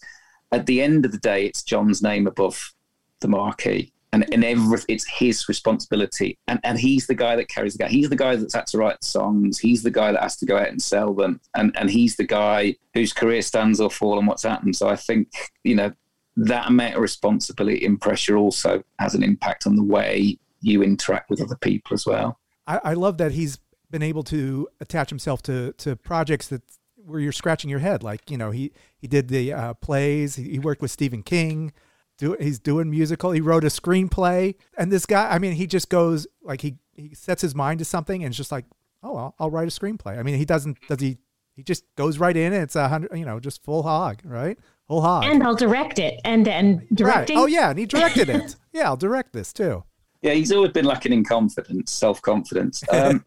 At 0.52 0.66
the 0.66 0.82
end 0.82 1.06
of 1.06 1.12
the 1.12 1.20
day, 1.20 1.46
it's 1.46 1.64
John's 1.64 2.02
name 2.02 2.28
above 2.28 2.74
the 3.22 3.28
marquee 3.28 3.94
and 4.12 4.26
and 4.34 4.44
every 4.44 4.80
it's 4.88 5.06
his 5.08 5.48
responsibility 5.48 6.38
and 6.48 6.60
and 6.64 6.80
he's 6.80 7.08
the 7.08 7.16
guy 7.16 7.36
that 7.36 7.50
carries 7.50 7.74
the 7.74 7.84
guy 7.84 7.90
he's 7.90 8.10
the 8.10 8.16
guy 8.16 8.36
that's 8.36 8.54
had 8.54 8.68
to 8.68 8.78
write 8.78 9.00
the 9.02 9.08
songs 9.08 9.60
he's 9.60 9.84
the 9.84 9.92
guy 9.92 10.12
that 10.12 10.22
has 10.22 10.36
to 10.38 10.46
go 10.46 10.58
out 10.58 10.70
and 10.70 10.82
sell 10.82 11.14
them 11.14 11.40
and 11.56 11.76
and 11.78 11.90
he's 11.90 12.16
the 12.16 12.26
guy 12.26 12.76
whose 12.94 13.14
career 13.14 13.42
stands 13.42 13.80
or 13.80 13.90
fall 13.90 14.18
on 14.18 14.26
what's 14.26 14.44
happened 14.44 14.76
so 14.76 14.88
i 14.88 14.96
think 14.96 15.30
you 15.64 15.76
know 15.76 15.92
that 16.36 16.68
amount 16.68 16.96
of 16.96 17.02
responsibility 17.02 17.86
and 17.86 18.00
pressure 18.02 18.38
also 18.38 18.82
has 19.00 19.14
an 19.14 19.24
impact 19.24 19.68
on 19.68 19.76
the 19.76 19.84
way 19.84 20.38
you 20.62 20.84
interact 20.84 21.30
with 21.30 21.42
other 21.42 21.58
people 21.58 21.94
as 21.94 22.06
well 22.06 22.40
I, 22.68 22.80
I 22.84 22.94
love 22.94 23.18
that 23.18 23.32
he's 23.32 23.60
been 23.90 24.04
able 24.04 24.24
to 24.24 24.68
attach 24.80 25.10
himself 25.10 25.42
to 25.44 25.74
to 25.74 25.96
projects 25.96 26.48
that 26.48 26.62
where 26.96 27.20
you're 27.20 27.32
scratching 27.32 27.70
your 27.70 27.80
head 27.80 28.04
like 28.04 28.30
you 28.30 28.38
know 28.38 28.52
he 28.52 28.72
he 28.98 29.08
did 29.08 29.30
the 29.30 29.54
uh, 29.54 29.74
plays 29.76 30.36
he, 30.36 30.52
he 30.52 30.60
worked 30.60 30.82
with 30.82 30.92
stephen 30.92 31.24
king 31.24 31.74
do 32.20 32.36
he's 32.40 32.60
doing 32.60 32.92
musical. 32.92 33.32
He 33.32 33.42
wrote 33.42 33.64
a 33.64 33.68
screenplay, 33.68 34.56
and 34.78 34.92
this 34.92 35.06
guy, 35.06 35.32
I 35.32 35.40
mean, 35.40 35.54
he 35.54 35.66
just 35.66 35.90
goes 35.90 36.28
like 36.44 36.62
he 36.62 36.76
he 36.96 37.16
sets 37.16 37.42
his 37.42 37.56
mind 37.56 37.80
to 37.80 37.86
something, 37.86 38.24
and 38.24 38.32
it's 38.32 38.38
just 38.38 38.52
like, 38.52 38.66
oh, 39.02 39.16
I'll, 39.16 39.36
I'll 39.40 39.50
write 39.50 39.68
a 39.68 39.72
screenplay. 39.72 40.20
I 40.20 40.24
mean, 40.24 40.36
he 40.36 40.46
doesn't 40.46 40.78
does 40.88 41.00
he 41.00 41.18
he 41.56 41.64
just 41.64 41.84
goes 41.96 42.20
right 42.20 42.36
in, 42.36 42.54
and 42.54 42.62
it's 42.62 42.76
a 42.76 42.88
hundred, 42.90 43.18
you 43.18 43.26
know, 43.26 43.40
just 43.40 43.64
full 43.64 43.84
hog, 43.84 44.22
right? 44.24 44.60
Full 44.88 45.02
hog. 45.02 45.24
And 45.24 45.42
I'll 45.42 45.56
direct 45.56 45.98
it, 45.98 46.20
and 46.24 46.48
and 46.48 46.88
directing. 46.94 47.38
Right. 47.38 47.44
Oh 47.44 47.48
yeah, 47.48 47.70
and 47.70 47.80
he 47.80 47.86
directed 47.86 48.30
it. 48.30 48.56
yeah, 48.74 48.84
I'll 48.84 48.98
direct 48.98 49.34
this 49.34 49.52
too. 49.54 49.84
Yeah, 50.22 50.34
he's 50.34 50.52
always 50.52 50.72
been 50.72 50.86
lacking 50.86 51.14
in 51.14 51.24
confidence, 51.24 51.92
self 51.92 52.22
confidence. 52.22 52.84
Um, 52.92 53.26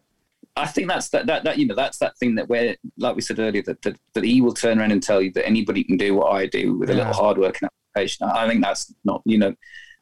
I 0.55 0.67
think 0.67 0.87
that's 0.87 1.09
that, 1.09 1.25
that 1.25 1.43
that 1.45 1.57
you 1.57 1.65
know 1.65 1.73
that's 1.73 1.97
that 1.97 2.15
thing 2.17 2.35
that 2.35 2.47
where 2.47 2.75
like 2.97 3.15
we 3.15 3.21
said 3.21 3.39
earlier 3.39 3.63
that, 3.63 3.81
that 3.81 3.97
that 4.13 4.23
he 4.23 4.39
will 4.39 4.53
turn 4.53 4.79
around 4.79 4.91
and 4.91 5.01
tell 5.01 5.21
you 5.21 5.31
that 5.31 5.47
anybody 5.47 5.83
can 5.83 5.97
do 5.97 6.13
what 6.13 6.31
I 6.31 6.45
do 6.45 6.77
with 6.77 6.89
yeah. 6.89 6.95
a 6.95 6.97
little 6.97 7.13
hard 7.13 7.37
work 7.39 7.57
and 7.61 7.69
application. 7.95 8.27
I 8.27 8.47
think 8.47 8.63
that's 8.63 8.93
not 9.03 9.23
you 9.25 9.39
know 9.39 9.55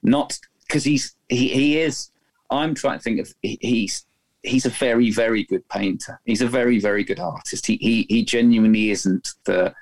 not 0.04 0.38
because 0.68 0.84
he's 0.84 1.16
he, 1.30 1.48
he 1.48 1.80
is. 1.80 2.12
I'm 2.50 2.76
trying 2.76 2.98
to 2.98 3.04
think 3.04 3.22
of 3.22 3.34
he's 3.42 4.06
he's 4.44 4.66
a 4.66 4.70
very 4.70 5.10
very 5.10 5.46
good 5.46 5.68
painter. 5.70 6.20
He's 6.26 6.42
a 6.42 6.48
very 6.48 6.80
very 6.80 7.06
good 7.06 7.20
artist. 7.20 7.66
He 7.66 7.78
he 7.78 8.06
he 8.10 8.26
genuinely 8.26 8.92
isn't 8.92 9.34
the 9.46 9.74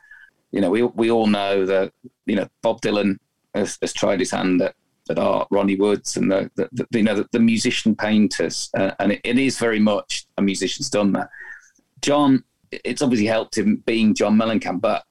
you 0.51 0.61
know 0.61 0.69
we 0.69 0.83
we 0.83 1.09
all 1.09 1.27
know 1.27 1.65
that 1.65 1.93
you 2.27 2.35
know 2.35 2.47
Bob 2.61 2.81
Dylan 2.81 3.17
has, 3.55 3.79
has 3.81 3.93
tried 3.93 4.19
his 4.19 4.31
hand 4.31 4.61
at 4.61 4.75
that 5.09 5.19
art, 5.19 5.47
Ronnie 5.51 5.75
Woods, 5.75 6.15
and 6.15 6.31
the, 6.31 6.49
the, 6.55 6.69
the 6.71 6.99
you 6.99 7.03
know 7.03 7.15
the, 7.15 7.27
the 7.31 7.39
musician 7.39 7.95
painters, 7.95 8.69
uh, 8.77 8.91
and 8.99 9.11
it, 9.11 9.21
it 9.23 9.37
is 9.37 9.57
very 9.57 9.79
much 9.79 10.25
a 10.37 10.41
musician's 10.41 10.89
done 10.89 11.11
that. 11.13 11.29
John, 12.01 12.43
it's 12.71 13.01
obviously 13.01 13.27
helped 13.27 13.57
him 13.57 13.83
being 13.85 14.13
John 14.13 14.37
Mellencamp, 14.37 14.79
but 14.79 15.03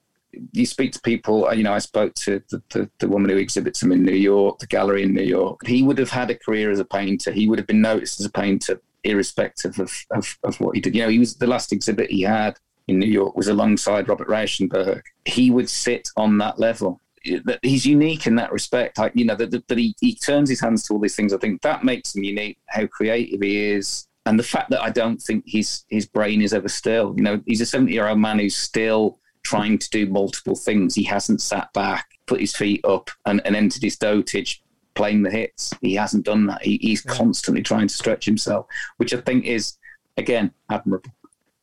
you 0.53 0.64
speak 0.64 0.92
to 0.92 1.01
people. 1.01 1.46
Uh, 1.46 1.53
you 1.53 1.64
know, 1.64 1.74
I 1.74 1.80
spoke 1.80 2.14
to 2.14 2.42
the, 2.49 2.62
the, 2.70 2.90
the, 2.99 3.09
woman 3.09 3.30
who 3.30 3.36
exhibits 3.36 3.82
him 3.82 3.92
in 3.92 4.05
New 4.05 4.14
York, 4.14 4.59
the 4.61 4.66
gallery 4.66 5.03
in 5.03 5.12
New 5.12 5.24
York. 5.24 5.61
He 5.66 5.82
would 5.82 5.99
have 5.99 6.11
had 6.11 6.30
a 6.30 6.38
career 6.38 6.70
as 6.70 6.78
a 6.78 6.84
painter. 6.84 7.32
He 7.32 7.49
would 7.49 7.59
have 7.59 7.66
been 7.66 7.82
noticed 7.82 8.20
as 8.20 8.26
a 8.26 8.30
painter, 8.30 8.80
irrespective 9.05 9.78
of, 9.78 9.92
of, 10.12 10.38
of 10.44 10.61
what 10.61 10.74
he 10.74 10.80
did. 10.80 10.94
You 10.94 11.03
know, 11.03 11.09
he 11.09 11.18
was 11.18 11.34
the 11.34 11.46
last 11.46 11.72
exhibit 11.72 12.11
he 12.11 12.22
had 12.22 12.57
in 12.86 12.99
New 12.99 13.11
York 13.11 13.36
was 13.36 13.49
alongside 13.49 14.09
Robert 14.09 14.28
Rauschenberg. 14.28 15.03
He 15.24 15.51
would 15.51 15.68
sit 15.68 16.09
on 16.16 16.38
that 16.38 16.59
level 16.59 17.01
that 17.45 17.61
he's 17.62 17.87
unique 17.87 18.27
in 18.27 18.35
that 18.37 18.53
respect. 18.53 18.99
I, 18.99 19.11
you 19.14 19.25
know 19.25 19.35
that, 19.37 19.51
that 19.69 19.79
he, 19.79 19.95
he 20.01 20.14
turns 20.14 20.49
his 20.49 20.61
hands 20.61 20.85
to 20.85 20.95
all 20.95 21.01
these 21.01 21.16
things. 21.16 21.33
I 21.33 21.39
think 21.39 21.62
that 21.62 21.85
makes 21.85 22.14
him 22.14 22.25
unique. 22.25 22.59
How 22.66 22.87
creative 22.87 23.41
he 23.41 23.71
is, 23.71 24.07
and 24.27 24.39
the 24.39 24.45
fact 24.45 24.71
that 24.71 24.83
I 24.83 24.91
don't 24.91 25.21
think 25.21 25.45
his 25.47 25.85
his 25.89 26.07
brain 26.07 26.43
is 26.43 26.55
ever 26.55 26.69
still. 26.69 27.14
You 27.16 27.23
know, 27.23 27.43
he's 27.47 27.61
a 27.61 27.66
seventy 27.66 27.93
year 27.93 28.09
old 28.09 28.19
man 28.19 28.39
who's 28.39 28.57
still 28.57 29.19
trying 29.43 29.79
to 29.79 29.91
do 29.91 30.07
multiple 30.07 30.57
things. 30.57 30.95
He 30.95 31.05
hasn't 31.05 31.41
sat 31.41 31.73
back, 31.73 32.07
put 32.27 32.41
his 32.41 32.55
feet 32.55 32.85
up, 32.85 33.11
and, 33.25 33.41
and 33.45 33.57
entered 33.57 33.83
his 33.83 33.97
dotage 33.97 34.61
playing 34.95 35.23
the 35.23 35.31
hits. 35.31 35.73
He 35.81 35.95
hasn't 35.95 36.27
done 36.27 36.47
that. 36.47 36.62
He, 36.62 36.79
he's 36.83 37.05
yeah. 37.05 37.12
constantly 37.12 37.62
trying 37.62 37.87
to 37.87 37.95
stretch 37.95 38.25
himself, 38.25 38.66
which 38.97 39.14
I 39.14 39.21
think 39.21 39.45
is 39.45 39.77
again 40.16 40.53
admirable. 40.71 41.12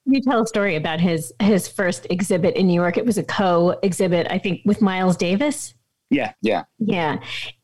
You 0.05 0.21
tell 0.21 0.43
a 0.43 0.47
story 0.47 0.75
about 0.75 0.99
his 0.99 1.33
his 1.41 1.67
first 1.67 2.05
exhibit 2.09 2.55
in 2.55 2.67
New 2.67 2.73
York. 2.73 2.97
It 2.97 3.05
was 3.05 3.17
a 3.17 3.23
co 3.23 3.71
exhibit, 3.81 4.27
I 4.29 4.37
think, 4.37 4.61
with 4.65 4.81
Miles 4.81 5.17
Davis. 5.17 5.73
Yeah, 6.09 6.33
yeah, 6.41 6.63
yeah. 6.79 7.19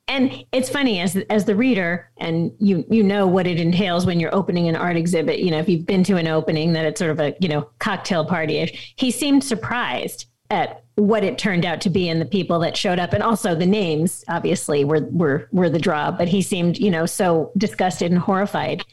And 0.07 0.43
it's 0.51 0.69
funny 0.69 0.99
as 0.99 1.15
as 1.29 1.45
the 1.45 1.55
reader, 1.55 2.09
and 2.17 2.51
you 2.59 2.83
you 2.89 3.03
know 3.03 3.27
what 3.27 3.47
it 3.47 3.59
entails 3.59 4.05
when 4.05 4.19
you're 4.19 4.33
opening 4.33 4.67
an 4.67 4.75
art 4.75 4.97
exhibit. 4.97 5.39
You 5.39 5.51
know, 5.51 5.59
if 5.59 5.69
you've 5.69 5.85
been 5.85 6.03
to 6.05 6.17
an 6.17 6.27
opening, 6.27 6.73
that 6.73 6.85
it's 6.85 6.99
sort 6.99 7.11
of 7.11 7.19
a 7.19 7.35
you 7.39 7.47
know 7.47 7.69
cocktail 7.79 8.25
party. 8.25 8.77
He 8.97 9.11
seemed 9.11 9.43
surprised 9.43 10.25
at 10.51 10.83
what 10.95 11.23
it 11.23 11.37
turned 11.37 11.65
out 11.65 11.79
to 11.81 11.89
be 11.89 12.09
and 12.09 12.19
the 12.19 12.25
people 12.25 12.59
that 12.59 12.75
showed 12.75 12.99
up 12.99 13.13
and 13.13 13.23
also 13.23 13.55
the 13.55 13.65
names 13.65 14.23
obviously 14.27 14.83
were 14.83 15.07
were 15.11 15.47
were 15.51 15.69
the 15.69 15.79
draw 15.79 16.11
but 16.11 16.27
he 16.27 16.41
seemed 16.41 16.77
you 16.77 16.91
know 16.91 17.05
so 17.05 17.51
disgusted 17.57 18.11
and 18.11 18.19
horrified 18.19 18.83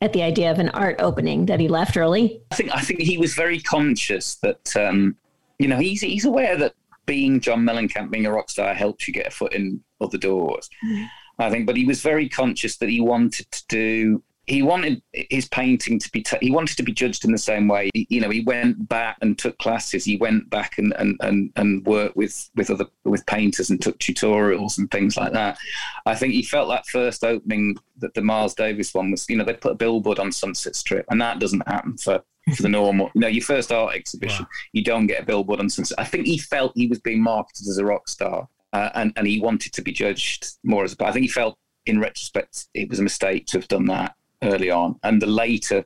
at 0.00 0.12
the 0.12 0.22
idea 0.22 0.50
of 0.50 0.58
an 0.58 0.68
art 0.70 0.96
opening 1.00 1.46
that 1.46 1.60
he 1.60 1.68
left 1.68 1.96
early? 1.96 2.42
I 2.50 2.54
think 2.54 2.74
I 2.74 2.80
think 2.80 3.00
he 3.00 3.18
was 3.18 3.34
very 3.34 3.60
conscious 3.60 4.36
that 4.36 4.76
um, 4.76 5.16
you 5.58 5.68
know 5.68 5.78
he's 5.78 6.00
he's 6.00 6.24
aware 6.24 6.56
that 6.56 6.74
being 7.06 7.40
John 7.40 7.64
Mellencamp, 7.64 8.10
being 8.10 8.26
a 8.26 8.32
rock 8.32 8.50
star, 8.50 8.74
helps 8.74 9.08
you 9.08 9.14
get 9.14 9.26
a 9.26 9.30
foot 9.30 9.54
in 9.54 9.82
other 10.00 10.18
doors. 10.18 10.68
Mm-hmm. 10.84 11.04
I 11.40 11.50
think, 11.50 11.66
but 11.66 11.76
he 11.76 11.84
was 11.84 12.00
very 12.02 12.28
conscious 12.28 12.78
that 12.78 12.88
he 12.88 13.00
wanted 13.00 13.50
to 13.52 13.64
do 13.68 14.22
he 14.48 14.62
wanted 14.62 15.02
his 15.12 15.46
painting 15.48 15.98
to 15.98 16.10
be 16.10 16.22
t- 16.22 16.38
he 16.40 16.50
wanted 16.50 16.76
to 16.76 16.82
be 16.82 16.92
judged 16.92 17.24
in 17.24 17.32
the 17.32 17.38
same 17.38 17.68
way. 17.68 17.90
You 17.94 18.20
know 18.20 18.30
he 18.30 18.40
went 18.40 18.88
back 18.88 19.18
and 19.20 19.38
took 19.38 19.58
classes. 19.58 20.04
He 20.04 20.16
went 20.16 20.48
back 20.48 20.78
and 20.78 20.94
and 20.98 21.16
and, 21.20 21.52
and 21.56 21.84
worked 21.86 22.16
with 22.16 22.50
with 22.56 22.70
other 22.70 22.86
with 23.04 23.26
painters 23.26 23.70
and 23.70 23.80
took 23.80 23.98
tutorials 23.98 24.78
and 24.78 24.90
things 24.90 25.16
like 25.16 25.32
that. 25.32 25.58
I 26.06 26.14
think 26.14 26.32
he 26.32 26.42
felt 26.42 26.68
that 26.70 26.86
first 26.86 27.24
opening 27.24 27.76
that 27.98 28.14
the 28.14 28.22
miles 28.22 28.54
davis 28.54 28.94
one 28.94 29.10
was 29.10 29.28
you 29.28 29.36
know 29.36 29.44
they 29.44 29.54
put 29.54 29.72
a 29.72 29.76
billboard 29.76 30.18
on 30.18 30.32
sunset 30.32 30.76
strip 30.76 31.04
and 31.10 31.20
that 31.20 31.40
doesn't 31.40 31.66
happen 31.66 31.96
for 31.96 32.22
for 32.54 32.62
the 32.62 32.68
normal 32.68 33.10
you 33.14 33.20
know 33.20 33.28
your 33.28 33.42
first 33.42 33.72
art 33.72 33.94
exhibition 33.94 34.44
wow. 34.44 34.50
you 34.72 34.82
don't 34.82 35.08
get 35.08 35.22
a 35.22 35.26
billboard 35.26 35.60
on 35.60 35.68
sunset. 35.68 35.98
I 35.98 36.04
think 36.04 36.26
he 36.26 36.38
felt 36.38 36.72
he 36.74 36.86
was 36.86 37.00
being 37.00 37.22
marketed 37.22 37.66
as 37.68 37.78
a 37.78 37.84
rock 37.84 38.08
star 38.08 38.48
uh, 38.72 38.90
and 38.94 39.12
and 39.16 39.26
he 39.26 39.40
wanted 39.40 39.72
to 39.74 39.82
be 39.82 39.92
judged 39.92 40.46
more 40.62 40.84
as 40.84 40.96
a 40.98 41.04
i 41.04 41.12
think 41.12 41.24
he 41.24 41.28
felt 41.28 41.58
in 41.86 42.00
retrospect 42.00 42.66
it 42.74 42.88
was 42.88 43.00
a 43.00 43.02
mistake 43.02 43.46
to 43.46 43.58
have 43.58 43.68
done 43.68 43.86
that 43.86 44.14
early 44.42 44.70
on. 44.70 44.98
And 45.02 45.20
the 45.20 45.26
later 45.26 45.84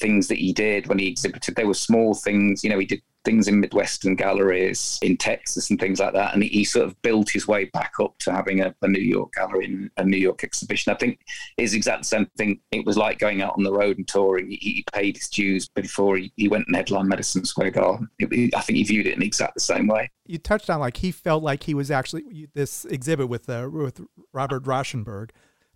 things 0.00 0.28
that 0.28 0.38
he 0.38 0.52
did 0.52 0.86
when 0.86 0.98
he 0.98 1.08
exhibited, 1.08 1.54
they 1.54 1.64
were 1.64 1.74
small 1.74 2.14
things. 2.14 2.64
You 2.64 2.70
know, 2.70 2.78
he 2.78 2.86
did 2.86 3.02
things 3.24 3.48
in 3.48 3.60
Midwestern 3.60 4.16
galleries 4.16 4.98
in 5.02 5.16
Texas 5.16 5.70
and 5.70 5.78
things 5.78 6.00
like 6.00 6.12
that. 6.12 6.34
And 6.34 6.42
he, 6.42 6.64
sort 6.64 6.86
of 6.86 7.00
built 7.02 7.28
his 7.28 7.46
way 7.46 7.66
back 7.66 7.94
up 8.00 8.16
to 8.18 8.32
having 8.32 8.60
a, 8.60 8.74
a, 8.82 8.88
New 8.88 9.00
York 9.00 9.32
gallery 9.34 9.66
and 9.66 9.90
a 9.96 10.04
New 10.04 10.16
York 10.16 10.42
exhibition. 10.42 10.92
I 10.92 10.96
think 10.96 11.20
is 11.56 11.74
exactly 11.74 12.00
the 12.00 12.06
same 12.06 12.26
thing. 12.36 12.60
It 12.70 12.86
was 12.86 12.96
like 12.96 13.18
going 13.18 13.42
out 13.42 13.54
on 13.56 13.64
the 13.64 13.72
road 13.72 13.98
and 13.98 14.08
touring. 14.08 14.48
He, 14.48 14.56
he 14.56 14.84
paid 14.92 15.16
his 15.16 15.28
dues 15.28 15.68
before 15.68 16.16
he, 16.16 16.32
he, 16.36 16.48
went 16.48 16.66
and 16.66 16.76
headlined 16.76 17.08
Madison 17.08 17.44
Square 17.44 17.72
Garden. 17.72 18.08
It, 18.18 18.54
I 18.54 18.60
think 18.60 18.78
he 18.78 18.84
viewed 18.84 19.06
it 19.06 19.16
in 19.16 19.22
exactly 19.22 19.54
the 19.56 19.60
same 19.60 19.86
way. 19.86 20.10
You 20.26 20.38
touched 20.38 20.70
on 20.70 20.80
like 20.80 20.98
he 20.98 21.10
felt 21.10 21.42
like 21.42 21.64
he 21.64 21.74
was 21.74 21.90
actually 21.90 22.48
this 22.54 22.84
exhibit 22.86 23.28
with 23.28 23.48
uh, 23.48 23.68
with 23.70 24.00
Robert 24.32 24.64
Rauschenberg 24.64 25.30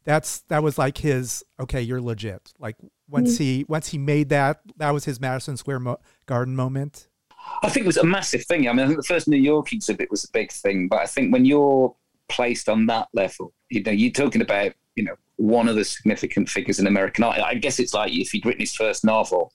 that's 0.06 0.40
that 0.48 0.62
was 0.62 0.78
like 0.78 0.96
his 0.96 1.44
okay 1.60 1.82
you're 1.82 2.00
legit 2.00 2.54
like 2.58 2.76
once 3.10 3.34
mm-hmm. 3.34 3.42
he 3.42 3.66
once 3.68 3.88
he 3.88 3.98
made 3.98 4.30
that 4.30 4.60
that 4.78 4.92
was 4.92 5.04
his 5.04 5.20
madison 5.20 5.56
square 5.56 5.78
Mo- 5.78 5.98
garden 6.24 6.56
moment 6.56 7.08
i 7.62 7.68
think 7.68 7.84
it 7.84 7.86
was 7.86 7.98
a 7.98 8.04
massive 8.04 8.44
thing 8.46 8.68
i 8.68 8.72
mean 8.72 8.84
i 8.84 8.86
think 8.86 8.98
the 8.98 9.02
first 9.02 9.28
new 9.28 9.36
york 9.36 9.72
exhibit 9.72 10.10
was 10.10 10.24
a 10.24 10.30
big 10.32 10.50
thing 10.50 10.88
but 10.88 11.00
i 11.00 11.06
think 11.06 11.32
when 11.32 11.44
you're 11.44 11.94
placed 12.28 12.68
on 12.68 12.86
that 12.86 13.08
level 13.12 13.52
you 13.68 13.82
know 13.82 13.92
you're 13.92 14.12
talking 14.12 14.40
about 14.40 14.72
you 14.94 15.04
know 15.04 15.14
one 15.36 15.68
of 15.68 15.76
the 15.76 15.84
significant 15.84 16.48
figures 16.48 16.78
in 16.78 16.86
american 16.86 17.24
art 17.24 17.40
i 17.40 17.54
guess 17.54 17.78
it's 17.78 17.92
like 17.92 18.12
if 18.12 18.30
he'd 18.30 18.46
written 18.46 18.60
his 18.60 18.74
first 18.74 19.04
novel 19.04 19.52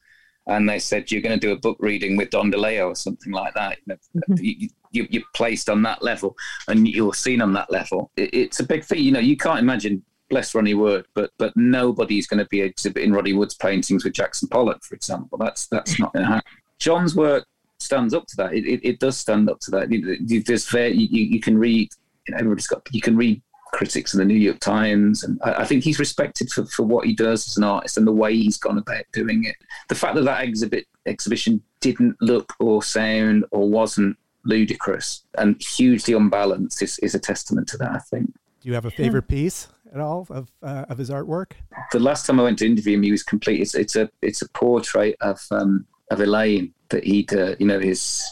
and 0.47 0.68
they 0.68 0.80
said 0.80 1.12
you're 1.12 1.22
going 1.22 1.39
to 1.39 1.47
do 1.47 1.54
a 1.54 1.60
book 1.60 1.78
reading 1.80 2.18
with 2.18 2.32
Don 2.32 2.52
DeLillo 2.52 2.88
or 2.89 2.95
something 2.95 3.32
like 3.32 3.54
that. 3.54 3.78
You 3.86 3.93
know, 3.93 4.24
mm-hmm. 4.28 4.43
you, 4.43 4.70
you, 4.91 5.08
you're 5.12 5.24
placed 5.36 5.70
on 5.70 5.84
that 5.84 6.02
level 6.02 6.36
and 6.68 6.88
you're 6.88 7.14
seen 7.14 7.41
on 7.41 7.54
that 7.54 7.72
level. 7.72 8.12
It, 8.18 8.34
it's 8.34 8.60
a 8.60 8.64
big 8.64 8.84
thing. 8.84 9.04
You 9.04 9.12
know, 9.12 9.20
you 9.20 9.38
can't 9.38 9.60
imagine 9.60 10.04
bless 10.32 10.56
Ronnie 10.56 10.74
Wood, 10.74 11.06
but 11.14 11.30
but 11.38 11.54
nobody's 11.56 12.26
going 12.26 12.40
to 12.40 12.50
be 12.50 12.62
exhibiting 12.62 13.12
Ronnie 13.12 13.34
Wood's 13.34 13.54
paintings 13.54 14.04
with 14.04 14.14
Jackson 14.14 14.48
Pollock, 14.48 14.84
for 14.84 14.96
example. 14.96 15.38
That's 15.38 15.68
that's 15.68 16.00
not 16.00 16.14
going 16.14 16.26
to 16.26 16.32
happen. 16.34 16.52
John's 16.80 17.16
work 17.16 17.46
stands 17.78 18.14
up 18.14 18.26
to 18.28 18.36
that. 18.38 18.54
It, 18.54 18.66
it, 18.66 18.80
it 18.84 19.00
does 19.00 19.18
stand 19.18 19.50
up 19.50 19.60
to 19.60 19.72
that. 19.72 20.44
There's 20.46 20.68
fair, 20.68 20.88
you, 20.88 21.08
you 21.08 21.40
can 21.40 21.58
read. 21.58 21.92
You 22.28 22.34
know, 22.34 22.40
everybody's 22.40 22.68
got. 22.68 22.88
You 22.92 23.02
can 23.02 23.16
read 23.16 23.42
critics 23.74 24.14
in 24.14 24.20
the 24.20 24.26
New 24.26 24.36
York 24.36 24.60
Times, 24.60 25.24
and 25.24 25.40
I, 25.44 25.62
I, 25.62 25.66
think 25.66 25.84
he's 25.84 26.00
respected 26.00 26.50
for, 26.52 26.66
for 26.66 26.84
what 26.84 27.06
he 27.06 27.14
does 27.14 27.48
as 27.48 27.58
an 27.58 27.64
artist 27.64 27.98
and 27.98 28.06
the 28.06 28.12
way 28.12 28.36
he's 28.36 28.58
gone 28.58 28.78
about 28.78 29.04
doing 29.14 29.46
it. 29.46 29.56
The 29.88 29.96
fact 29.96 30.16
that 30.16 30.24
that 30.24 30.44
exhibit 30.44 30.88
exhibition 31.06 31.62
didn't 31.80 32.16
look 32.22 32.54
or 32.60 32.84
sound 32.84 33.46
or 33.52 33.70
wasn't 33.70 34.18
ludicrous 34.44 35.24
and 35.38 35.62
hugely 35.62 36.14
unbalanced 36.14 36.82
is, 36.82 37.00
is 37.00 37.16
a 37.16 37.20
testament 37.20 37.68
to 37.70 37.78
that, 37.78 37.92
I 37.92 38.00
think. 38.00 38.34
Do 38.62 38.70
you 38.70 38.76
have 38.76 38.86
a 38.86 38.92
favorite 38.92 39.28
piece 39.28 39.68
at 39.94 40.00
all 40.00 40.28
of 40.30 40.52
uh, 40.64 40.86
of 40.89 40.98
his 40.98 41.10
artwork? 41.10 41.52
The 41.92 42.00
last 42.00 42.26
time 42.26 42.39
I 42.39 42.44
went 42.44 42.60
to 42.60 42.66
interview 42.66 42.96
him, 42.96 43.04
he 43.04 43.12
was 43.12 43.24
complete. 43.24 43.62
It's, 43.62 43.76
it's 43.76 43.96
a 43.96 44.10
it's 44.22 44.42
a 44.42 44.50
portrait 44.50 45.16
of 45.22 45.42
um, 45.52 45.86
of 46.10 46.22
Elaine 46.22 46.74
that 46.89 47.04
he'd 47.04 47.34
uh, 47.34 47.56
you 47.60 47.68
know 47.68 47.80
his 47.80 48.24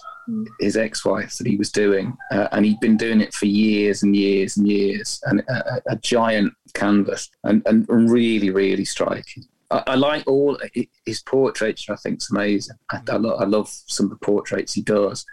his 0.60 0.78
ex-wife 0.78 1.38
that 1.38 1.48
he 1.48 1.56
was 1.56 1.72
doing, 1.72 2.16
uh, 2.32 2.48
and 2.52 2.64
he'd 2.64 2.80
been 2.80 2.98
doing 2.98 3.20
it 3.20 3.34
for 3.34 3.48
years 3.48 4.04
and 4.04 4.16
years 4.16 4.58
and 4.58 4.68
years, 4.68 5.20
and 5.26 5.40
a, 5.50 5.82
a 5.88 5.96
giant 5.98 6.54
canvas, 6.74 7.30
and, 7.44 7.64
and 7.66 7.88
really 7.90 8.50
really 8.50 8.86
striking. 8.86 9.44
I, 9.72 9.84
I 9.88 9.96
like 9.96 10.28
all 10.28 10.58
his 11.06 11.22
portraits. 11.24 11.90
I 11.90 11.96
think 11.96 12.16
it's 12.16 12.32
amazing. 12.32 12.76
I, 12.92 13.02
I, 13.10 13.18
lo- 13.18 13.38
I 13.38 13.46
love 13.46 13.70
some 13.88 14.06
of 14.06 14.12
the 14.12 14.26
portraits 14.26 14.74
he 14.74 14.82
does. 14.82 15.26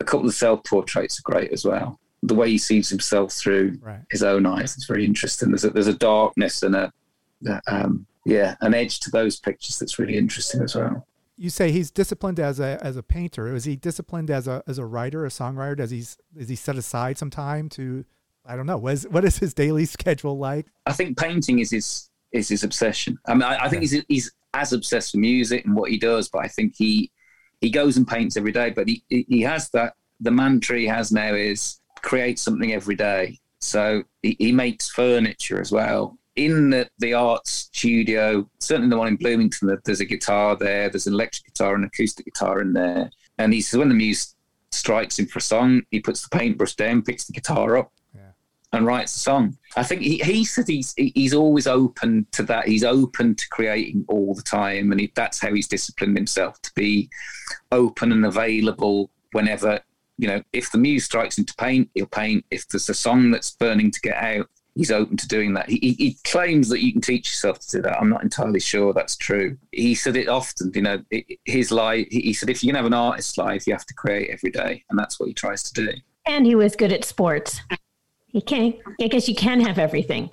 A 0.00 0.04
couple 0.04 0.26
of 0.26 0.34
self 0.34 0.64
portraits 0.64 1.20
are 1.20 1.30
great 1.30 1.52
as 1.52 1.64
well 1.64 2.00
the 2.22 2.34
way 2.34 2.50
he 2.50 2.58
sees 2.58 2.88
himself 2.88 3.32
through 3.32 3.78
Right. 3.80 4.00
his 4.10 4.22
own 4.22 4.44
eyes 4.46 4.76
is 4.76 4.84
very 4.84 5.04
interesting. 5.04 5.50
There's 5.50 5.64
a, 5.64 5.70
there's 5.70 5.86
a 5.86 5.94
darkness 5.94 6.62
and 6.62 6.74
a, 6.76 6.92
um, 7.66 8.06
yeah, 8.26 8.56
an 8.60 8.74
edge 8.74 9.00
to 9.00 9.10
those 9.10 9.38
pictures 9.38 9.78
that's 9.78 9.98
really 9.98 10.16
interesting 10.16 10.60
as 10.62 10.74
well. 10.74 11.06
You 11.38 11.48
say 11.48 11.72
he's 11.72 11.90
disciplined 11.90 12.38
as 12.38 12.60
a 12.60 12.78
as 12.82 12.98
a 12.98 13.02
painter. 13.02 13.54
Is 13.54 13.64
he 13.64 13.74
disciplined 13.74 14.30
as 14.30 14.46
a 14.46 14.62
as 14.66 14.76
a 14.76 14.84
writer, 14.84 15.24
a 15.24 15.30
songwriter? 15.30 15.76
Does 15.78 15.90
he 15.90 16.04
does 16.36 16.50
he 16.50 16.56
set 16.56 16.76
aside 16.76 17.16
some 17.16 17.30
time 17.30 17.70
to? 17.70 18.04
I 18.44 18.56
don't 18.56 18.66
know. 18.66 18.76
What 18.76 18.92
is 18.92 19.08
what 19.08 19.24
is 19.24 19.38
his 19.38 19.54
daily 19.54 19.84
schedule 19.96 20.36
like? 20.36 20.66
I 20.84 20.92
think 20.92 21.16
painting 21.16 21.60
is 21.60 21.70
his 21.70 22.10
is 22.32 22.50
his 22.50 22.62
obsession. 22.62 23.18
I 23.26 23.32
mean, 23.32 23.44
I, 23.44 23.64
I 23.64 23.68
think 23.70 23.80
he's 23.80 24.04
he's 24.08 24.30
as 24.52 24.74
obsessed 24.74 25.14
with 25.14 25.20
music 25.22 25.64
and 25.64 25.74
what 25.74 25.90
he 25.90 25.96
does, 25.96 26.28
but 26.28 26.44
I 26.44 26.48
think 26.48 26.74
he 26.76 27.10
he 27.62 27.70
goes 27.70 27.96
and 27.96 28.06
paints 28.06 28.36
every 28.36 28.52
day. 28.52 28.68
But 28.68 28.86
he 28.88 29.02
he 29.08 29.40
has 29.40 29.70
that 29.70 29.94
the 30.20 30.30
mantra 30.30 30.78
he 30.78 30.86
has 30.88 31.10
now 31.10 31.32
is 31.32 31.79
create 32.02 32.38
something 32.38 32.72
every 32.72 32.96
day. 32.96 33.38
So 33.60 34.02
he, 34.22 34.36
he 34.38 34.52
makes 34.52 34.88
furniture 34.90 35.60
as 35.60 35.72
well. 35.72 36.18
In 36.36 36.70
the, 36.70 36.88
the 36.98 37.14
art 37.14 37.46
studio, 37.46 38.48
certainly 38.60 38.88
the 38.88 38.96
one 38.96 39.08
in 39.08 39.16
Bloomington, 39.16 39.76
there's 39.84 40.00
a 40.00 40.06
guitar 40.06 40.56
there, 40.56 40.88
there's 40.88 41.06
an 41.06 41.14
electric 41.14 41.46
guitar 41.46 41.74
and 41.74 41.84
acoustic 41.84 42.24
guitar 42.24 42.60
in 42.60 42.72
there. 42.72 43.10
And 43.38 43.52
he 43.52 43.60
says 43.60 43.78
when 43.78 43.88
the 43.88 43.94
muse 43.94 44.34
strikes 44.70 45.18
him 45.18 45.26
for 45.26 45.40
a 45.40 45.42
song, 45.42 45.82
he 45.90 46.00
puts 46.00 46.22
the 46.22 46.36
paintbrush 46.36 46.76
down, 46.76 47.02
picks 47.02 47.26
the 47.26 47.32
guitar 47.32 47.76
up, 47.76 47.92
and 48.72 48.86
writes 48.86 49.16
a 49.16 49.18
song. 49.18 49.56
I 49.76 49.82
think 49.82 50.02
he, 50.02 50.18
he 50.18 50.44
said 50.44 50.68
he's 50.68 50.94
he's 50.96 51.34
always 51.34 51.66
open 51.66 52.26
to 52.32 52.42
that. 52.44 52.68
He's 52.68 52.84
open 52.84 53.34
to 53.34 53.48
creating 53.48 54.04
all 54.08 54.34
the 54.34 54.42
time, 54.42 54.92
and 54.92 55.00
he, 55.00 55.12
that's 55.14 55.40
how 55.40 55.52
he's 55.52 55.68
disciplined 55.68 56.16
himself 56.16 56.60
to 56.62 56.70
be 56.74 57.10
open 57.72 58.12
and 58.12 58.24
available 58.24 59.10
whenever 59.32 59.80
you 60.20 60.28
know. 60.28 60.42
If 60.52 60.70
the 60.70 60.78
muse 60.78 61.04
strikes 61.04 61.38
him 61.38 61.44
to 61.46 61.54
paint, 61.54 61.90
he'll 61.94 62.06
paint. 62.06 62.44
If 62.50 62.68
there's 62.68 62.88
a 62.88 62.94
song 62.94 63.30
that's 63.30 63.50
burning 63.52 63.90
to 63.90 64.00
get 64.00 64.16
out, 64.16 64.48
he's 64.76 64.90
open 64.92 65.16
to 65.16 65.26
doing 65.28 65.54
that. 65.54 65.68
He, 65.68 65.78
he, 65.78 65.92
he 65.94 66.16
claims 66.24 66.68
that 66.68 66.80
you 66.82 66.92
can 66.92 67.00
teach 67.00 67.28
yourself 67.30 67.58
to 67.60 67.76
do 67.78 67.82
that. 67.82 67.98
I'm 68.00 68.08
not 68.10 68.22
entirely 68.22 68.60
sure 68.60 68.92
that's 68.92 69.16
true. 69.16 69.56
He 69.72 69.94
said 69.94 70.16
it 70.16 70.28
often. 70.28 70.70
You 70.74 70.82
know, 70.82 71.02
it, 71.10 71.38
his 71.44 71.72
life. 71.72 72.06
He 72.10 72.32
said 72.32 72.50
if 72.50 72.62
you 72.62 72.68
can 72.68 72.76
have 72.76 72.86
an 72.86 72.94
artist's 72.94 73.36
life, 73.38 73.66
you 73.66 73.72
have 73.72 73.86
to 73.86 73.94
create 73.94 74.30
every 74.30 74.50
day, 74.50 74.84
and 74.90 74.98
that's 74.98 75.18
what 75.18 75.26
he 75.28 75.34
tries 75.34 75.62
to 75.64 75.74
do. 75.74 75.92
And 76.26 76.46
he 76.46 76.54
was 76.54 76.76
good 76.76 76.92
at 76.92 77.04
sports. 77.04 77.60
He 78.28 78.40
can't. 78.40 78.76
I 79.00 79.08
guess 79.08 79.28
you 79.28 79.34
can 79.34 79.60
have 79.60 79.78
everything. 79.78 80.30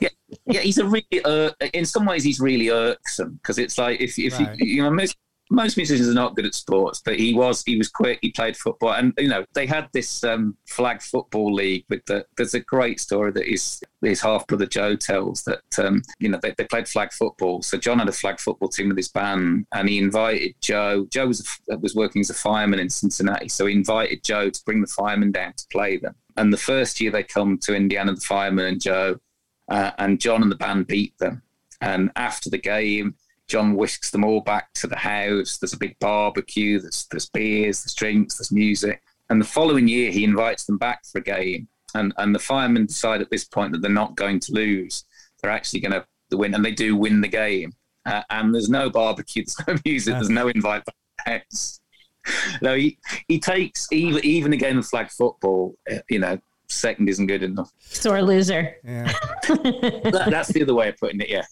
yeah, 0.00 0.08
yeah. 0.46 0.60
He's 0.60 0.76
a 0.76 0.84
really, 0.84 1.06
uh, 1.24 1.50
in 1.72 1.86
some 1.86 2.04
ways, 2.04 2.24
he's 2.24 2.40
really 2.40 2.68
irksome 2.68 3.34
because 3.36 3.58
it's 3.58 3.78
like 3.78 4.00
if 4.02 4.18
if 4.18 4.38
Right. 4.38 4.58
you, 4.58 4.66
you 4.66 4.82
know 4.82 4.90
most 4.90 5.16
most 5.52 5.76
musicians 5.76 6.08
are 6.08 6.14
not 6.14 6.34
good 6.34 6.46
at 6.46 6.54
sports, 6.54 7.02
but 7.04 7.18
he 7.18 7.34
was 7.34 7.62
he 7.64 7.76
was 7.76 7.88
quick. 7.88 8.18
He 8.22 8.30
played 8.30 8.56
football, 8.56 8.94
and 8.94 9.12
you 9.18 9.28
know 9.28 9.44
they 9.52 9.66
had 9.66 9.88
this 9.92 10.24
um, 10.24 10.56
flag 10.66 11.02
football 11.02 11.52
league 11.52 11.84
with 11.90 12.04
the. 12.06 12.24
There's 12.36 12.54
a 12.54 12.60
great 12.60 12.98
story 12.98 13.32
that 13.32 13.46
his 13.46 13.82
his 14.00 14.22
half 14.22 14.46
brother 14.46 14.64
Joe 14.64 14.96
tells 14.96 15.44
that 15.44 15.62
um, 15.78 16.02
you 16.18 16.30
know 16.30 16.38
they, 16.40 16.54
they 16.56 16.64
played 16.64 16.88
flag 16.88 17.12
football. 17.12 17.60
So 17.60 17.76
John 17.76 17.98
had 17.98 18.08
a 18.08 18.12
flag 18.12 18.40
football 18.40 18.68
team 18.68 18.88
with 18.88 18.96
his 18.96 19.08
band, 19.08 19.66
and 19.72 19.88
he 19.88 19.98
invited 19.98 20.54
Joe. 20.62 21.06
Joe 21.10 21.28
was 21.28 21.60
a, 21.70 21.76
was 21.76 21.94
working 21.94 22.20
as 22.20 22.30
a 22.30 22.34
fireman 22.34 22.80
in 22.80 22.88
Cincinnati, 22.88 23.48
so 23.48 23.66
he 23.66 23.74
invited 23.74 24.24
Joe 24.24 24.48
to 24.48 24.64
bring 24.64 24.80
the 24.80 24.86
firemen 24.86 25.32
down 25.32 25.52
to 25.52 25.66
play 25.70 25.98
them. 25.98 26.14
And 26.38 26.50
the 26.50 26.56
first 26.56 26.98
year 26.98 27.10
they 27.10 27.24
come 27.24 27.58
to 27.58 27.74
Indiana, 27.76 28.14
the 28.14 28.20
firemen 28.22 28.64
and 28.64 28.80
Joe, 28.80 29.20
uh, 29.68 29.90
and 29.98 30.18
John 30.18 30.42
and 30.42 30.50
the 30.50 30.56
band 30.56 30.86
beat 30.86 31.16
them. 31.18 31.42
And 31.82 32.10
after 32.16 32.48
the 32.48 32.58
game, 32.58 33.16
John 33.52 33.74
whisks 33.76 34.10
them 34.10 34.24
all 34.24 34.40
back 34.40 34.72
to 34.76 34.86
the 34.86 34.96
house. 34.96 35.58
There's 35.58 35.74
a 35.74 35.78
big 35.78 35.98
barbecue. 35.98 36.80
There's 36.80 37.06
there's 37.10 37.28
beers, 37.28 37.82
there's 37.82 37.92
drinks, 37.94 38.38
there's 38.38 38.50
music. 38.50 39.02
And 39.28 39.38
the 39.38 39.44
following 39.46 39.86
year, 39.88 40.10
he 40.10 40.24
invites 40.24 40.64
them 40.64 40.78
back 40.78 41.04
for 41.04 41.18
a 41.18 41.22
game. 41.22 41.68
And 41.94 42.14
and 42.16 42.34
the 42.34 42.38
firemen 42.38 42.86
decide 42.86 43.20
at 43.20 43.28
this 43.30 43.44
point 43.44 43.72
that 43.72 43.82
they're 43.82 43.90
not 43.90 44.16
going 44.16 44.40
to 44.40 44.52
lose. 44.52 45.04
They're 45.42 45.50
actually 45.50 45.80
going 45.80 45.92
to 46.30 46.36
win, 46.38 46.54
and 46.54 46.64
they 46.64 46.72
do 46.72 46.96
win 46.96 47.20
the 47.20 47.28
game. 47.28 47.74
Uh, 48.06 48.22
and 48.30 48.54
there's 48.54 48.70
no 48.70 48.88
barbecue, 48.88 49.44
there's 49.66 49.68
no 49.68 49.76
music, 49.84 50.14
there's 50.14 50.30
no 50.30 50.48
invite 50.48 50.84
back 50.86 50.94
to 50.94 51.24
the 51.26 51.30
house. 51.32 51.78
No, 52.62 52.74
he, 52.76 52.98
he 53.28 53.38
takes 53.40 53.88
even 53.92 54.24
even 54.24 54.52
a 54.54 54.56
game 54.56 54.78
of 54.78 54.86
flag 54.86 55.10
football. 55.10 55.74
uh, 55.92 55.98
You 56.08 56.20
know, 56.20 56.38
second 56.68 57.08
isn't 57.10 57.26
good 57.26 57.42
enough. 57.42 57.70
Sore 57.80 58.22
loser. 58.22 58.76
Yeah. 58.84 59.12
That, 59.48 60.28
that's 60.30 60.52
the 60.52 60.62
other 60.62 60.72
way 60.74 60.88
of 60.88 60.96
putting 60.96 61.20
it. 61.20 61.28
Yeah. 61.28 61.44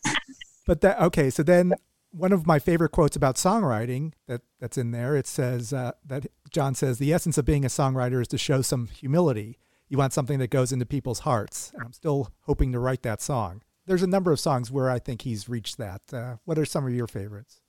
But 0.66 0.80
that 0.82 1.00
okay, 1.02 1.28
so 1.30 1.42
then 1.42 1.74
one 2.10 2.32
of 2.32 2.46
my 2.46 2.58
favorite 2.58 2.90
quotes 2.90 3.16
about 3.16 3.36
songwriting 3.36 4.12
that 4.26 4.42
that's 4.58 4.76
in 4.76 4.90
there 4.90 5.16
it 5.16 5.26
says 5.26 5.72
uh, 5.72 5.92
that 6.04 6.26
John 6.50 6.74
says 6.74 6.98
the 6.98 7.12
essence 7.12 7.38
of 7.38 7.44
being 7.44 7.64
a 7.64 7.68
songwriter 7.68 8.20
is 8.20 8.28
to 8.28 8.38
show 8.38 8.62
some 8.62 8.88
humility. 8.88 9.58
You 9.88 9.98
want 9.98 10.12
something 10.12 10.38
that 10.38 10.50
goes 10.50 10.72
into 10.72 10.86
people's 10.86 11.20
hearts, 11.20 11.72
and 11.74 11.82
I'm 11.82 11.92
still 11.92 12.30
hoping 12.42 12.72
to 12.72 12.78
write 12.78 13.02
that 13.02 13.20
song. 13.20 13.62
There's 13.86 14.02
a 14.02 14.06
number 14.06 14.30
of 14.30 14.38
songs 14.38 14.70
where 14.70 14.88
I 14.88 14.98
think 15.00 15.22
he's 15.22 15.48
reached 15.48 15.78
that. 15.78 16.02
Uh, 16.12 16.36
what 16.44 16.58
are 16.58 16.64
some 16.64 16.86
of 16.86 16.94
your 16.94 17.08
favorites? 17.08 17.60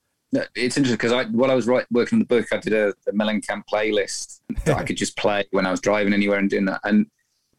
It's 0.54 0.76
interesting 0.76 0.94
because 0.94 1.12
I, 1.12 1.24
while 1.24 1.50
I 1.50 1.54
was 1.54 1.66
working 1.66 2.16
on 2.16 2.18
the 2.20 2.24
book, 2.24 2.46
I 2.52 2.58
did 2.58 2.72
a, 2.72 2.90
a 3.08 3.12
Mellencamp 3.12 3.64
playlist 3.70 4.40
that 4.64 4.76
I 4.78 4.84
could 4.84 4.96
just 4.96 5.16
play 5.16 5.44
when 5.50 5.66
I 5.66 5.70
was 5.70 5.80
driving 5.80 6.14
anywhere 6.14 6.38
and 6.38 6.48
doing 6.48 6.64
that. 6.66 6.80
And 6.84 7.06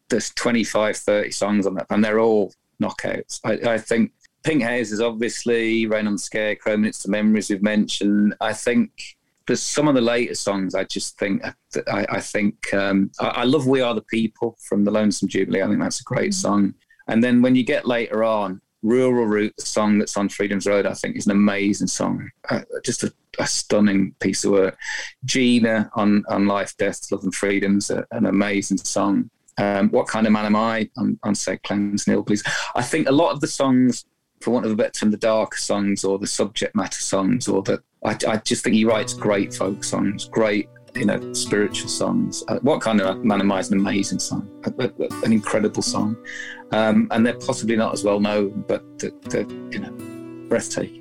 there's 0.08 0.30
25, 0.30 0.96
30 0.96 1.30
songs 1.30 1.66
on 1.66 1.74
that, 1.74 1.86
and 1.90 2.04
they're 2.04 2.18
all 2.18 2.52
knockouts. 2.82 3.40
I, 3.44 3.74
I 3.74 3.78
think 3.78 4.12
Pink 4.44 4.62
Houses, 4.62 5.00
obviously, 5.00 5.86
Rain 5.86 6.06
on 6.06 6.14
the 6.14 6.18
Scarecrow, 6.18 6.76
Minutes 6.76 7.02
to 7.02 7.10
Memories, 7.10 7.50
we've 7.50 7.62
mentioned. 7.62 8.34
I 8.40 8.52
think 8.52 8.90
there's 9.46 9.62
some 9.62 9.88
of 9.88 9.94
the 9.94 10.00
later 10.00 10.34
songs 10.34 10.74
I 10.74 10.84
just 10.84 11.18
think, 11.18 11.42
I, 11.88 12.06
I 12.08 12.20
think, 12.20 12.72
um, 12.72 13.10
I, 13.18 13.26
I 13.28 13.44
love 13.44 13.66
We 13.66 13.80
Are 13.80 13.94
the 13.94 14.02
People 14.02 14.56
from 14.68 14.84
the 14.84 14.90
Lonesome 14.90 15.28
Jubilee. 15.28 15.62
I 15.62 15.66
think 15.66 15.80
that's 15.80 16.00
a 16.00 16.04
great 16.04 16.34
song. 16.34 16.74
And 17.08 17.22
then 17.22 17.42
when 17.42 17.54
you 17.54 17.64
get 17.64 17.86
later 17.86 18.24
on, 18.24 18.60
Rural 18.82 19.26
Route, 19.26 19.54
the 19.56 19.64
song 19.64 19.98
that's 19.98 20.16
on 20.16 20.28
Freedom's 20.28 20.66
Road, 20.66 20.84
I 20.86 20.92
think 20.92 21.16
is 21.16 21.26
an 21.26 21.32
amazing 21.32 21.86
song. 21.86 22.30
Uh, 22.50 22.60
just 22.84 23.02
a, 23.02 23.12
a 23.38 23.46
stunning 23.46 24.14
piece 24.20 24.44
of 24.44 24.52
work. 24.52 24.78
Jena 25.24 25.90
on, 25.94 26.22
on 26.28 26.46
Life, 26.46 26.76
Death, 26.76 27.10
Love 27.10 27.24
and 27.24 27.34
Freedom's 27.34 27.90
a, 27.90 28.06
an 28.10 28.26
amazing 28.26 28.78
song. 28.78 29.30
Um, 29.56 29.88
what 29.90 30.06
kind 30.06 30.26
of 30.26 30.32
man 30.32 30.46
am 30.46 30.56
I 30.56 30.90
on, 30.98 31.18
on 31.22 31.34
Sad 31.34 31.62
Clowns 31.62 32.06
and 32.06 32.16
Hillbillies? 32.16 32.46
I 32.74 32.82
think 32.82 33.08
a 33.08 33.12
lot 33.12 33.32
of 33.32 33.40
the 33.40 33.46
songs, 33.46 34.04
for 34.40 34.50
want 34.50 34.66
of 34.66 34.72
a 34.72 34.76
better 34.76 34.90
term, 34.90 35.10
the 35.10 35.16
darker 35.16 35.56
songs 35.58 36.04
or 36.04 36.18
the 36.18 36.26
subject 36.26 36.74
matter 36.76 37.00
songs, 37.00 37.48
or 37.48 37.62
the 37.62 37.82
I, 38.04 38.16
I 38.28 38.36
just 38.38 38.62
think 38.62 38.74
he 38.74 38.84
writes 38.84 39.14
great 39.14 39.54
folk 39.54 39.82
songs, 39.84 40.26
great 40.28 40.68
you 40.94 41.06
know 41.06 41.32
spiritual 41.32 41.88
songs. 41.88 42.44
Uh, 42.48 42.58
what 42.60 42.80
kind 42.80 43.00
of 43.00 43.24
man 43.24 43.40
am 43.40 43.50
I 43.52 43.60
is 43.60 43.70
an 43.70 43.78
amazing 43.78 44.18
song, 44.18 44.48
a- 44.64 44.84
a- 44.84 45.24
an 45.24 45.32
incredible 45.32 45.82
song, 45.82 46.16
um, 46.72 47.08
and 47.10 47.24
they're 47.24 47.38
possibly 47.38 47.76
not 47.76 47.92
as 47.94 48.04
well 48.04 48.20
known, 48.20 48.64
but 48.68 48.82
they're, 48.98 49.10
they're 49.22 49.48
you 49.70 49.78
know 49.80 50.48
breathtaking. 50.48 51.00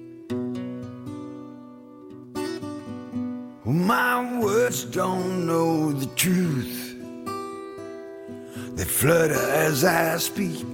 My 3.66 4.40
words 4.42 4.84
don't 4.86 5.46
know 5.48 5.92
the 5.92 6.06
truth. 6.16 6.80
They 8.76 8.84
flutter 8.86 9.34
as 9.34 9.84
I 9.84 10.18
speak. 10.18 10.66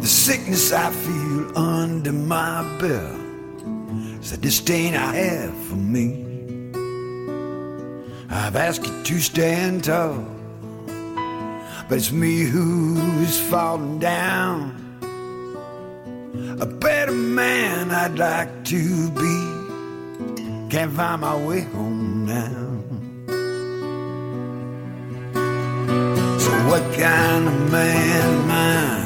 The 0.00 0.06
sickness 0.06 0.72
I 0.72 0.90
feel 0.90 1.58
under 1.58 2.12
my 2.12 2.62
belt 2.78 3.20
is 4.22 4.30
the 4.30 4.38
disdain 4.38 4.94
I 4.94 5.14
have 5.14 5.54
for 5.66 5.76
me. 5.76 6.24
I've 8.30 8.56
asked 8.56 8.86
you 8.86 9.02
to 9.02 9.18
stand 9.18 9.84
tall, 9.84 10.24
but 11.86 11.98
it's 11.98 12.12
me 12.12 12.44
who's 12.44 13.38
falling 13.38 13.98
down. 13.98 14.76
A 16.60 16.66
better 16.66 17.12
man 17.12 17.90
I'd 17.90 18.18
like 18.18 18.64
to 18.66 19.10
be. 19.10 20.70
Can't 20.70 20.92
find 20.94 21.20
my 21.20 21.36
way 21.36 21.60
home 21.60 22.24
now. 22.24 22.80
So 26.38 26.50
what 26.70 26.82
kind 26.98 27.48
of 27.48 27.72
man 27.72 28.40
am 28.40 28.50
I? 28.50 28.99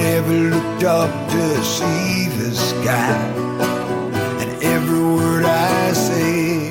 Never 0.00 0.38
looked 0.54 0.84
up 0.84 1.12
to 1.30 1.44
see 1.62 2.28
the 2.40 2.50
sky. 2.54 3.20
And 4.40 4.50
every 4.62 5.04
word 5.16 5.44
I 5.44 5.92
say 5.92 6.70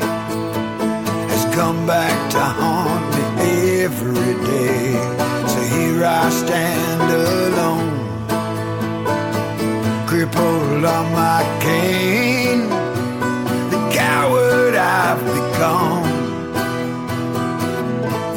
has 1.32 1.44
come 1.56 1.86
back 1.86 2.18
to 2.32 2.40
haunt 2.60 3.06
me 3.38 3.82
every 3.88 4.34
day. 4.54 4.94
So 5.52 5.60
here 5.76 6.04
I 6.06 6.30
stand 6.42 7.08
alone, 7.28 7.94
crippled 10.08 10.84
on 10.98 11.06
my 11.24 11.42
cane. 11.66 12.64
The 13.74 13.82
coward 14.02 14.74
I've 14.76 15.24
become, 15.38 16.04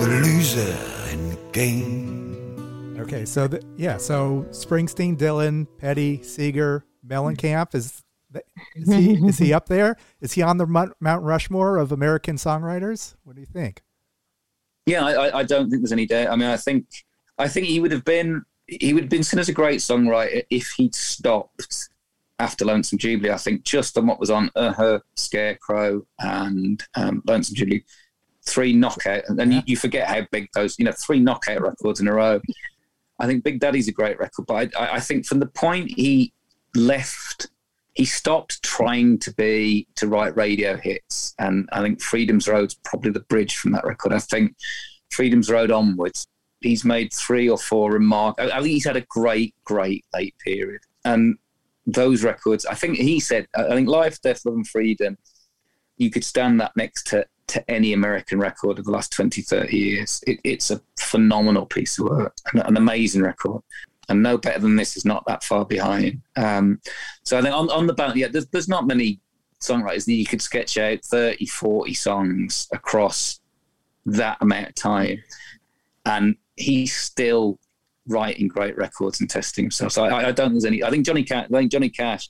the 0.01 0.07
loser 0.25 0.77
in 1.13 1.21
the 1.31 1.39
game. 1.53 1.92
Okay, 3.23 3.31
so 3.31 3.47
the, 3.47 3.63
yeah, 3.77 3.99
so 3.99 4.45
Springsteen, 4.51 5.17
Dylan, 5.17 5.69
Petty, 5.79 6.21
Seeger, 6.25 6.85
Mellencamp 7.07 7.73
is 7.73 8.03
is 8.75 8.93
he 8.93 9.13
is 9.29 9.39
he 9.39 9.53
up 9.53 9.67
there? 9.67 9.97
Is 10.21 10.33
he 10.33 10.43
on 10.43 10.57
the 10.57 10.67
Mount 10.67 10.93
Mount 10.99 11.23
Rushmore 11.23 11.77
of 11.77 11.93
American 11.93 12.35
songwriters? 12.35 13.15
What 13.23 13.37
do 13.37 13.41
you 13.41 13.47
think? 13.47 13.83
Yeah, 14.87 15.05
I, 15.07 15.13
I- 15.29 15.39
I 15.39 15.43
don't 15.45 15.71
think 15.71 15.83
there's 15.83 15.93
any 15.93 16.07
doubt. 16.07 16.31
I 16.33 16.37
mean, 16.37 16.49
I 16.49 16.57
think 16.57 16.87
I 17.39 17.47
think 17.47 17.67
he 17.69 17.79
would 17.79 17.93
have 17.93 18.05
been 18.05 18.43
he 18.67 18.93
would 18.93 19.05
have 19.05 19.11
been 19.11 19.23
seen 19.23 19.39
as 19.39 19.49
a 19.49 19.53
great 19.53 19.79
songwriter 19.79 20.43
if 20.51 20.73
he'd 20.77 20.95
stopped 20.97 21.89
after 22.41 22.65
Lonesome 22.65 22.99
Jubilee. 22.99 23.31
I 23.31 23.37
think 23.37 23.63
just 23.63 23.97
on 23.99 24.07
what 24.09 24.19
was 24.19 24.31
on 24.31 24.51
uh, 24.57 24.73
her 24.73 25.01
Scarecrow 25.15 26.05
and 26.19 26.83
um, 26.97 27.23
Lonesome 27.27 27.55
Jubilee, 27.55 27.85
three 28.47 28.73
knockout, 28.73 29.23
and 29.29 29.39
then 29.39 29.53
you, 29.53 29.63
you 29.67 29.77
forget 29.77 30.09
how 30.09 30.27
big 30.33 30.49
those 30.55 30.77
you 30.79 30.85
know 30.85 30.93
three 30.93 31.21
knockout 31.21 31.61
records 31.63 32.01
in 32.01 32.09
a 32.09 32.13
row. 32.13 32.41
I 33.23 33.27
think 33.27 33.45
Big 33.45 33.61
Daddy's 33.61 33.87
a 33.87 33.93
great 33.93 34.19
record, 34.19 34.47
but 34.47 34.77
I, 34.77 34.97
I 34.97 35.01
think 35.01 35.27
from 35.27 35.39
the 35.39 35.47
point 35.47 35.93
he 35.93 36.33
left, 36.75 37.47
he 37.95 38.05
stopped 38.05 38.61
trying 38.65 39.19
to 39.21 39.33
be 39.35 39.87
to 39.95 40.09
write 40.09 40.37
radio 40.37 40.77
hits, 40.77 41.33
and 41.39 41.69
I 41.73 41.83
think 41.83 42.03
Freedom's 42.03 42.49
Road's 42.49 42.75
probably 42.85 43.13
the 43.13 43.21
bridge 43.21 43.57
from 43.57 43.71
that 43.73 43.87
record. 43.87 44.13
I 44.13 44.19
think 44.19 44.57
Freedom's 45.13 45.49
Road 45.49 45.71
onwards, 45.71 46.27
he's 46.63 46.85
made 46.85 47.13
three 47.13 47.49
or 47.49 47.59
four 47.59 47.93
remark. 47.93 48.41
I, 48.41 48.51
I 48.51 48.57
think 48.57 48.73
he's 48.73 48.87
had 48.87 48.97
a 48.97 49.07
great, 49.09 49.55
great 49.65 50.05
late 50.13 50.35
period, 50.45 50.81
and 51.05 51.37
those 51.87 52.25
records. 52.25 52.67
I 52.67 52.75
think 52.75 52.97
he 52.97 53.21
said, 53.21 53.47
I 53.55 53.69
think 53.69 53.89
Life, 53.89 54.21
Death, 54.21 54.45
Love, 54.45 54.57
and 54.57 54.67
Freedom. 54.67 55.17
You 55.97 56.11
could 56.11 56.25
stand 56.25 56.61
that 56.61 56.73
next 56.75 57.07
to 57.09 57.25
to 57.53 57.71
any 57.71 57.93
American 57.93 58.39
record 58.39 58.79
of 58.79 58.87
the 58.87 58.91
last 58.91 59.13
20, 59.13 59.43
30 59.43 59.77
years. 59.77 60.25
It, 60.27 60.41
it's 60.43 60.71
a 60.71 60.81
phenomenal 60.99 61.67
piece 61.67 61.99
of 61.99 62.07
work, 62.07 62.35
an, 62.53 62.61
an 62.61 62.77
amazing 62.77 63.23
record. 63.23 63.63
And 64.09 64.23
no 64.23 64.39
better 64.39 64.59
than 64.59 64.77
this 64.77 64.97
is 64.97 65.05
not 65.05 65.25
that 65.27 65.45
far 65.45 65.65
behind. 65.65 66.21
Um, 66.37 66.81
so 67.23 67.39
I 67.39 67.43
think 67.43 67.55
on, 67.55 67.71
on 67.71 67.87
the 67.87 67.93
balance, 67.93 68.17
yeah, 68.17 68.29
there's, 68.29 68.47
there's 68.47 68.69
not 68.69 68.87
many 68.87 69.21
songwriters 69.61 70.07
that 70.07 70.15
you 70.15 70.27
could 70.27 70.43
sketch 70.43 70.79
out 70.79 71.05
30, 71.05 71.47
40 71.47 71.95
songs 71.95 72.69
across 72.73 73.41
that 74.07 74.39
amount 74.41 74.69
of 74.69 74.75
time. 74.75 75.23
And 76.07 76.37
he's 76.57 76.97
still 76.97 77.59
writing 78.09 78.49
great 78.49 78.77
records 78.77 79.21
and 79.21 79.29
testing 79.29 79.65
himself. 79.65 79.93
So 79.93 80.05
I, 80.05 80.29
I 80.29 80.33
don't 80.33 80.51
think 80.51 80.53
there's 80.55 80.65
any. 80.65 80.83
I 80.83 80.91
think 80.91 81.07
Johnny 81.07 81.23
Cash. 81.23 81.47
I 81.53 81.59
think 81.59 81.71
Johnny 81.71 81.91
Cash. 81.91 82.29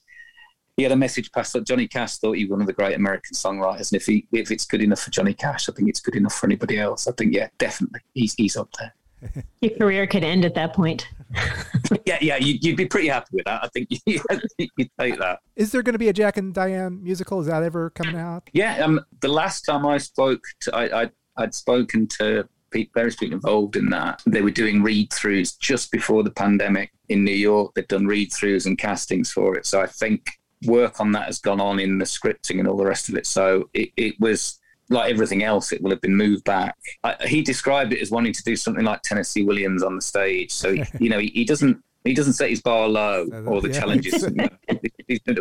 He 0.76 0.82
had 0.82 0.92
a 0.92 0.96
message 0.96 1.30
passed. 1.32 1.52
that 1.52 1.66
Johnny 1.66 1.86
Cash 1.86 2.16
thought 2.16 2.32
he 2.32 2.44
was 2.44 2.50
one 2.50 2.60
of 2.62 2.66
the 2.66 2.72
great 2.72 2.96
American 2.96 3.34
songwriters, 3.34 3.92
and 3.92 4.00
if 4.00 4.06
he 4.06 4.26
if 4.32 4.50
it's 4.50 4.64
good 4.64 4.82
enough 4.82 5.00
for 5.00 5.10
Johnny 5.10 5.34
Cash, 5.34 5.68
I 5.68 5.72
think 5.72 5.88
it's 5.88 6.00
good 6.00 6.16
enough 6.16 6.34
for 6.34 6.46
anybody 6.46 6.78
else. 6.78 7.06
I 7.06 7.12
think 7.12 7.34
yeah, 7.34 7.48
definitely, 7.58 8.00
he's 8.14 8.34
he's 8.34 8.56
up 8.56 8.70
there. 8.78 8.94
Your 9.60 9.76
career 9.76 10.06
could 10.06 10.24
end 10.24 10.44
at 10.44 10.54
that 10.54 10.74
point. 10.74 11.08
yeah, 12.06 12.18
yeah, 12.20 12.36
you, 12.36 12.58
you'd 12.60 12.76
be 12.76 12.86
pretty 12.86 13.08
happy 13.08 13.28
with 13.32 13.44
that. 13.44 13.64
I 13.64 13.68
think 13.68 13.88
you'd 14.06 14.90
take 14.98 15.18
that. 15.18 15.40
Is 15.56 15.72
there 15.72 15.82
going 15.82 15.94
to 15.94 15.98
be 15.98 16.08
a 16.08 16.12
Jack 16.12 16.36
and 16.36 16.52
Diane 16.52 17.02
musical? 17.02 17.40
Is 17.40 17.46
that 17.46 17.62
ever 17.62 17.90
coming 17.90 18.16
out? 18.16 18.48
Yeah, 18.52 18.84
um, 18.84 19.00
the 19.20 19.28
last 19.28 19.62
time 19.62 19.86
I 19.86 19.98
spoke, 19.98 20.42
to, 20.62 20.74
I, 20.74 21.02
I 21.02 21.10
I'd 21.36 21.54
spoken 21.54 22.06
to 22.18 22.48
pe- 22.70 22.88
various 22.94 23.16
people 23.16 23.34
involved 23.36 23.76
in 23.76 23.88
that. 23.90 24.22
They 24.26 24.42
were 24.42 24.50
doing 24.50 24.82
read-throughs 24.82 25.58
just 25.58 25.90
before 25.92 26.22
the 26.22 26.30
pandemic 26.30 26.90
in 27.08 27.24
New 27.24 27.32
York. 27.32 27.72
They'd 27.74 27.88
done 27.88 28.06
read-throughs 28.06 28.66
and 28.66 28.76
castings 28.76 29.30
for 29.30 29.56
it. 29.56 29.66
So 29.66 29.80
I 29.80 29.86
think 29.86 30.28
work 30.66 31.00
on 31.00 31.12
that 31.12 31.26
has 31.26 31.38
gone 31.38 31.60
on 31.60 31.78
in 31.78 31.98
the 31.98 32.04
scripting 32.04 32.58
and 32.58 32.68
all 32.68 32.76
the 32.76 32.84
rest 32.86 33.08
of 33.08 33.16
it. 33.16 33.26
So 33.26 33.68
it, 33.74 33.90
it 33.96 34.20
was 34.20 34.58
like 34.88 35.10
everything 35.10 35.42
else, 35.42 35.72
it 35.72 35.80
will 35.82 35.90
have 35.90 36.00
been 36.00 36.16
moved 36.16 36.44
back. 36.44 36.76
I, 37.04 37.16
he 37.26 37.42
described 37.42 37.92
it 37.92 38.00
as 38.02 38.10
wanting 38.10 38.32
to 38.34 38.42
do 38.42 38.56
something 38.56 38.84
like 38.84 39.02
Tennessee 39.02 39.44
Williams 39.44 39.82
on 39.82 39.96
the 39.96 40.02
stage. 40.02 40.52
So 40.52 40.68
you 41.00 41.08
know, 41.08 41.18
he, 41.18 41.28
he 41.28 41.44
doesn't 41.44 41.82
he 42.04 42.14
doesn't 42.14 42.32
set 42.32 42.50
his 42.50 42.60
bar 42.60 42.88
low 42.88 43.26
or 43.46 43.60
the 43.62 43.68
Yeah. 43.70 43.80
challenges. 43.80 44.28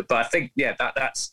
but 0.08 0.12
I 0.12 0.22
think 0.24 0.52
yeah, 0.54 0.74
that 0.78 0.94
that's 0.96 1.32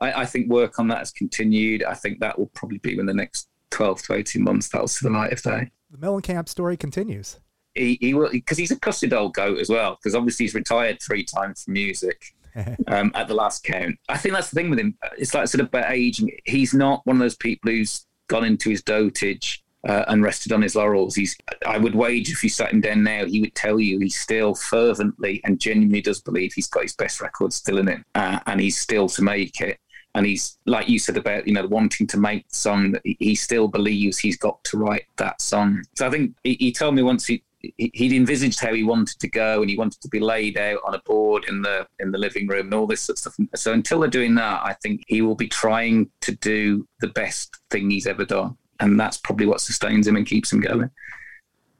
I, 0.00 0.22
I 0.22 0.26
think 0.26 0.50
work 0.50 0.78
on 0.78 0.88
that 0.88 0.98
has 0.98 1.10
continued. 1.12 1.84
I 1.84 1.94
think 1.94 2.20
that 2.20 2.38
will 2.38 2.50
probably 2.54 2.78
be 2.78 2.98
in 2.98 3.06
the 3.06 3.14
next 3.14 3.48
twelve 3.70 4.02
to 4.02 4.14
eighteen 4.14 4.42
months. 4.44 4.68
That'll 4.68 4.88
see 4.88 5.06
the 5.06 5.12
light 5.14 5.32
of 5.32 5.42
day. 5.42 5.70
The 5.90 5.98
Mellencamp 5.98 6.48
story 6.48 6.76
continues. 6.76 7.38
He, 7.74 7.98
he 8.00 8.14
will 8.14 8.30
because 8.30 8.58
he's 8.58 8.70
a 8.70 8.78
cussed 8.78 9.12
old 9.12 9.34
goat 9.34 9.58
as 9.58 9.68
well. 9.68 9.96
Because 9.96 10.14
obviously 10.14 10.44
he's 10.44 10.54
retired 10.54 11.00
three 11.00 11.24
times 11.24 11.64
from 11.64 11.74
music 11.74 12.34
um, 12.86 13.12
at 13.14 13.28
the 13.28 13.34
last 13.34 13.64
count. 13.64 13.96
I 14.08 14.16
think 14.16 14.34
that's 14.34 14.50
the 14.50 14.56
thing 14.56 14.70
with 14.70 14.78
him. 14.78 14.96
It's 15.18 15.34
like 15.34 15.48
sort 15.48 15.60
of 15.60 15.68
about 15.68 15.90
aging. 15.90 16.30
He's 16.44 16.74
not 16.74 17.04
one 17.06 17.16
of 17.16 17.20
those 17.20 17.36
people 17.36 17.70
who's 17.70 18.06
gone 18.28 18.44
into 18.44 18.70
his 18.70 18.82
dotage 18.82 19.62
uh, 19.88 20.04
and 20.08 20.22
rested 20.22 20.52
on 20.52 20.62
his 20.62 20.74
laurels. 20.74 21.14
He's. 21.14 21.36
I 21.66 21.78
would 21.78 21.94
wager 21.94 22.32
if 22.32 22.42
you 22.42 22.48
sat 22.48 22.72
him 22.72 22.80
down 22.80 23.02
now, 23.02 23.24
he 23.26 23.40
would 23.40 23.54
tell 23.54 23.78
you 23.78 23.98
he 23.98 24.08
still 24.08 24.54
fervently 24.54 25.40
and 25.44 25.60
genuinely 25.60 26.00
does 26.00 26.20
believe 26.20 26.52
he's 26.54 26.68
got 26.68 26.84
his 26.84 26.94
best 26.94 27.20
record 27.20 27.52
still 27.52 27.78
in 27.78 27.88
him, 27.88 28.04
uh, 28.14 28.40
and 28.46 28.60
he's 28.60 28.78
still 28.78 29.08
to 29.10 29.22
make 29.22 29.60
it. 29.60 29.78
And 30.16 30.24
he's 30.24 30.58
like 30.64 30.88
you 30.88 31.00
said 31.00 31.16
about 31.16 31.46
you 31.46 31.54
know 31.54 31.66
wanting 31.66 32.06
to 32.06 32.16
make 32.18 32.48
the 32.48 32.54
song 32.54 32.92
that 32.92 33.02
he- 33.04 33.34
still 33.34 33.66
believes 33.66 34.16
he's 34.16 34.38
got 34.38 34.62
to 34.64 34.78
write 34.78 35.06
that 35.16 35.42
song. 35.42 35.82
So 35.96 36.06
I 36.06 36.10
think 36.10 36.36
he, 36.44 36.54
he 36.54 36.72
told 36.72 36.94
me 36.94 37.02
once 37.02 37.26
he- 37.26 37.42
he'd 37.76 38.12
envisaged 38.12 38.60
how 38.60 38.72
he 38.72 38.84
wanted 38.84 39.18
to 39.20 39.28
go 39.28 39.60
and 39.60 39.70
he 39.70 39.76
wanted 39.76 40.00
to 40.00 40.08
be 40.08 40.20
laid 40.20 40.58
out 40.58 40.80
on 40.84 40.94
a 40.94 41.00
board 41.00 41.44
in 41.48 41.62
the 41.62 41.86
in 42.00 42.10
the 42.10 42.18
living 42.18 42.46
room 42.46 42.66
and 42.66 42.74
all 42.74 42.86
this 42.86 43.02
sort 43.02 43.18
of 43.18 43.20
stuff. 43.20 43.36
So 43.54 43.72
until 43.72 44.00
they're 44.00 44.10
doing 44.10 44.34
that, 44.36 44.62
I 44.64 44.74
think 44.82 45.04
he 45.08 45.22
will 45.22 45.34
be 45.34 45.48
trying 45.48 46.10
to 46.22 46.32
do 46.36 46.86
the 47.00 47.08
best 47.08 47.56
thing 47.70 47.90
he's 47.90 48.06
ever 48.06 48.24
done, 48.24 48.56
and 48.80 48.98
that's 48.98 49.18
probably 49.18 49.46
what 49.46 49.60
sustains 49.60 50.06
him 50.06 50.16
and 50.16 50.26
keeps 50.26 50.52
him 50.52 50.60
going. 50.60 50.90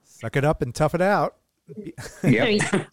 Suck 0.05 0.37
it 0.37 0.45
up 0.45 0.62
and 0.62 0.74
tough 0.74 0.95
it 0.95 1.03
out. 1.03 1.37
Yeah. 2.22 2.59
So 2.59 2.85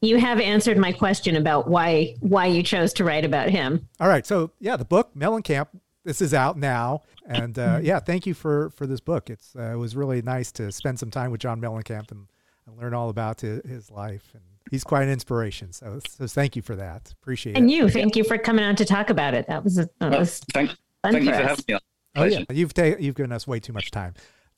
you 0.00 0.18
have 0.18 0.40
answered 0.40 0.78
my 0.78 0.92
question 0.92 1.36
about 1.36 1.68
why 1.68 2.14
why 2.20 2.46
you 2.46 2.62
chose 2.62 2.92
to 2.94 3.04
write 3.04 3.24
about 3.24 3.50
him. 3.50 3.88
All 4.00 4.08
right, 4.08 4.26
so 4.26 4.50
yeah, 4.60 4.76
the 4.76 4.84
book 4.84 5.10
Mellencamp. 5.16 5.68
This 6.04 6.20
is 6.20 6.32
out 6.32 6.56
now, 6.56 7.02
and 7.26 7.58
uh, 7.58 7.80
yeah, 7.82 7.98
thank 7.98 8.26
you 8.26 8.34
for 8.34 8.70
for 8.70 8.86
this 8.86 9.00
book. 9.00 9.30
It's 9.30 9.56
uh, 9.56 9.72
it 9.72 9.76
was 9.76 9.96
really 9.96 10.22
nice 10.22 10.52
to 10.52 10.70
spend 10.70 10.98
some 10.98 11.10
time 11.10 11.30
with 11.30 11.40
John 11.40 11.60
Mellencamp 11.60 12.12
and, 12.12 12.28
and 12.66 12.76
learn 12.78 12.94
all 12.94 13.08
about 13.08 13.40
his, 13.40 13.64
his 13.64 13.90
life. 13.90 14.30
And 14.34 14.42
he's 14.70 14.84
quite 14.84 15.02
an 15.04 15.10
inspiration. 15.10 15.72
So 15.72 16.00
so 16.08 16.26
thank 16.26 16.56
you 16.56 16.62
for 16.62 16.76
that. 16.76 17.12
Appreciate 17.22 17.56
And 17.56 17.70
it. 17.70 17.72
And 17.74 17.82
you, 17.84 17.88
thank 17.88 18.16
you 18.16 18.24
for 18.24 18.38
coming 18.38 18.64
on 18.64 18.76
to 18.76 18.84
talk 18.84 19.10
about 19.10 19.34
it. 19.34 19.46
That 19.48 19.64
was, 19.64 19.78
a, 19.78 19.88
that 20.00 20.18
was 20.18 20.40
Thank, 20.52 20.70
fun 21.02 21.12
thank 21.12 21.24
you 21.24 21.30
for 21.30 21.36
for 21.36 21.42
us. 21.42 21.48
having 21.50 21.64
me 21.68 21.74
on. 21.74 21.80
Oh 22.18 22.24
yeah, 22.24 22.44
you've 22.50 22.72
ta- 22.72 22.96
you've 22.98 23.14
given 23.14 23.30
us 23.30 23.46
way 23.46 23.60
too 23.60 23.72
much 23.74 23.90
time. 23.90 24.14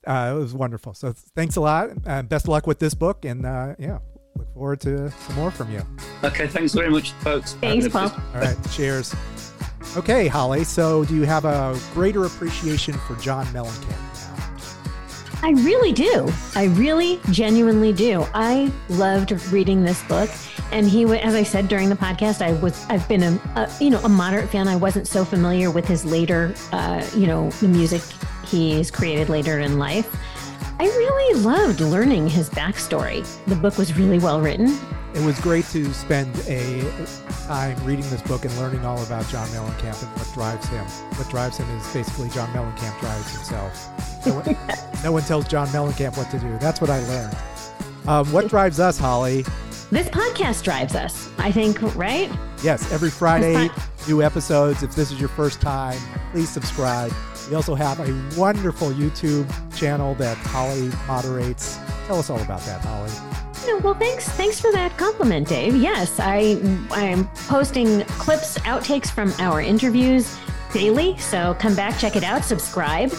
Uh, 0.07 0.33
it 0.37 0.39
was 0.39 0.55
wonderful. 0.55 0.95
So 0.95 1.13
thanks 1.35 1.57
a 1.57 1.61
lot. 1.61 1.91
Uh, 2.07 2.23
best 2.23 2.45
of 2.45 2.51
luck 2.51 2.67
with 2.69 2.79
this 2.79 2.95
book, 2.95 3.25
and 3.25 3.45
uh, 3.45 3.75
yeah, 3.81 3.99
look 4.37 4.55
forward 4.55 4.81
to 4.83 5.11
some 5.11 5.35
more 5.35 5.51
from 5.51 5.73
you. 5.73 5.83
Okay, 6.23 6.47
thanks 6.47 6.73
very 6.73 6.89
much, 6.89 7.11
folks. 7.15 7.55
Thanks, 7.55 7.89
Paul. 7.89 8.13
All 8.33 8.41
right, 8.41 8.57
cheers. 8.71 9.13
Okay, 9.97 10.29
Holly. 10.29 10.63
So 10.63 11.05
do 11.05 11.17
you 11.17 11.25
have 11.25 11.45
a 11.45 11.77
greater 11.95 12.27
appreciation 12.27 12.95
for 12.95 13.17
John 13.17 13.45
Mellencamp 13.47 13.91
now? 13.91 14.08
I 15.41 15.51
really 15.51 15.93
do. 15.93 16.31
I 16.55 16.65
really 16.65 17.21
genuinely 17.31 17.93
do. 17.93 18.27
I 18.35 18.73
loved 18.89 19.31
reading 19.53 19.85
this 19.85 20.03
book, 20.05 20.29
and 20.73 20.87
he, 20.87 21.05
as 21.05 21.35
I 21.35 21.45
said 21.45 21.69
during 21.69 21.89
the 21.89 21.97
podcast, 21.97 22.43
I 22.43 22.53
was 22.61 22.85
I've 22.89 23.09
been 23.09 23.23
a, 23.23 23.41
a 23.55 23.71
you 23.81 23.91
know 23.91 24.01
a 24.01 24.09
moderate 24.09 24.51
fan. 24.51 24.67
I 24.67 24.77
wasn't 24.77 25.07
so 25.07 25.25
familiar 25.25 25.71
with 25.71 25.87
his 25.87 26.05
later, 26.05 26.55
uh, 26.73 27.07
you 27.17 27.27
know, 27.27 27.51
the 27.51 27.69
music 27.69 28.03
he's 28.45 28.91
created 28.91 29.29
later 29.29 29.61
in 29.61 29.79
life. 29.79 30.15
I 30.81 30.85
really 30.85 31.41
loved 31.41 31.81
learning 31.81 32.29
his 32.29 32.51
backstory. 32.51 33.27
The 33.47 33.57
book 33.57 33.79
was 33.79 33.97
really 33.97 34.19
well 34.19 34.41
written. 34.41 34.79
It 35.15 35.25
was 35.25 35.41
great 35.41 35.65
to 35.67 35.93
spend 35.93 36.37
a 36.47 36.83
time 37.47 37.83
reading 37.85 38.09
this 38.11 38.23
book 38.23 38.45
and 38.45 38.57
learning 38.59 38.85
all 38.85 39.03
about 39.03 39.27
John 39.29 39.49
Mellencamp 39.49 40.03
and 40.03 40.17
what 40.17 40.33
drives 40.35 40.69
him. 40.69 40.85
What 41.17 41.29
drives 41.29 41.57
him 41.57 41.69
is 41.71 41.93
basically 41.93 42.29
John 42.29 42.49
Mellencamp 42.51 43.01
drives 43.01 43.33
himself. 43.33 44.08
No 44.29 44.35
one, 44.35 44.57
no 45.05 45.13
one 45.13 45.23
tells 45.23 45.49
John 45.49 45.67
Mellencamp 45.69 46.17
what 46.17 46.31
to 46.31 46.39
do. 46.39 46.57
That's 46.59 46.81
what 46.81 46.91
I 46.91 47.01
learned. 47.09 47.37
Um, 48.07 48.33
what 48.33 48.49
drives 48.49 48.81
us, 48.81 48.99
Holly? 48.99 49.45
This 49.91 50.09
podcast 50.09 50.63
drives 50.65 50.95
us. 50.95 51.31
I 51.39 51.51
think, 51.51 51.81
right? 51.97 52.31
Yes, 52.63 52.91
every 52.93 53.11
Friday, 53.11 53.71
new 54.07 54.23
episodes. 54.23 54.83
If 54.83 54.95
this 54.95 55.11
is 55.11 55.19
your 55.19 55.29
first 55.31 55.61
time, 55.61 55.99
please 56.33 56.49
subscribe. 56.51 57.13
We 57.49 57.55
also 57.55 57.75
have 57.75 57.99
a 58.01 58.39
wonderful 58.39 58.91
YouTube 58.91 59.49
channel 59.77 60.15
that 60.17 60.37
Holly 60.39 60.91
moderates. 61.07 61.79
Tell 62.07 62.19
us 62.19 62.29
all 62.29 62.41
about 62.41 62.61
that, 62.63 62.83
Holly. 62.83 63.11
Yeah, 63.67 63.77
well, 63.79 63.95
thanks. 63.95 64.29
Thanks 64.31 64.61
for 64.61 64.71
that 64.73 64.97
compliment, 64.99 65.49
Dave. 65.49 65.75
Yes, 65.77 66.21
I 66.21 66.61
I 66.91 67.05
am 67.05 67.27
posting 67.49 68.03
clips, 68.05 68.59
outtakes 68.59 69.11
from 69.11 69.33
our 69.39 69.61
interviews 69.61 70.37
daily. 70.73 71.17
So 71.19 71.57
come 71.59 71.75
back, 71.75 71.99
check 71.99 72.17
it 72.17 72.25
out, 72.25 72.45
subscribe, 72.45 73.13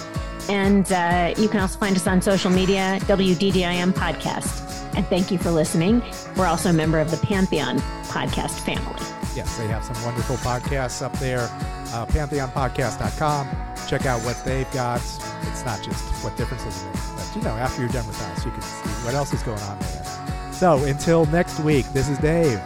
And 0.49 0.91
uh, 0.91 1.33
you 1.37 1.47
can 1.47 1.59
also 1.59 1.77
find 1.79 1.95
us 1.95 2.07
on 2.07 2.21
social 2.21 2.49
media, 2.51 2.97
WDDIM 3.03 3.93
Podcast. 3.93 4.65
And 4.95 5.05
thank 5.07 5.31
you 5.31 5.37
for 5.37 5.51
listening. 5.51 6.01
We're 6.35 6.47
also 6.47 6.69
a 6.69 6.73
member 6.73 6.99
of 6.99 7.11
the 7.11 7.17
Pantheon 7.17 7.77
podcast 8.07 8.59
family. 8.61 8.95
Yes, 9.35 9.55
they 9.57 9.67
have 9.67 9.85
some 9.85 10.03
wonderful 10.03 10.37
podcasts 10.37 11.03
up 11.03 11.13
there. 11.19 11.47
Uh, 11.93 12.05
PantheonPodcast.com. 12.07 13.47
Check 13.87 14.05
out 14.05 14.21
what 14.23 14.43
they've 14.43 14.69
got. 14.71 15.01
It's 15.43 15.63
not 15.63 15.81
just 15.83 16.03
what 16.23 16.35
differences 16.35 16.83
it 16.83 17.09
but 17.29 17.35
you 17.35 17.43
know, 17.43 17.55
after 17.55 17.81
you're 17.81 17.91
done 17.91 18.07
with 18.07 18.21
us, 18.21 18.45
you 18.45 18.51
can 18.51 18.61
see 18.61 18.89
what 19.05 19.13
else 19.13 19.33
is 19.33 19.43
going 19.43 19.61
on 19.61 19.79
there. 19.79 20.53
So 20.53 20.83
until 20.83 21.25
next 21.27 21.59
week, 21.59 21.85
this 21.93 22.09
is 22.09 22.17
Dave. 22.17 22.59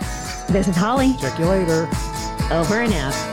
This 0.47 0.67
is 0.67 0.75
Holly. 0.75 1.15
Check 1.19 1.37
you 1.39 1.45
later. 1.45 1.87
Over 2.51 2.81
and 2.81 2.93
out. 2.93 3.32